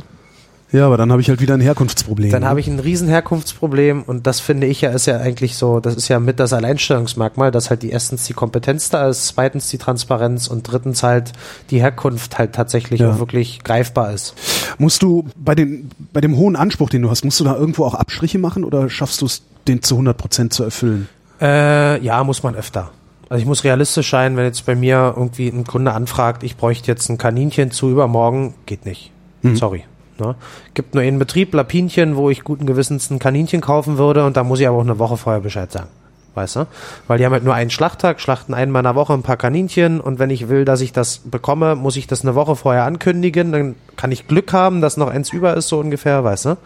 [0.76, 2.30] Ja, aber dann habe ich halt wieder ein Herkunftsproblem.
[2.30, 5.80] Dann habe ich ein riesen Herkunftsproblem und das finde ich ja ist ja eigentlich so,
[5.80, 9.68] das ist ja mit das Alleinstellungsmerkmal, dass halt die erstens die Kompetenz da ist, zweitens
[9.70, 11.32] die Transparenz und drittens halt
[11.70, 13.12] die Herkunft halt tatsächlich Ja.
[13.12, 14.34] auch wirklich greifbar ist.
[14.78, 17.84] Musst du bei dem, bei dem hohen Anspruch, den du hast, musst du da irgendwo
[17.84, 21.08] auch Abstriche machen oder schaffst du es, den zu 100 Prozent zu erfüllen?
[21.40, 22.90] Äh, ja, muss man öfter.
[23.28, 26.86] Also ich muss realistisch sein, wenn jetzt bei mir irgendwie ein Kunde anfragt, ich bräuchte
[26.92, 29.10] jetzt ein Kaninchen zu übermorgen, geht nicht.
[29.54, 29.84] Sorry.
[30.18, 30.34] Ne?
[30.74, 34.44] Gibt nur einen Betrieb, Lapinchen, wo ich guten Gewissens ein Kaninchen kaufen würde und da
[34.44, 35.88] muss ich aber auch eine Woche vorher Bescheid sagen.
[36.34, 36.66] Weißt du?
[37.06, 40.00] Weil die haben halt nur einen Schlachttag, schlachten einmal in der Woche ein paar Kaninchen
[40.02, 43.52] und wenn ich will, dass ich das bekomme, muss ich das eine Woche vorher ankündigen.
[43.52, 46.56] Dann kann ich Glück haben, dass noch eins über ist, so ungefähr, weißt du?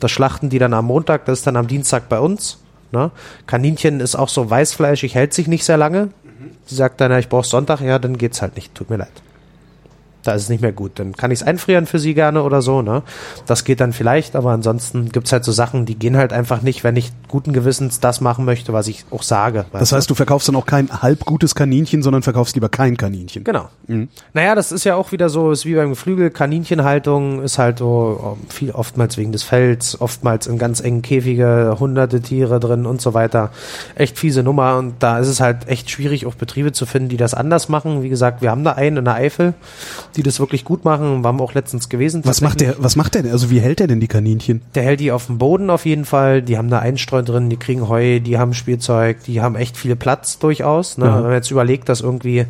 [0.00, 2.58] Das schlachten die dann am Montag, das ist dann am Dienstag bei uns.
[2.90, 3.12] Ne?
[3.46, 6.08] Kaninchen ist auch so weißfleischig, hält sich nicht sehr lange.
[6.66, 9.22] Sie sagt dann, ja, ich brauche Sonntag, ja, dann geht's halt nicht, tut mir leid.
[10.22, 10.92] Da ist es nicht mehr gut.
[10.96, 13.02] Dann kann ich es einfrieren für sie gerne oder so, ne?
[13.46, 16.84] Das geht dann vielleicht, aber ansonsten gibt's halt so Sachen, die gehen halt einfach nicht,
[16.84, 19.64] wenn ich guten Gewissens das machen möchte, was ich auch sage.
[19.72, 23.44] Das heißt, du verkaufst dann auch kein halb gutes Kaninchen, sondern verkaufst lieber kein Kaninchen.
[23.44, 23.68] Genau.
[24.32, 28.36] Naja, das ist ja auch wieder so, ist wie beim Geflügel, Kaninchenhaltung ist halt so
[28.40, 33.00] ähm, viel oftmals wegen des Fells, oftmals in ganz engen Käfige, hunderte Tiere drin und
[33.00, 33.50] so weiter.
[33.94, 37.16] Echt fiese Nummer und da ist es halt echt schwierig, auch Betriebe zu finden, die
[37.16, 38.02] das anders machen.
[38.02, 39.54] Wie gesagt, wir haben da einen in der Eifel,
[40.16, 42.22] die das wirklich gut machen, waren wir auch letztens gewesen.
[42.24, 43.32] Was macht der, was macht der denn?
[43.32, 44.62] Also wie hält der denn die Kaninchen?
[44.74, 46.42] Der hält die auf dem Boden auf jeden Fall.
[46.42, 49.96] Die haben da Einstreu drin, die kriegen Heu, die haben Spielzeug, die haben echt viel
[49.96, 50.98] Platz durchaus.
[50.98, 51.06] Ne?
[51.06, 51.16] Ja.
[51.16, 52.46] Wenn man jetzt überlegt, dass irgendwie,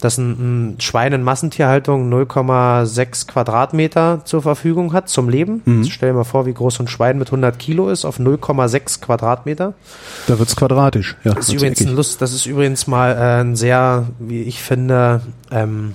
[0.00, 5.62] dass ein, ein Schwein in Massentierhaltung 0,6 Quadratmeter zur Verfügung hat zum Leben.
[5.64, 5.84] Mhm.
[5.84, 9.00] Stell dir mal vor, wie groß so ein Schwein mit 100 Kilo ist auf 0,6
[9.00, 9.74] Quadratmeter.
[10.26, 11.16] Da wird's quadratisch.
[11.24, 11.94] Ja, Das ist übrigens ein.
[11.94, 15.94] Lust, das ist übrigens mal äh, ein sehr, wie ich finde, ähm,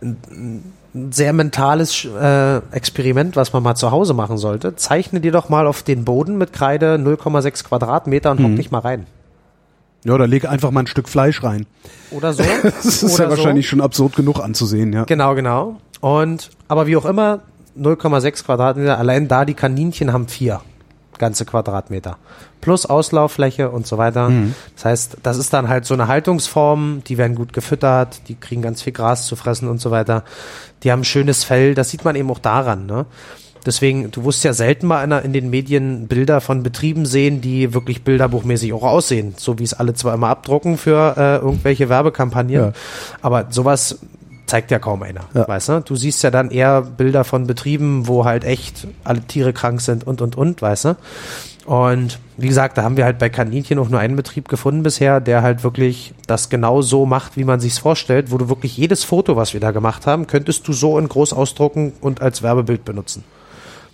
[0.00, 0.62] ein
[1.10, 4.76] sehr mentales äh, Experiment, was man mal zu Hause machen sollte.
[4.76, 8.80] Zeichne dir doch mal auf den Boden mit Kreide 0,6 Quadratmeter und hock dich mal
[8.80, 9.06] rein.
[10.04, 11.66] Ja, oder leg einfach mal ein Stück Fleisch rein.
[12.10, 12.44] Oder so.
[12.62, 15.04] Das ist Oder ja wahrscheinlich schon absurd genug anzusehen, ja.
[15.04, 15.76] Genau, genau.
[16.00, 17.40] Und, aber wie auch immer,
[17.78, 20.60] 0,6 Quadratmeter, allein da die Kaninchen haben vier
[21.18, 22.16] ganze Quadratmeter.
[22.60, 24.30] Plus Auslauffläche und so weiter.
[24.74, 28.62] Das heißt, das ist dann halt so eine Haltungsform, die werden gut gefüttert, die kriegen
[28.62, 30.24] ganz viel Gras zu fressen und so weiter.
[30.82, 33.06] Die haben schönes Fell, das sieht man eben auch daran, ne?
[33.66, 37.74] Deswegen, du wirst ja selten mal in, in den Medien Bilder von Betrieben sehen, die
[37.74, 39.34] wirklich bilderbuchmäßig auch aussehen.
[39.36, 42.54] So wie es alle zwar immer abdrucken für äh, irgendwelche Werbekampagnen.
[42.54, 42.72] Ja.
[43.20, 43.98] Aber sowas
[44.48, 45.46] zeigt ja kaum einer, Ja.
[45.46, 45.80] weißt du?
[45.82, 50.04] Du siehst ja dann eher Bilder von Betrieben, wo halt echt alle Tiere krank sind
[50.06, 50.96] und, und, und, weißt du?
[51.66, 55.20] Und wie gesagt, da haben wir halt bei Kaninchen auch nur einen Betrieb gefunden bisher,
[55.20, 59.04] der halt wirklich das genau so macht, wie man sich's vorstellt, wo du wirklich jedes
[59.04, 62.86] Foto, was wir da gemacht haben, könntest du so in groß ausdrucken und als Werbebild
[62.86, 63.22] benutzen.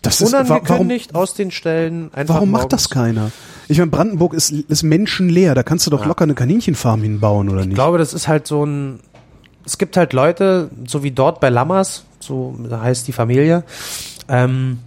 [0.02, 3.32] Das ist, wa- warum, Unangekündigt aus den Stellen einfach warum macht das keiner?
[3.68, 5.54] Ich meine, Brandenburg ist, ist menschenleer.
[5.54, 6.06] Da kannst du doch Ja.
[6.06, 7.74] locker eine Kaninchenfarm hinbauen, oder Ich nicht?
[7.74, 9.00] glaube, das ist halt so ein.
[9.64, 13.64] Es gibt halt Leute, so wie dort bei Lammers, so heißt die Familie,
[14.28, 14.78] ähm,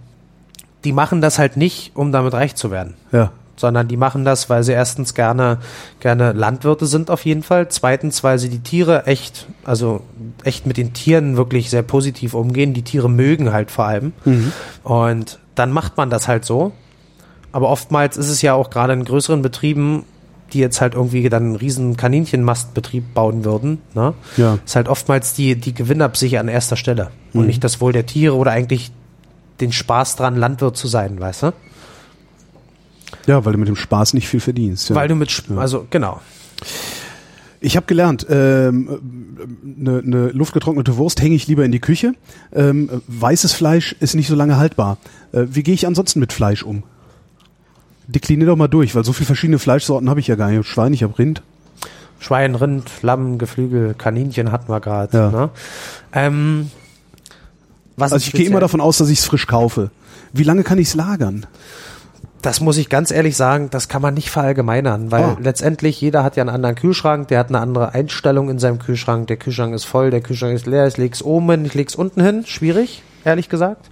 [0.84, 2.94] die machen das halt nicht, um damit reich zu werden.
[3.12, 3.32] Ja.
[3.56, 5.58] Sondern die machen das, weil sie erstens gerne,
[5.98, 7.68] gerne Landwirte sind auf jeden Fall.
[7.68, 10.02] Zweitens, weil sie die Tiere echt, also
[10.44, 12.72] echt mit den Tieren wirklich sehr positiv umgehen.
[12.72, 14.12] Die Tiere mögen halt vor allem.
[14.84, 16.70] Und dann macht man das halt so.
[17.50, 20.04] Aber oftmals ist es ja auch gerade in größeren Betrieben,
[20.52, 24.14] die jetzt halt irgendwie dann einen riesen Kaninchenmastbetrieb bauen würden, ne?
[24.36, 24.58] Ja.
[24.64, 27.10] Ist halt oftmals die, die Gewinnabsicht an erster Stelle.
[27.34, 28.90] Und nicht das Wohl der Tiere oder eigentlich
[29.60, 31.52] den Spaß dran, Landwirt zu sein, weißt du?
[33.26, 34.88] Ja, weil du mit dem Spaß nicht viel verdienst.
[34.88, 34.96] Ja.
[34.96, 36.20] Weil du mit, Sp- also genau.
[37.60, 39.36] Ich habe gelernt, ähm,
[39.78, 42.14] eine ne luftgetrocknete Wurst hänge ich lieber in die Küche.
[42.54, 44.98] Ähm, weißes Fleisch ist nicht so lange haltbar.
[45.32, 46.84] Äh, wie gehe ich ansonsten mit Fleisch um?
[48.08, 50.66] Deklinier doch mal durch, weil so viele verschiedene Fleischsorten habe ich ja gar nicht.
[50.66, 51.42] Schwein, ich habe Rind.
[52.18, 55.16] Schwein, Rind, Lamm, Geflügel, Kaninchen hatten wir gerade.
[55.16, 55.30] Ja.
[55.30, 55.50] Ne?
[56.12, 56.70] Ähm,
[57.96, 59.90] was Also ich gehe immer davon aus, dass ich es frisch kaufe.
[60.32, 61.46] Wie lange kann ich es lagern?
[62.42, 65.36] Das muss ich ganz ehrlich sagen, das kann man nicht verallgemeinern, weil Ah.
[65.40, 69.26] letztendlich jeder hat ja einen anderen Kühlschrank, der hat eine andere Einstellung in seinem Kühlschrank.
[69.26, 72.22] Der Kühlschrank ist voll, der Kühlschrank ist leer, ich leg's oben hin, ich leg's unten
[72.22, 72.44] hin.
[72.46, 73.90] Schwierig, ehrlich gesagt.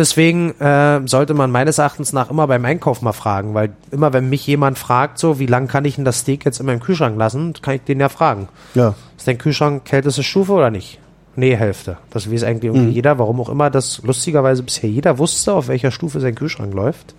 [0.00, 4.30] Deswegen äh, sollte man meines Erachtens nach immer beim Einkauf mal fragen, weil immer wenn
[4.30, 7.18] mich jemand fragt, so wie lang kann ich denn das Steak jetzt in meinem Kühlschrank
[7.18, 8.48] lassen, kann ich den ja fragen.
[8.72, 8.94] Ja.
[9.18, 11.00] Ist dein Kühlschrank kälteste Stufe oder nicht?
[11.36, 11.98] Nee, Hälfte.
[12.08, 15.90] Das weiß eigentlich irgendwie jeder, warum auch immer das lustigerweise bisher jeder wusste, auf welcher
[15.90, 17.14] Stufe sein Kühlschrank läuft.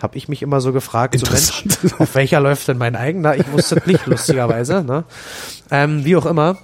[0.00, 1.62] Hab ich mich immer so gefragt, so Mensch,
[1.98, 3.36] auf welcher läuft denn mein eigener?
[3.36, 4.82] Ich wusste nicht, lustigerweise.
[4.82, 5.04] Ne?
[5.70, 6.56] Ähm, wie auch immer.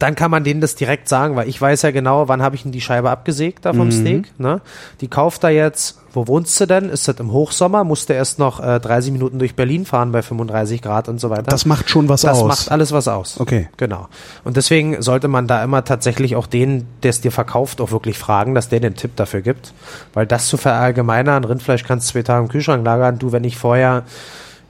[0.00, 2.62] Dann kann man denen das direkt sagen, weil ich weiß ja genau, wann habe ich
[2.64, 3.92] denn die Scheibe abgesägt da vom Mhm.
[3.92, 4.32] Steak.
[4.40, 4.60] Ne?
[5.02, 6.88] Die kauft er jetzt, wo wohnst du denn?
[6.88, 7.84] Ist das im Hochsommer?
[7.84, 11.42] Musste erst noch äh, 30 Minuten durch Berlin fahren bei 35 Grad und so weiter.
[11.42, 12.48] Das macht schon was Das aus.
[12.48, 13.38] macht alles was aus.
[13.38, 13.68] Okay.
[13.76, 14.08] Genau.
[14.42, 18.18] Und deswegen sollte man da immer tatsächlich auch den, der es dir verkauft, auch wirklich
[18.18, 19.74] fragen, dass der den Tipp dafür gibt.
[20.14, 23.18] Weil das zu verallgemeinern, Rindfleisch kannst du zwei Tage im Kühlschrank lagern.
[23.18, 24.04] Du, wenn ich vorher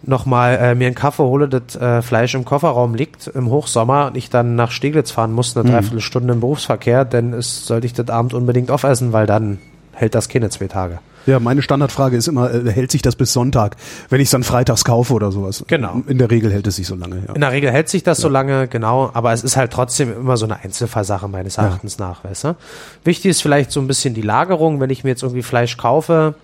[0.02, 4.16] nochmal äh, mir einen Kaffee hole, das äh, Fleisch im Kofferraum liegt im Hochsommer und
[4.16, 8.09] ich dann nach Steglitz fahren muss, eine Dreiviertelstunde im Berufsverkehr, dann ist, sollte ich das
[8.09, 9.59] Abend unbedingt aufessen, weil dann
[9.93, 10.98] hält das keine zwei Tage.
[11.27, 13.77] Ja, meine Standardfrage ist immer, äh, hält sich das bis Sonntag,
[14.09, 15.64] wenn ich es dann freitags kaufe oder sowas?
[15.68, 16.02] Genau.
[16.06, 17.35] In der Regel hält es sich so lange, ja.
[17.35, 20.39] In der Regel hält sich das so lange, genau, aber es ist halt trotzdem immer
[20.39, 22.56] so eine Einzelfallsache meines Erachtens nach, weißt du?
[23.05, 26.35] Wichtig ist vielleicht so ein bisschen die Lagerung, wenn ich mir jetzt irgendwie Fleisch kaufe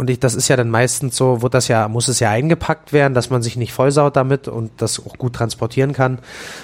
[0.00, 2.94] und ich, das ist ja dann meistens so, wird das ja, muss es ja eingepackt
[2.94, 6.20] werden, dass man sich nicht vollsaut damit und das auch gut transportieren kann.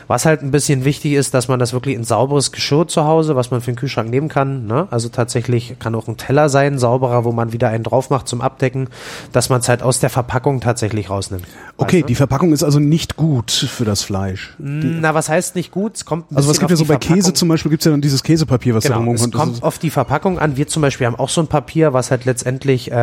[0.06, 3.36] Was halt ein bisschen wichtig ist, dass man das wirklich in sauberes Geschirr zu Hause,
[3.36, 4.88] was man für den Kühlschrank nehmen kann, ne?
[4.90, 8.40] Also tatsächlich kann auch ein Teller sein, sauberer, wo man wieder einen drauf macht zum
[8.40, 8.88] Abdecken,
[9.32, 11.44] dass man es halt aus der Verpackung tatsächlich rausnimmt.
[11.76, 14.54] Okay, weißt die Verpackung ist also nicht gut für das Fleisch.
[14.56, 15.96] Na, was heißt nicht gut?
[15.96, 17.84] Es kommt ein Also was gibt ja auf so bei Käse Verpackung- zum Beispiel, gibt's
[17.84, 19.34] ja dann dieses Käsepapier, was da Genau, es rumkommt.
[19.34, 20.56] Das kommt auf die Verpackung an.
[20.56, 22.94] Wir zum Beispiel haben auch so ein Papier, was halt letztendlich, äh,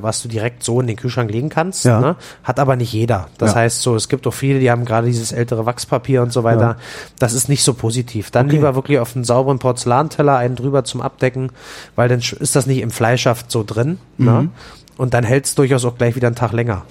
[0.00, 1.84] was du direkt so in den Kühlschrank legen kannst.
[1.84, 2.00] Ja.
[2.00, 2.16] Ne?
[2.44, 3.28] Hat aber nicht jeder.
[3.38, 3.56] Das Ja.
[3.60, 6.60] heißt so, es gibt auch viele, die haben gerade dieses ältere Wachspapier und so weiter.
[6.60, 6.76] Ja.
[7.18, 8.30] Das ist nicht so positiv.
[8.30, 8.56] Dann Okay.
[8.56, 11.50] lieber wirklich auf einen sauberen Porzellanteller einen drüber zum Abdecken,
[11.96, 13.98] weil dann ist das nicht im Fleischhaft so drin.
[14.18, 14.30] Ne?
[14.42, 14.50] Mhm.
[14.96, 16.84] Und dann hält es durchaus auch gleich wieder einen Tag länger.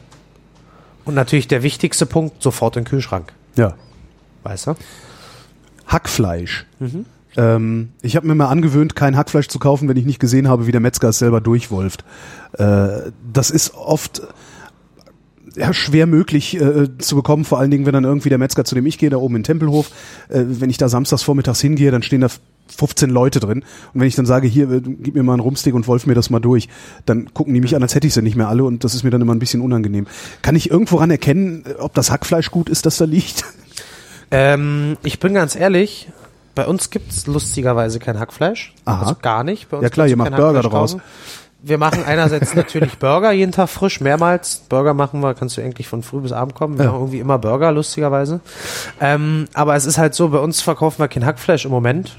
[1.05, 3.31] Und natürlich der wichtigste Punkt, sofort in den Kühlschrank.
[3.55, 3.73] ja.
[4.43, 4.75] Weißt du?
[5.87, 6.65] Hackfleisch.
[7.39, 10.67] Ähm, ich habe mir mal angewöhnt, kein Hackfleisch zu kaufen, wenn ich nicht gesehen habe,
[10.67, 12.03] wie der Metzger es selber durchwolft.
[12.53, 14.21] Äh, das ist oft
[15.55, 18.75] ja, schwer möglich äh, zu bekommen, vor allen Dingen, wenn dann irgendwie der Metzger, zu
[18.75, 19.89] dem ich gehe, da oben in Tempelhof,
[20.27, 22.27] äh, wenn ich da samstags vormittags hingehe, dann stehen da
[22.75, 23.63] 15 Leute drin.
[23.93, 26.15] Und wenn ich dann sage, hier, äh, gib mir mal einen Rumstick und wolf mir
[26.15, 26.67] das mal durch,
[27.05, 29.03] dann gucken die mich an, als hätte ich sie nicht mehr alle und das ist
[29.03, 30.07] mir dann immer ein bisschen unangenehm.
[30.41, 33.45] Kann ich irgendwo ran erkennen, äh, ob das Hackfleisch gut ist, das da liegt?
[34.31, 36.09] Ähm, ich bin ganz ehrlich,
[36.59, 38.73] bei uns gibt's lustigerweise kein Hackfleisch.
[38.83, 38.99] Aha.
[39.01, 39.69] Also gar nicht.
[39.69, 40.97] Bei uns Ja klar, ihr macht Burger draus.
[41.61, 44.63] Wir machen einerseits natürlich Burger jeden Tag frisch, mehrmals.
[44.67, 46.77] Burger machen wir, kannst du eigentlich von früh bis abend kommen.
[46.77, 46.91] Wir Ja.
[46.91, 48.41] machen irgendwie immer Burger, lustigerweise.
[48.99, 52.17] Ähm, aber es ist halt so, bei uns verkaufen wir kein Hackfleisch im Moment,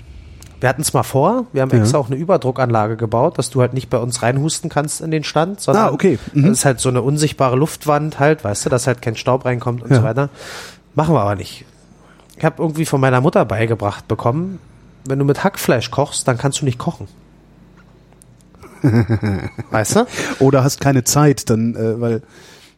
[0.60, 1.78] Wir hatten es mal vor, wir haben Ja.
[1.80, 5.24] extra auch eine Überdruckanlage gebaut, dass du halt nicht bei uns reinhusten kannst in den
[5.24, 6.18] Stand, sondern Ah, okay.
[6.34, 6.42] Mhm.
[6.48, 9.82] das ist halt so eine unsichtbare Luftwand halt, weißt du, dass halt kein Staub reinkommt
[9.82, 9.96] und Ja.
[9.96, 10.28] so weiter.
[10.94, 11.64] Machen wir aber nicht.
[12.40, 14.60] Ich habe irgendwie von meiner Mutter beigebracht bekommen,
[15.04, 17.06] wenn du mit Hackfleisch kochst, dann kannst du nicht kochen.
[19.70, 20.06] weißt du?
[20.38, 22.22] Oder hast keine Zeit, dann, äh, weil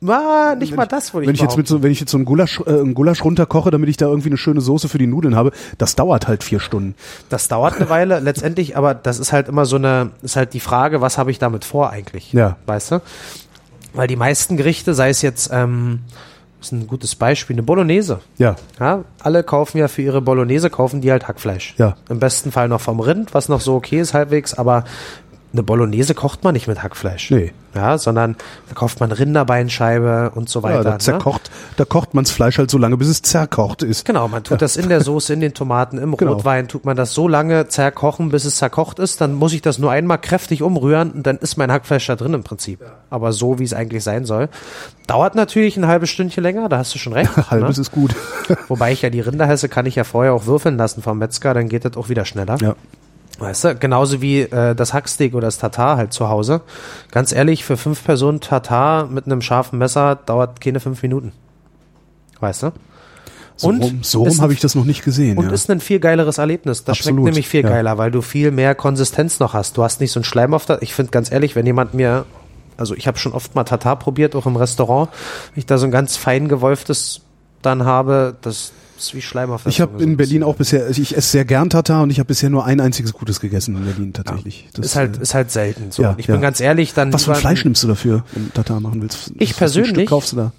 [0.01, 2.19] War nicht mal das, würde ich wenn ich jetzt mit so, wenn ich jetzt so
[2.19, 5.07] einen Gulasch, äh, einen Gulasch runterkoche, damit ich da irgendwie eine schöne Soße für die
[5.07, 6.97] Nudeln habe, das dauert halt vier Stunden.
[7.29, 10.61] Das dauert eine Weile, letztendlich, aber das ist halt immer so eine, ist halt die
[10.61, 12.33] Frage, was habe ich damit vor eigentlich?
[12.33, 12.57] Ja.
[12.67, 13.01] Weißt du?
[13.95, 16.01] Weil die meisten Gerichte, sei es jetzt, ähm,
[16.63, 18.21] ist ein gutes Beispiel, eine Bolognese.
[18.39, 18.57] Ja.
[18.79, 21.75] Ja, alle kaufen ja für ihre Bolognese, kaufen die halt Hackfleisch.
[21.79, 21.97] Ja.
[22.09, 24.85] Im besten Fall noch vom Rind, was noch so okay ist halbwegs, aber
[25.53, 27.31] eine Bolognese kocht man nicht mit Hackfleisch.
[27.31, 27.53] Nee.
[27.75, 28.37] Ja, sondern
[28.69, 30.77] da kauft man Rinderbeinscheibe und so weiter.
[30.77, 30.99] ja da ne?
[30.99, 34.05] zerkocht, da kocht man's Fleisch halt so lange, bis es zerkocht ist.
[34.05, 36.35] Genau, man tut das in der Soße, in den Tomaten, im Genau.
[36.35, 39.79] Rotwein, tut man das so lange zerkochen, bis es zerkocht ist, dann muss ich das
[39.79, 42.85] nur einmal kräftig umrühren und dann ist mein Hackfleisch da drin im Prinzip.
[43.09, 44.51] Aber so, wie es eigentlich sein soll.
[45.07, 47.31] Dauert natürlich ein halbes Stündchen länger, da hast du schon recht.
[47.51, 47.83] Halbes ne?
[47.83, 48.15] ist gut.
[48.69, 51.69] Wobei ich ja die Rinderhässe kann ich ja vorher auch würfeln lassen vom Metzger, dann
[51.69, 52.57] geht das auch wieder schneller.
[52.61, 52.75] ja.
[53.39, 56.61] Weißt du, genauso wie äh, das Hacksteak oder das Tatar halt zu Hause.
[57.11, 61.33] Ganz ehrlich, für fünf Personen Tatar mit einem scharfen Messer dauert keine fünf Minuten.
[62.41, 62.73] Weißt du?
[63.57, 65.39] So Und rum, so rum habe ich das noch nicht gesehen.
[65.39, 65.53] Und ja.
[65.53, 66.85] ist ein viel geileres Erlebnis.
[66.85, 67.69] Das schmeckt Absolut, nämlich viel ja.
[67.69, 69.77] geiler, weil du viel mehr Konsistenz noch hast.
[69.77, 70.83] Du hast nicht so einen Schleim auf der.
[70.83, 72.25] Ich finde ganz ehrlich, wenn jemand mir,
[72.77, 75.11] also ich habe schon oft mal Tatar probiert, auch im Restaurant,
[75.55, 77.21] wenn ich da so ein ganz fein gewolftes
[77.61, 78.73] dann habe, das
[79.03, 81.45] ist wie Schleim auf der ich habe in Berlin auch bisher, also ich esse sehr
[81.45, 84.69] gern Tatar und ich habe bisher nur ein einziges gutes gegessen in Berlin tatsächlich.
[84.75, 85.91] Das, ist halt, äh, ist halt selten.
[85.91, 86.03] So.
[86.03, 86.35] ja, ich ja.
[86.35, 89.03] bin ganz ehrlich, dann was für ein Fleisch nimmst du dafür, wenn du Tatar machen
[89.03, 89.33] willst?
[89.39, 90.53] Ich Was persönlich- Stück kaufst du da?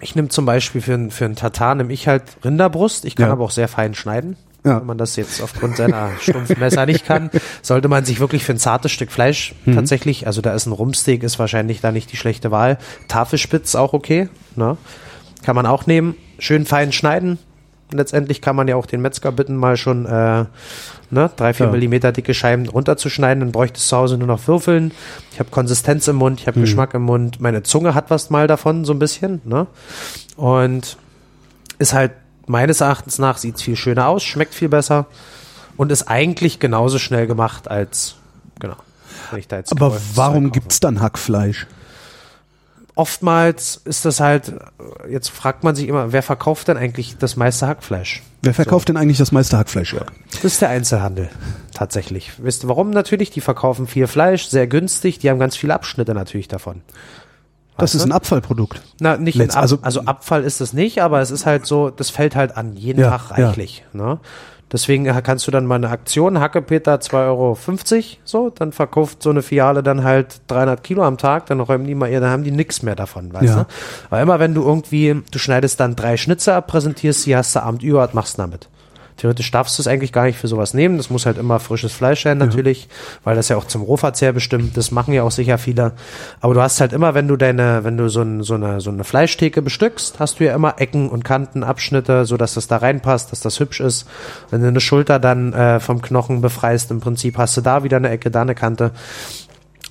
[0.00, 3.04] Ich nehme zum Beispiel für, ein- für einen Tatar nehme ich halt Rinderbrust.
[3.04, 3.32] Ich kann Ja.
[3.32, 4.36] aber auch sehr fein schneiden.
[4.64, 4.80] Ja.
[4.80, 7.30] Wenn man das jetzt aufgrund seiner stumpfen Messer nicht kann,
[7.62, 9.74] sollte man sich wirklich für ein zartes Stück Fleisch Mhm.
[9.76, 12.78] tatsächlich, also da ist ein Rumpsteak, ist wahrscheinlich da nicht die schlechte Wahl.
[13.08, 14.76] Tafelspitz auch okay, ne?
[15.44, 16.16] Kann man auch nehmen.
[16.40, 17.38] Schön fein schneiden.
[17.90, 20.44] Letztendlich kann man ja auch den Metzger bitten, mal schon äh,
[21.10, 21.72] ne, drei, vier Ja.
[21.72, 23.40] Millimeter dicke Scheiben runterzuschneiden.
[23.40, 24.92] Dann bräuchte es zu Hause nur noch Würfeln.
[25.32, 27.40] Ich habe Konsistenz im Mund, ich habe Geschmack im Mund.
[27.40, 29.40] Meine Zunge hat was mal davon, so ein bisschen.
[29.44, 29.66] Ne?
[30.36, 30.96] Und
[31.78, 32.12] ist halt
[32.46, 35.06] meines Erachtens nach, sieht viel schöner aus, schmeckt viel besser
[35.76, 38.16] und ist eigentlich genauso schnell gemacht als,
[38.58, 38.76] genau.
[39.36, 40.52] Ich Aber warum kaufe.
[40.60, 41.66] gibt's dann Hackfleisch?
[42.98, 44.54] Oftmals ist das halt,
[45.08, 48.24] jetzt fragt man sich immer, wer verkauft denn eigentlich das meiste Hackfleisch?
[48.42, 49.92] Wer verkauft denn eigentlich das meiste Hackfleisch?
[49.92, 50.08] Jörg?
[50.32, 51.28] Das ist der Einzelhandel,
[51.72, 52.32] tatsächlich.
[52.38, 53.30] Wisst ihr warum natürlich?
[53.30, 56.82] Die verkaufen viel Fleisch, sehr günstig, die haben ganz viele Abschnitte natürlich davon.
[57.76, 58.82] Das ist ein Abfallprodukt.
[58.98, 61.90] Na, nicht ein Ab also- also, Abfall ist es nicht, aber es ist halt so,
[61.90, 63.46] das fällt halt an, jeden Ja, Tag ja.
[63.46, 63.84] reichlich.
[63.92, 64.18] Ne?
[64.70, 67.58] Deswegen kannst du dann mal eine Aktion, Hackepeter 2,50 Euro,
[68.24, 71.94] so, dann verkauft so eine Filiale dann halt 300 Kilo am Tag, dann räumen die
[71.94, 73.64] mal ihr, dann haben die nix mehr davon, weißt Ja.
[73.64, 73.66] du?
[74.10, 77.62] Aber immer wenn du irgendwie, du schneidest dann drei Schnitze ab, präsentierst sie, hast du
[77.62, 78.68] Abend über, was machst damit?
[79.18, 80.96] Theoretisch darfst du es eigentlich gar nicht für sowas nehmen.
[80.96, 82.88] Das muss halt immer frisches Fleisch sein, natürlich,
[83.24, 84.76] weil das ja auch zum Rohverzehr bestimmt.
[84.76, 85.92] Das machen ja auch sicher viele.
[86.40, 88.90] Aber du hast halt immer, wenn du deine, wenn du so, ein, so, eine, so
[88.90, 92.76] eine Fleischtheke bestückst, hast du ja immer Ecken und Kanten, Abschnitte, so dass das da
[92.76, 94.06] reinpasst, dass das hübsch ist.
[94.50, 97.96] Wenn du eine Schulter dann äh, vom Knochen befreist, im Prinzip hast du da wieder
[97.96, 98.92] eine Ecke, da eine Kante.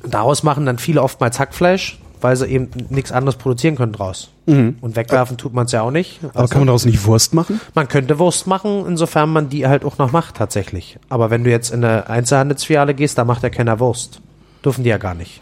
[0.04, 4.32] Daraus machen dann viele oftmals Hackfleisch, weil sie eben nichts anderes produzieren können draus.
[4.46, 6.24] Und wegwerfen tut man es ja auch nicht.
[6.24, 6.30] Mhm.
[6.34, 7.60] Aber kann man daraus nicht Wurst machen?
[7.76, 10.98] Man könnte Wurst machen, insofern man die halt auch noch macht tatsächlich.
[11.10, 14.22] Aber wenn du jetzt in eine Einzelhandelsfiliale gehst, da macht ja keiner Wurst.
[14.64, 15.42] Dürfen die ja gar nicht.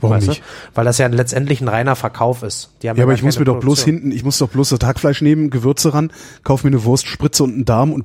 [0.00, 0.30] Warum Weißt du?
[0.30, 0.42] nicht?
[0.74, 2.70] Weil das ja letztendlich ein reiner Verkauf ist.
[2.82, 4.02] Ja, aber ich muss mir keine doch bloß Produktion.
[4.02, 6.10] hinten, ich muss doch bloß das Hackfleisch nehmen, Gewürze ran,
[6.42, 8.04] kauf mir eine Wurst, Spritze und einen Darm und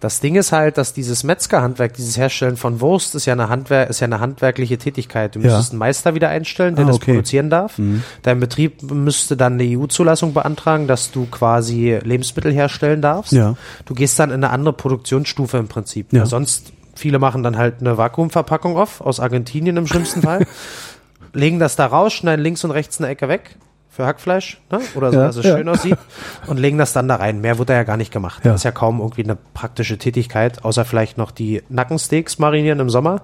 [0.00, 3.90] Das Ding ist halt, dass dieses Metzgerhandwerk, dieses Herstellen von Wurst, ist ja eine Handwerk,
[3.90, 5.34] ist ja eine handwerkliche Tätigkeit.
[5.34, 5.46] Du Ja.
[5.48, 7.12] müsstest einen Meister wieder einstellen, der Ah, das okay.
[7.12, 7.78] produzieren darf.
[8.22, 13.32] Dein Betrieb müsste dann eine EU-Zulassung beantragen, dass du quasi Lebensmittel herstellen darfst.
[13.32, 13.56] Ja.
[13.84, 16.12] Du gehst dann in eine andere Produktionsstufe im Prinzip.
[16.14, 16.24] Ja.
[16.24, 20.46] Sonst, viele machen dann halt eine Vakuumverpackung auf, aus Argentinien im schlimmsten Fall,
[21.34, 23.56] legen das da raus, schneiden links und rechts eine Ecke weg
[23.92, 24.80] für Hackfleisch, ne?
[24.94, 25.56] oder so, Ja, dass es ja.
[25.56, 25.98] schön aussieht
[26.46, 27.40] und legen das dann da rein.
[27.40, 28.44] Mehr wird da ja gar nicht gemacht.
[28.44, 28.52] Ja.
[28.52, 32.88] Das ist ja kaum irgendwie eine praktische Tätigkeit, außer vielleicht noch die Nackensteaks marinieren im
[32.88, 33.20] Sommer.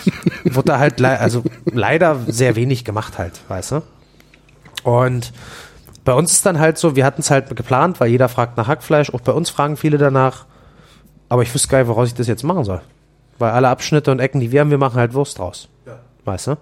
[0.44, 3.82] wird da halt, lei- also leider sehr wenig gemacht halt, weißt du?
[4.84, 5.32] Und
[6.04, 8.68] bei uns ist dann halt so, wir hatten es halt geplant, weil jeder fragt nach
[8.68, 10.46] Hackfleisch, auch bei uns fragen viele danach,
[11.28, 12.80] aber ich wüsste gar nicht, woraus ich das jetzt machen soll.
[13.38, 15.68] Weil alle Abschnitte und Ecken, die wir haben, wir machen halt Wurst draus.
[16.24, 16.56] Weißt du?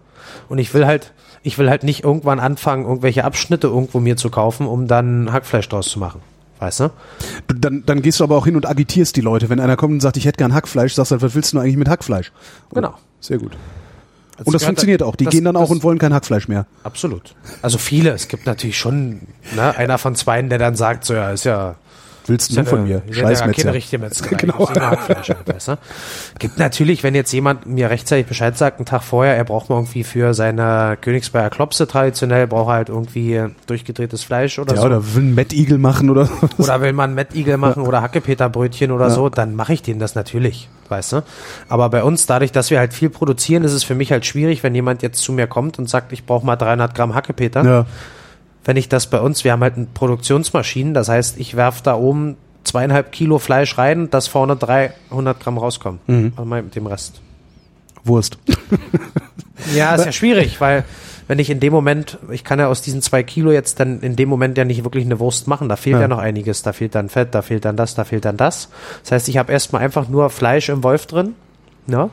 [0.48, 1.12] Und ich will halt,
[1.44, 5.68] ich will halt nicht irgendwann anfangen, irgendwelche Abschnitte irgendwo mir zu kaufen, um dann Hackfleisch
[5.68, 6.20] draus zu machen.
[6.58, 6.90] Weißt du?
[7.46, 9.50] Du, Dann, dann gehst du aber auch hin und agitierst die Leute.
[9.50, 11.76] Wenn einer kommt und sagt, ich hätte gern Hackfleisch, sagst du, was willst du eigentlich
[11.76, 12.32] mit Hackfleisch?
[12.72, 12.94] Genau.
[13.20, 13.52] Sehr gut.
[14.38, 15.14] Das Und das funktioniert auch.
[15.16, 16.66] Die das- gehen dann auch und wollen kein Hackfleisch mehr.
[16.82, 17.34] Absolut.
[17.62, 18.10] Also viele.
[18.10, 19.20] Es gibt natürlich schon
[19.54, 21.74] ne, einer von zweien, der dann sagt, so ja, ist ja
[22.26, 23.02] Willst du ja von mir?
[23.06, 24.36] ist ja keine richtige Metzgerei.
[24.36, 24.66] Genau.
[24.66, 25.78] Du?
[26.38, 29.76] Gibt natürlich, wenn jetzt jemand mir rechtzeitig Bescheid sagt, einen Tag vorher, er braucht mal
[29.76, 34.86] irgendwie für seine Königsberger Klopse traditionell, braucht er halt irgendwie durchgedrehtes Fleisch oder Ja, so.
[34.86, 36.28] oder will einen Mettigel machen oder
[36.58, 40.68] Oder will man Mettigel machen oder Hackepeterbrötchen oder so, dann mache ich denen das natürlich,
[40.88, 41.22] weißt du?
[41.68, 44.62] Aber bei uns, dadurch, dass wir halt viel produzieren, ist es für mich halt schwierig,
[44.62, 47.64] wenn jemand jetzt zu mir kommt und sagt, ich brauche mal 300 Gramm Hackepeter.
[47.64, 47.86] Ja.
[48.64, 51.94] Wenn ich das bei uns, wir haben halt eine Produktionsmaschinen, das heißt, ich werf da
[51.96, 56.00] oben zweieinhalb Kilo Fleisch rein, dass vorne 300 Gramm rauskommen.
[56.36, 57.20] Also mal mit dem Rest.
[58.04, 58.38] Wurst.
[59.74, 60.84] Ja, ist ja schwierig, weil
[61.28, 64.14] wenn ich in dem Moment, ich kann ja aus diesen zwei Kilo jetzt dann in
[64.16, 65.68] dem Moment ja nicht wirklich eine Wurst machen.
[65.68, 66.08] Da fehlt ja, Ja.
[66.08, 66.62] noch einiges.
[66.62, 68.68] Da fehlt dann Fett, da fehlt dann das, da fehlt dann das.
[69.04, 71.34] Das heißt, ich habe erstmal einfach nur Fleisch im Wolf drin,
[71.86, 72.10] ne?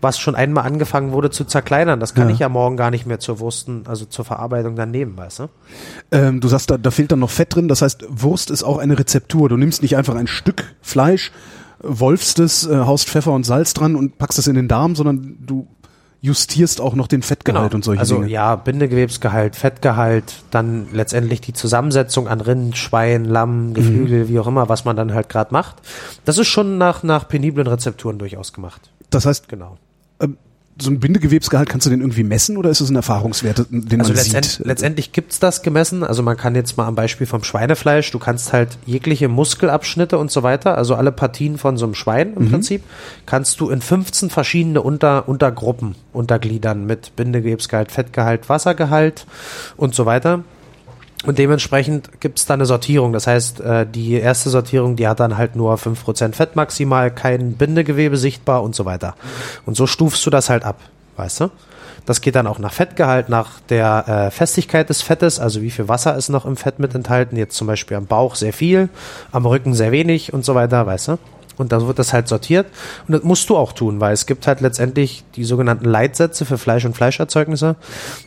[0.00, 2.00] Was schon einmal angefangen wurde zu zerkleinern.
[2.00, 2.34] Das kann Ja.
[2.34, 5.48] ich ja morgen gar nicht mehr zur Wursten, also zur Verarbeitung dann nehmen, weißt du?
[6.12, 7.68] Ähm, du sagst, da, da fehlt dann noch Fett drin.
[7.68, 9.48] Das heißt, Wurst ist auch eine Rezeptur.
[9.48, 11.32] Du nimmst nicht einfach ein Stück Fleisch,
[11.82, 15.36] wolfst es, äh, haust Pfeffer und Salz dran und packst es in den Darm, sondern
[15.40, 15.66] du
[16.22, 18.28] justierst auch noch den Fettgehalt und solche also Dinge.
[18.28, 23.28] ja, Bindegewebsgehalt, Fettgehalt, dann letztendlich die Zusammensetzung an Rind, Schwein, Mhm.
[23.28, 25.76] Lamm, Geflügel, wie auch immer, was man dann halt gerade macht.
[26.26, 28.90] Das ist schon nach, nach peniblen Rezepturen durchaus gemacht.
[29.08, 29.78] Das heißt, Genau.
[30.20, 30.36] Ähm,
[30.80, 34.12] so ein Bindegewebsgehalt kannst du den irgendwie messen oder ist es ein Erfahrungswert, den Also
[34.12, 34.66] man letztend, sieht?
[34.66, 36.02] letztendlich gibt's das gemessen.
[36.02, 40.30] Also man kann jetzt mal am Beispiel vom Schweinefleisch, du kannst halt jegliche Muskelabschnitte und
[40.30, 42.82] so weiter, also alle Partien von so einem Schwein im Prinzip,
[43.26, 49.26] kannst du in 15 verschiedene Unter, Untergruppen untergliedern mit Bindegewebsgehalt, Fettgehalt, Wassergehalt
[49.76, 50.44] und so weiter.
[51.26, 53.12] Und dementsprechend gibt's da eine Sortierung.
[53.12, 57.54] Das heißt, äh, die erste Sortierung, die hat dann halt nur 5% Fett maximal, kein
[57.54, 59.14] Bindegewebe sichtbar und so weiter.
[59.66, 60.80] Und so stufst du das halt ab,
[61.16, 61.50] weißt du?
[62.06, 65.88] Das geht dann auch nach Fettgehalt, nach der äh, Festigkeit des Fettes, also wie viel
[65.88, 67.36] Wasser ist noch im Fett mit enthalten.
[67.36, 68.88] Jetzt zum Beispiel am Bauch sehr viel,
[69.30, 71.18] am Rücken sehr wenig und so weiter, weißt du?
[71.60, 72.66] Und dann wird das halt sortiert.
[73.06, 76.58] Und das musst du auch tun, weil es gibt halt letztendlich die sogenannten Leitsätze für
[76.58, 77.76] Fleisch und Fleischerzeugnisse.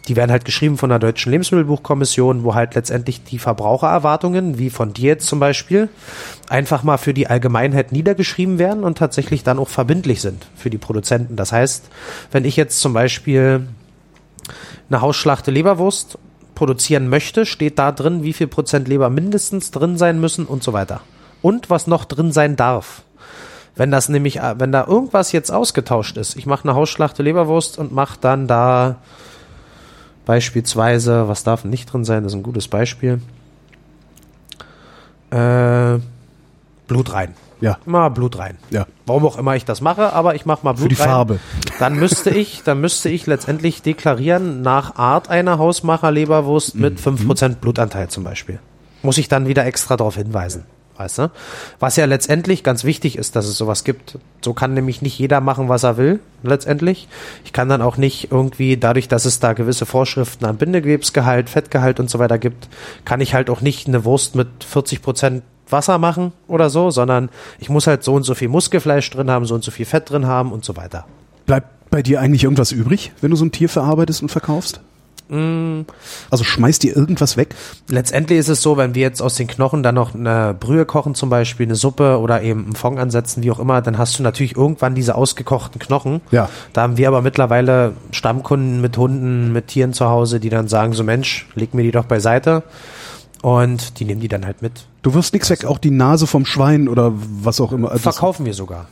[0.08, 4.94] Die werden halt geschrieben von der Deutschen Lebensmittelbuchkommission, wo halt letztendlich die Verbrauchererwartungen, wie von
[4.94, 5.90] dir jetzt zum Beispiel,
[6.48, 10.78] einfach mal für die Allgemeinheit niedergeschrieben werden und tatsächlich dann auch verbindlich sind für die
[10.78, 11.36] Produzenten.
[11.36, 11.86] Das heißt,
[12.32, 13.68] wenn ich jetzt zum Beispiel
[14.90, 16.20] eine Hausschlachte Leberwurst
[16.54, 20.74] produzieren möchte, steht da drin, wie viel Prozent Leber mindestens drin sein müssen und so
[20.74, 21.02] weiter.
[21.42, 23.04] Und was noch drin sein darf.
[23.76, 27.78] Wenn das nämlich, äh, wenn da irgendwas jetzt ausgetauscht ist, ich mache eine Hausschlachte Leberwurst
[27.78, 28.98] und mache dann da
[30.26, 33.20] beispielsweise, was darf nicht drin sein, das ist ein gutes Beispiel,
[35.32, 36.00] äh,
[36.88, 37.34] Blut rein.
[37.62, 38.58] Ja, Mal Blut rein.
[38.72, 38.86] ja.
[39.06, 41.08] Warum auch immer ich das mache, aber ich mache mal Blut die rein.
[41.08, 41.40] Farbe.
[41.80, 48.10] Dann müsste ich, dann müsste ich letztendlich deklarieren nach Art einer Hausmacher-Leberwurst mit 5% Blutanteil
[48.10, 48.60] zum Beispiel.
[49.02, 50.66] Muss ich dann wieder extra darauf hinweisen.
[50.98, 51.32] Weißt du?
[51.80, 54.20] Was ja letztendlich ganz wichtig ist, dass es sowas gibt.
[54.42, 57.08] So kann nämlich nicht jeder machen, was er will, letztendlich.
[57.46, 62.00] Ich kann dann auch nicht irgendwie, dadurch, dass es da gewisse Vorschriften an Bindegewebsgehalt, Fettgehalt
[62.00, 62.68] und so weiter gibt,
[63.06, 67.30] kann ich halt auch nicht eine Wurst mit 40 Prozent Wasser machen oder so, sondern
[67.60, 70.10] ich muss halt so und so viel Muskelfleisch drin haben, so und so viel Fett
[70.10, 71.06] drin haben und so weiter.
[71.46, 74.82] Bleibt bei dir eigentlich irgendwas übrig, wenn du so ein Tier verarbeitest und verkaufst?
[75.30, 75.82] Mm.
[76.30, 77.56] Also schmeißt dir irgendwas weg?
[77.90, 81.16] Letztendlich ist es so, wenn wir jetzt aus den Knochen dann noch eine Brühe kochen,
[81.16, 84.24] zum Beispiel eine Suppe oder eben einen Fond ansetzen, wie auch immer, dann hast du
[84.24, 86.22] natürlich irgendwann diese ausgekochten Knochen.
[86.32, 86.50] Ja.
[86.74, 90.94] Da haben wir aber mittlerweile Stammkunden mit Hunden, mit Tieren zu Hause, die dann sagen,
[90.94, 92.64] so Mensch, leg mir die doch beiseite.
[93.42, 94.88] Und die nehmen die dann halt mit.
[95.02, 97.92] Du wirst nichts weg, auch die Nase vom Schwein oder was auch immer.
[97.92, 98.88] Also Verkaufen wir sogar.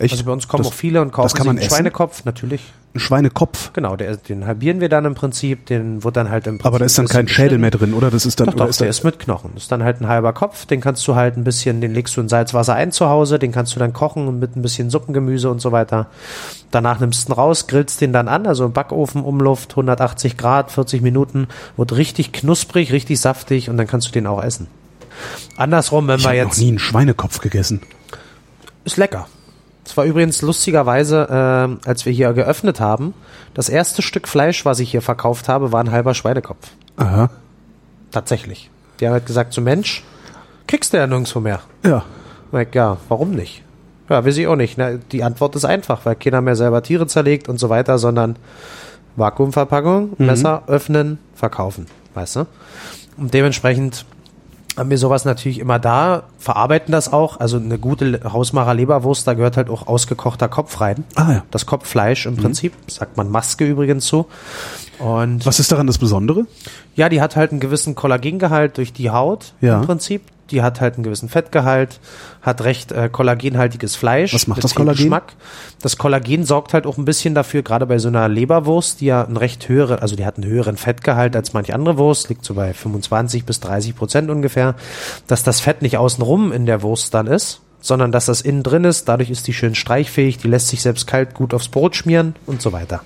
[0.00, 0.12] Echt?
[0.12, 1.70] Also bei uns kommen das, auch viele und kaufen einen essen?
[1.70, 2.62] Schweinekopf, natürlich.
[2.92, 3.72] Ein Schweinekopf.
[3.72, 6.78] Genau, der, den halbieren wir dann im Prinzip, den wird dann halt im Prinzip Aber
[6.80, 8.10] da ist dann kein Schädel mehr drin, oder?
[8.10, 9.52] Das ist dann, Doch, doch, ist der ist mit Knochen.
[9.54, 12.16] Das ist dann halt ein halber Kopf, den kannst du halt ein bisschen, den legst
[12.16, 15.48] du in Salzwasser ein zu Hause, den kannst du dann kochen mit ein bisschen Suppengemüse
[15.48, 16.08] und so weiter.
[16.72, 20.72] Danach nimmst du ihn raus, grillst den dann an, also im Backofen, Umluft, 180 Grad,
[20.72, 21.46] 40 Minuten,
[21.76, 24.66] wird richtig knusprig, richtig saftig und dann kannst du den auch essen.
[25.56, 27.82] Andersrum, wenn ich wir habe noch jetzt, nie einen Schweinekopf gegessen.
[28.84, 29.28] ist lecker.
[29.90, 31.26] Es war übrigens lustigerweise,
[31.84, 33.12] äh, als wir hier geöffnet haben,
[33.54, 36.68] das erste Stück Fleisch, was ich hier verkauft habe, war ein halber Schweinekopf.
[36.96, 37.28] Aha.
[38.12, 38.70] Tatsächlich.
[39.00, 40.04] Die haben halt gesagt, so Mensch,
[40.68, 41.58] kriegst du ja nirgendwo mehr.
[41.84, 42.04] Ja.
[42.52, 43.64] Like, ja, warum nicht?
[44.08, 44.78] Ja, weiß ich auch nicht.
[44.78, 45.00] Ne?
[45.10, 48.36] Die Antwort ist einfach, weil keiner mehr selber Tiere zerlegt und so weiter, sondern
[49.16, 51.86] Vakuumverpackung, Messer öffnen, verkaufen.
[52.14, 52.46] Weißt du?
[53.16, 54.06] Und dementsprechend
[54.80, 57.38] haben wir sowas natürlich immer da, verarbeiten das auch.
[57.38, 61.04] Also eine gute Hausmacher Leberwurst, da gehört halt auch ausgekochter Kopf rein.
[61.14, 61.44] Ah, ja.
[61.52, 64.26] Das Kopffleisch im Prinzip, sagt man Maske übrigens so.
[64.98, 66.46] Und Was ist daran das Besondere?
[66.96, 69.78] ja, die hat halt einen gewissen Kollagengehalt durch die Haut Ja.
[69.80, 70.22] im Prinzip.
[70.50, 72.00] Die hat halt einen gewissen Fettgehalt,
[72.42, 74.34] hat recht äh, kollagenhaltiges Fleisch.
[74.34, 74.98] Was macht das Kollagen?
[74.98, 75.34] Geschmack.
[75.80, 79.24] Das Kollagen sorgt halt auch ein bisschen dafür, gerade bei so einer Leberwurst, die ja
[79.24, 82.54] einen recht höheren, also die hat einen höheren Fettgehalt als manche andere Wurst, liegt so
[82.54, 84.74] bei 25 bis 30 Prozent ungefähr,
[85.26, 88.84] dass das Fett nicht außenrum in der Wurst dann ist, sondern dass das innen drin
[88.84, 89.08] ist.
[89.08, 92.62] Dadurch ist die schön streichfähig, die lässt sich selbst kalt gut aufs Brot schmieren und
[92.62, 93.02] so weiter.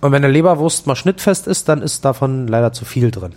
[0.00, 3.32] Und wenn eine Leberwurst mal schnittfest ist, dann ist davon leider zu viel drin.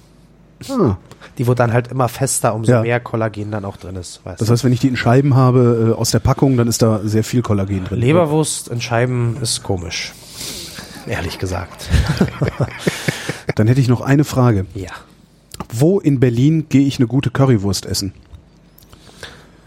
[0.69, 0.97] Ah,
[1.39, 2.81] Die wird dann halt immer fester, umso Ja.
[2.81, 4.19] mehr Kollagen dann auch drin ist.
[4.25, 4.51] Weißt das du?
[4.53, 7.23] heißt, wenn ich die in Scheiben habe äh, aus der Packung, dann ist da sehr
[7.23, 7.99] viel Kollagen drin.
[7.99, 10.13] Leberwurst in Scheiben ist komisch.
[11.07, 11.87] Ehrlich gesagt.
[13.55, 14.65] Dann hätte ich noch eine Frage.
[14.75, 14.91] Ja.
[15.73, 18.13] Wo in Berlin gehe ich eine gute Currywurst essen?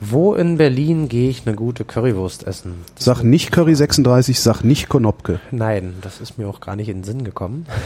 [0.01, 2.75] Wo in Berlin gehe ich eine gute Currywurst essen?
[2.97, 5.41] Das Sag nicht Curry 36, sag nicht Konopke.
[5.51, 7.67] Nein, das ist mir auch gar nicht in den Sinn gekommen.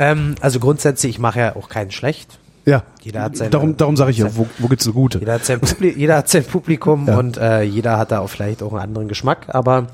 [0.00, 2.38] ähm, also grundsätzlich, ich mache ja auch keinen schlecht.
[2.66, 5.18] Ja, Jeder hat seine- darum, darum sage ich ja, wo, wo gibt's eine gute?
[5.18, 7.18] Jeder hat sein, Publi jeder hat sein Publikum Ja.
[7.18, 9.46] und äh, jeder hat da auch vielleicht auch einen anderen Geschmack.
[9.48, 9.86] Aber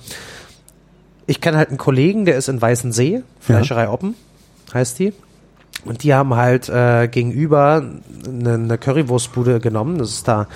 [1.27, 4.15] ich kenne halt einen Kollegen, der ist in Weißensee, Fleischerei Oppen
[4.75, 5.13] heißt die.
[5.85, 7.85] Und die haben halt äh, gegenüber
[8.27, 9.99] eine, eine Currywurstbude genommen.
[9.99, 10.49] Das ist da,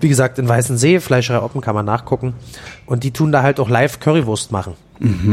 [0.00, 2.34] wie gesagt, in Weißensee, Fleischerei Oppen kann man nachgucken.
[2.84, 4.74] Und die tun da halt auch live Currywurst machen.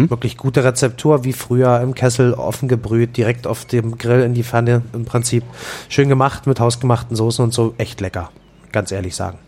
[0.10, 4.44] Wirklich gute Rezeptur, wie früher im Kessel offen gebrüht, direkt auf dem Grill in die
[4.44, 5.44] Pfanne im Prinzip.
[5.90, 7.74] Schön gemacht mit hausgemachten Soßen und so.
[7.78, 8.32] Echt lecker,
[8.72, 9.40] ganz ehrlich sagen.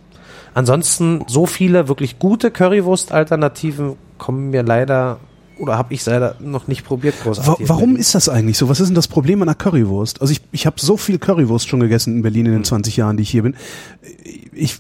[0.54, 5.20] Ansonsten so viele wirklich gute Currywurst-Alternativen kommen mir leider
[5.60, 7.70] oder habe ich leider noch nicht probiert Wa großartig.
[7.70, 8.70] warum ist das eigentlich so?
[8.70, 10.22] Was ist denn das Problem an der Currywurst?
[10.22, 13.18] Also ich, ich habe so viel Currywurst schon gegessen in Berlin in den 20 Jahren,
[13.18, 13.56] die ich hier bin.
[14.54, 14.80] Ich,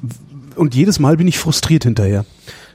[0.55, 2.25] und jedes Mal bin ich frustriert hinterher.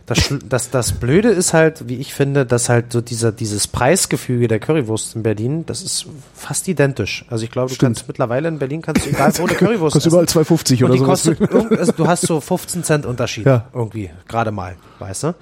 [0.06, 4.48] Das, das, das Blöde ist halt, wie ich finde, dass halt so dieser, dieses Preisgefüge
[4.48, 7.24] der Currywurst in Berlin, das ist fast identisch.
[7.30, 7.96] Also ich glaube, du Stimmt.
[7.96, 10.98] kannst mittlerweile in Berlin kannst du egal wo eine Currywurst Kostet überall 2,50 Und oder
[10.98, 11.04] so.
[11.04, 13.66] kostet, also du hast so 15 Cent Unterschied Ja.
[13.72, 15.34] irgendwie, gerade mal, weißt du?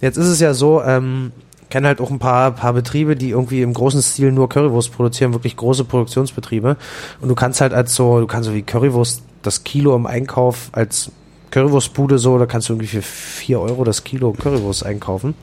[0.00, 1.32] Jetzt ist es ja so, ähm,
[1.68, 5.32] kenne halt auch ein paar, paar Betriebe, die irgendwie im großen Stil nur Currywurst produzieren,
[5.32, 6.76] wirklich große Produktionsbetriebe.
[7.20, 10.68] Und du kannst halt als so, du kannst so wie Currywurst das Kilo im Einkauf
[10.70, 11.10] als
[11.50, 15.34] Currywurstbude so, da kannst du irgendwie für 4 Euro das Kilo Currywurst einkaufen.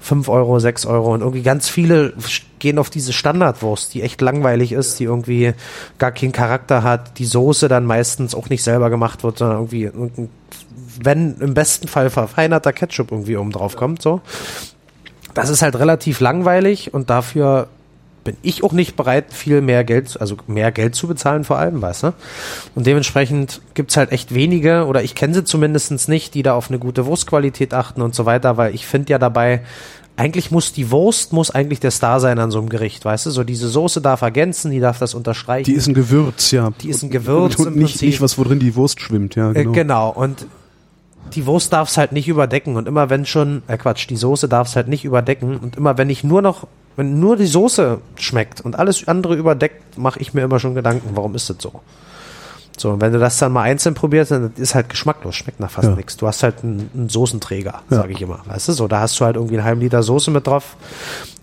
[0.00, 2.12] 5 Euro, 6 Euro und irgendwie ganz viele
[2.58, 5.52] gehen auf diese Standardwurst, die echt langweilig ist, die irgendwie
[5.98, 9.90] gar keinen Charakter hat, die Soße dann meistens auch nicht selber gemacht wird, sondern irgendwie
[11.02, 14.20] wenn im besten Fall verfeinerter Ketchup irgendwie oben drauf kommt, so.
[15.34, 17.68] Das ist halt relativ langweilig und dafür
[18.26, 21.80] bin ich auch nicht bereit, viel mehr Geld, also mehr Geld zu bezahlen vor allem,
[21.80, 22.14] weißt du?
[22.74, 26.68] Und dementsprechend gibt's halt echt wenige, oder ich kenne sie zumindestens nicht, die da auf
[26.68, 29.62] eine gute Wurstqualität achten und so weiter, weil ich finde ja dabei,
[30.16, 33.30] eigentlich muss die Wurst, muss eigentlich der Star sein an so einem Gericht, weißt du?
[33.30, 35.64] So diese Soße darf ergänzen, die darf das unterstreichen.
[35.66, 36.70] Die ist ein Gewürz, ja.
[36.82, 39.64] Die ist ein Gewürz Und, und nicht, nicht was, worin die Wurst schwimmt, ja, Äh,
[39.64, 39.72] genau.
[39.72, 40.10] genau.
[40.10, 40.46] Und
[41.34, 42.76] die Wurst darf es halt nicht überdecken.
[42.76, 45.58] Und immer wenn schon, äh Quatsch, die Soße darf es halt nicht überdecken.
[45.58, 46.66] Und immer wenn ich nur noch,
[46.96, 51.10] wenn nur die Soße schmeckt und alles andere überdeckt, mache ich mir immer schon Gedanken,
[51.14, 51.80] warum ist das so?
[52.78, 55.70] So, und wenn du das dann mal einzeln probierst, dann ist halt geschmacklos, schmeckt nach
[55.70, 55.94] fast Ja.
[55.96, 56.18] nichts.
[56.18, 57.96] Du hast halt einen, einen Soßenträger, Ja.
[57.96, 58.40] sage ich immer.
[58.46, 60.76] Weißt du, so, da hast du halt irgendwie einen halben Liter Soße mit drauf,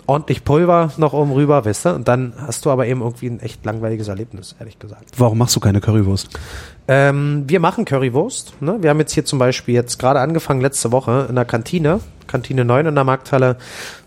[0.05, 3.39] ordentlich Pulver noch oben rüber, weißt du, und dann hast du aber eben irgendwie ein
[3.39, 5.05] echt langweiliges Erlebnis, ehrlich gesagt.
[5.17, 6.29] Warum machst du keine Currywurst?
[6.87, 8.61] Ähm, wir machen Currywurst.
[8.61, 8.77] Ne?
[8.81, 11.99] Wir haben jetzt hier zum Beispiel jetzt gerade angefangen letzte Woche in der Kantine,
[12.33, 13.57] Kantine 9 in der Markthalle,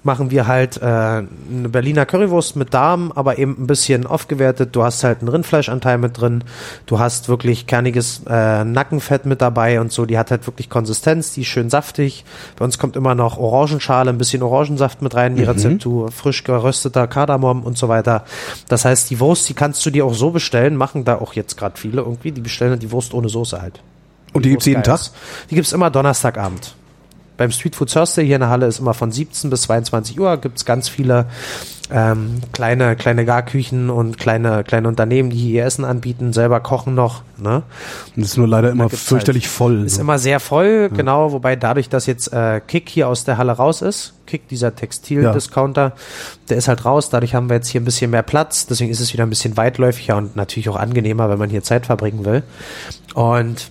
[0.03, 4.74] machen wir halt äh, eine Berliner Currywurst mit Darm, aber eben ein bisschen aufgewertet.
[4.74, 6.43] Du hast halt einen Rindfleischanteil mit drin.
[6.86, 10.07] Du hast wirklich kerniges äh, Nackenfett mit dabei und so.
[10.07, 12.24] Die hat halt wirklich Konsistenz, die ist schön saftig.
[12.59, 16.43] Bei uns kommt immer noch Orangenschale, ein bisschen Orangensaft mit rein in die Rezeptur, frisch
[16.43, 18.24] gerösteter Kardamom und so weiter.
[18.69, 21.57] Das heißt, die Wurst, die kannst du dir auch so bestellen, machen da auch jetzt
[21.57, 23.81] gerade viele irgendwie, die bestellen die Wurst ohne Soße halt.
[24.32, 25.01] Und die gibt's jeden Tag?
[25.48, 26.74] Die gibt's immer Donnerstagabend.
[27.36, 30.36] Beim Street Food Thursday hier in der Halle ist immer von 17 bis 22 Uhr.
[30.38, 31.26] Gibt's ganz viele
[31.90, 36.94] ähm, kleine, kleine Garküchen und kleine, kleine Unternehmen, die hier ihr Essen anbieten, selber kochen
[36.94, 37.22] noch.
[37.36, 37.62] Ne?
[38.16, 39.84] Und das ist nur leider immer fürchterlich halt- voll.
[39.86, 40.00] Ist so.
[40.00, 43.82] immer sehr voll, genau, wobei dadurch, dass jetzt äh, Kick hier aus der Halle raus
[43.82, 45.92] ist, Kick, dieser Textil-Discounter,
[46.48, 49.00] der ist halt raus, dadurch haben wir jetzt hier ein bisschen mehr Platz, deswegen ist
[49.00, 52.42] es wieder ein bisschen weitläufiger und natürlich auch angenehmer, wenn man hier Zeit verbringen will.
[53.14, 53.70] Und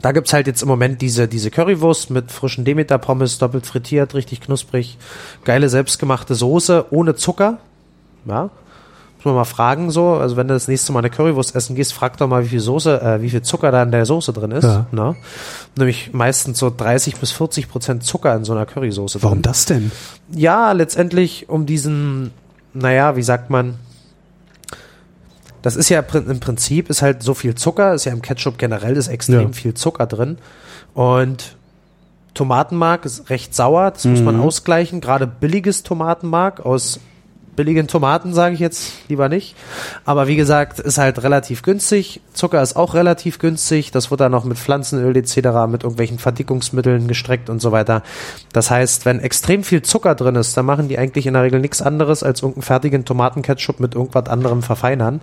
[0.00, 4.40] da gibt's halt jetzt im Moment diese, diese Currywurst mit frischen Demeter-Pommes, doppelt frittiert, richtig
[4.40, 4.98] knusprig,
[5.44, 7.58] geile selbstgemachte Soße, ohne Zucker,
[8.26, 8.50] ja,
[9.24, 11.94] muss man mal fragen so, also wenn du das nächste Mal eine Currywurst essen gehst,
[11.94, 14.50] frag doch mal, wie viel Soße, äh, wie viel Zucker da in der Soße drin
[14.50, 14.64] ist.
[14.64, 14.86] Ja.
[14.92, 15.16] Ne?
[15.76, 19.42] Nämlich meistens so 30 bis 40 Prozent Zucker in so einer Currysoße Warum drin.
[19.42, 19.92] das denn?
[20.30, 22.32] Ja, letztendlich um diesen,
[22.74, 23.76] naja, wie sagt man,
[25.64, 28.98] das ist ja im Prinzip ist halt so viel Zucker, ist ja im Ketchup generell
[28.98, 29.52] ist extrem Ja.
[29.52, 30.36] viel Zucker drin.
[30.92, 31.56] Und
[32.34, 37.00] Tomatenmark ist recht sauer, das muss man ausgleichen, gerade billiges Tomatenmark aus
[37.56, 39.56] billigen Tomaten sage ich jetzt lieber nicht,
[40.04, 44.32] aber wie gesagt, ist halt relativ günstig, Zucker ist auch relativ günstig, das wird dann
[44.32, 45.36] noch mit Pflanzenöl etc.,
[45.68, 48.02] mit irgendwelchen Verdickungsmitteln gestreckt und so weiter.
[48.52, 51.60] Das heißt, wenn extrem viel Zucker drin ist, dann machen die eigentlich in der Regel
[51.60, 55.20] nichts anderes als irgendeinen fertigen Tomatenketchup mit irgendwas anderem verfeinern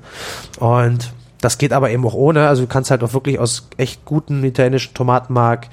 [0.59, 2.47] und das geht aber eben auch ohne.
[2.47, 5.67] Also du kannst halt auch wirklich aus echt guten italienischen Tomatenmark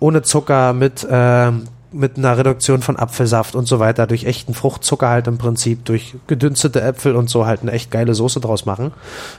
[0.00, 5.08] ohne Zucker mit ähm, mit einer Reduktion von Apfelsaft und so weiter durch echten Fruchtzucker
[5.08, 8.92] halt im Prinzip durch gedünstete Äpfel und so halt eine echt geile Soße draus machen,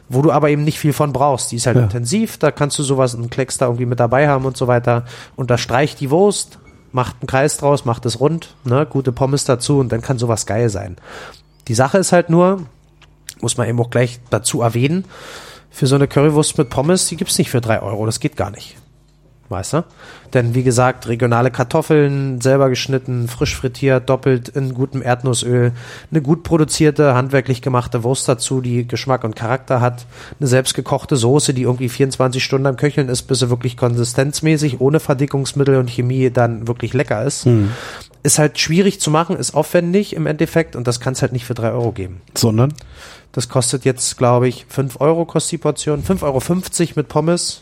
[0.09, 1.51] wo du aber eben nicht viel von brauchst.
[1.51, 1.83] Die ist halt Ja.
[1.83, 5.05] intensiv, da kannst du sowas einen Klecks da irgendwie mit dabei haben und so weiter.
[5.35, 6.59] Unterstreicht die Wurst,
[6.91, 10.45] macht einen Kreis draus, macht es rund, ne, gute Pommes dazu und dann kann sowas
[10.45, 10.97] geil sein.
[11.67, 12.63] Die Sache ist halt nur,
[13.41, 15.05] muss man eben auch gleich dazu erwähnen,
[15.71, 18.51] für so eine Currywurst mit Pommes, die gibt's nicht für drei Euro, das geht gar
[18.51, 18.75] nicht.
[19.49, 19.83] Weißt du?
[20.33, 25.73] Denn wie gesagt, regionale Kartoffeln, selber geschnitten, frisch frittiert, doppelt in gutem Erdnussöl,
[26.09, 30.05] eine gut produzierte, handwerklich gemachte Wurst dazu, die Geschmack und Charakter hat,
[30.39, 34.99] eine selbstgekochte Soße, die irgendwie 24 Stunden am Köcheln ist, bis sie wirklich konsistenzmäßig, ohne
[34.99, 37.47] Verdickungsmittel und Chemie dann wirklich lecker ist.
[38.23, 41.53] Ist halt schwierig zu machen, ist aufwendig im Endeffekt und das kann's halt nicht für
[41.53, 42.21] drei Euro geben.
[42.35, 42.73] Sondern?
[43.33, 46.03] Das kostet jetzt, glaube ich, 5 Euro kostet die Portion.
[46.03, 47.61] 5,50 Euro mit Pommes.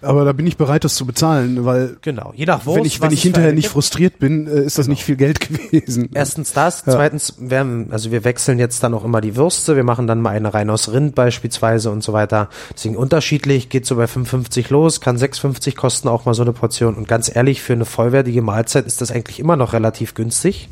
[0.00, 2.32] Aber da bin ich bereit, das zu bezahlen, weil Genau.
[2.36, 2.78] Je nach Wurst.
[2.78, 6.10] wenn ich, wenn ich hinterher nicht frustriert bin, äh, ist das nicht viel Geld gewesen.
[6.14, 9.82] Erstens das, zweitens, wir, haben- also wir wechseln jetzt dann auch immer die Würste, wir
[9.82, 12.48] machen dann mal eine rein aus Rind beispielsweise und so weiter.
[12.74, 16.94] Deswegen unterschiedlich, geht so bei 5,50 los, kann 6,50 kosten auch mal so eine Portion.
[16.94, 20.68] Und ganz ehrlich, für eine vollwertige Mahlzeit ist das eigentlich immer noch relativ günstig,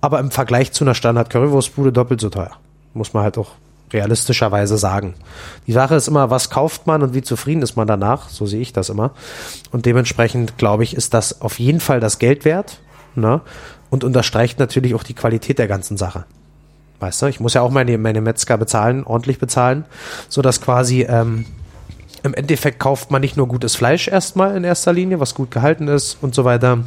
[0.00, 2.52] aber im Vergleich zu einer Standard-Currywurstbude doppelt so teuer.
[2.94, 3.52] Muss man halt auch
[3.92, 5.14] realistischerweise sagen.
[5.66, 8.60] Die Sache ist immer, was kauft man und wie zufrieden ist man danach, so sehe
[8.60, 9.12] ich das immer.
[9.70, 12.78] Und dementsprechend, glaube ich, ist das auf jeden Fall das Geld wert,
[13.14, 13.40] ne?
[13.90, 16.24] Und unterstreicht natürlich auch die Qualität der ganzen Sache.
[17.00, 19.84] Weißt du, ich muss ja auch meine, meine Metzger bezahlen, ordentlich bezahlen,
[20.28, 21.44] so dass quasi ähm,
[22.22, 25.88] im Endeffekt kauft man nicht nur gutes Fleisch erstmal in erster Linie, was gut gehalten
[25.88, 26.84] ist und so weiter,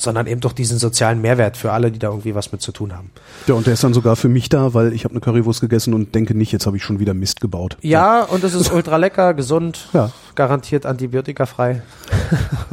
[0.00, 2.96] sondern eben doch diesen sozialen Mehrwert für alle, die da irgendwie was mit zu tun
[2.96, 3.10] haben.
[3.46, 5.94] Ja, und der ist dann sogar für mich da, weil ich habe eine Currywurst gegessen
[5.94, 7.76] und denke nicht, jetzt habe ich schon wieder Mist gebaut.
[7.82, 10.10] Ja, und es ist ultra lecker, gesund, Ja.
[10.34, 11.82] garantiert antibiotikafrei.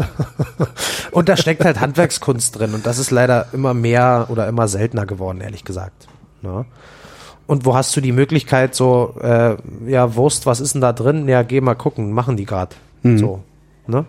[1.11, 5.05] und da steckt halt Handwerkskunst drin und das ist leider immer mehr oder immer seltener
[5.05, 6.07] geworden, ehrlich gesagt.
[6.43, 6.65] Ja.
[7.47, 9.55] Und wo hast du die Möglichkeit, so, äh,
[9.87, 11.27] ja, Wurst, was ist denn da drin?
[11.29, 12.75] Ja, geh mal gucken, machen die grad.
[13.03, 13.41] So,
[13.85, 14.05] ne?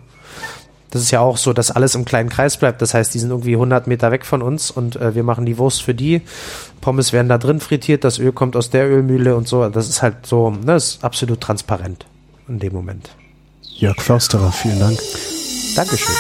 [0.91, 2.81] Das ist ja auch so, dass alles im kleinen Kreis bleibt.
[2.81, 5.59] Das heißt, die sind irgendwie 100 Meter weg von uns und äh, wir machen die
[5.59, 6.23] Wurst für die.
[6.81, 9.69] Pommes werden da drin frittiert, das Öl kommt aus der Ölmühle und so.
[9.69, 12.07] Das ist halt so, ne, das ist absolut transparent
[12.49, 13.11] in dem Moment.
[13.63, 14.99] Jörg Försterer, vielen Dank.
[15.77, 16.15] Dankeschön.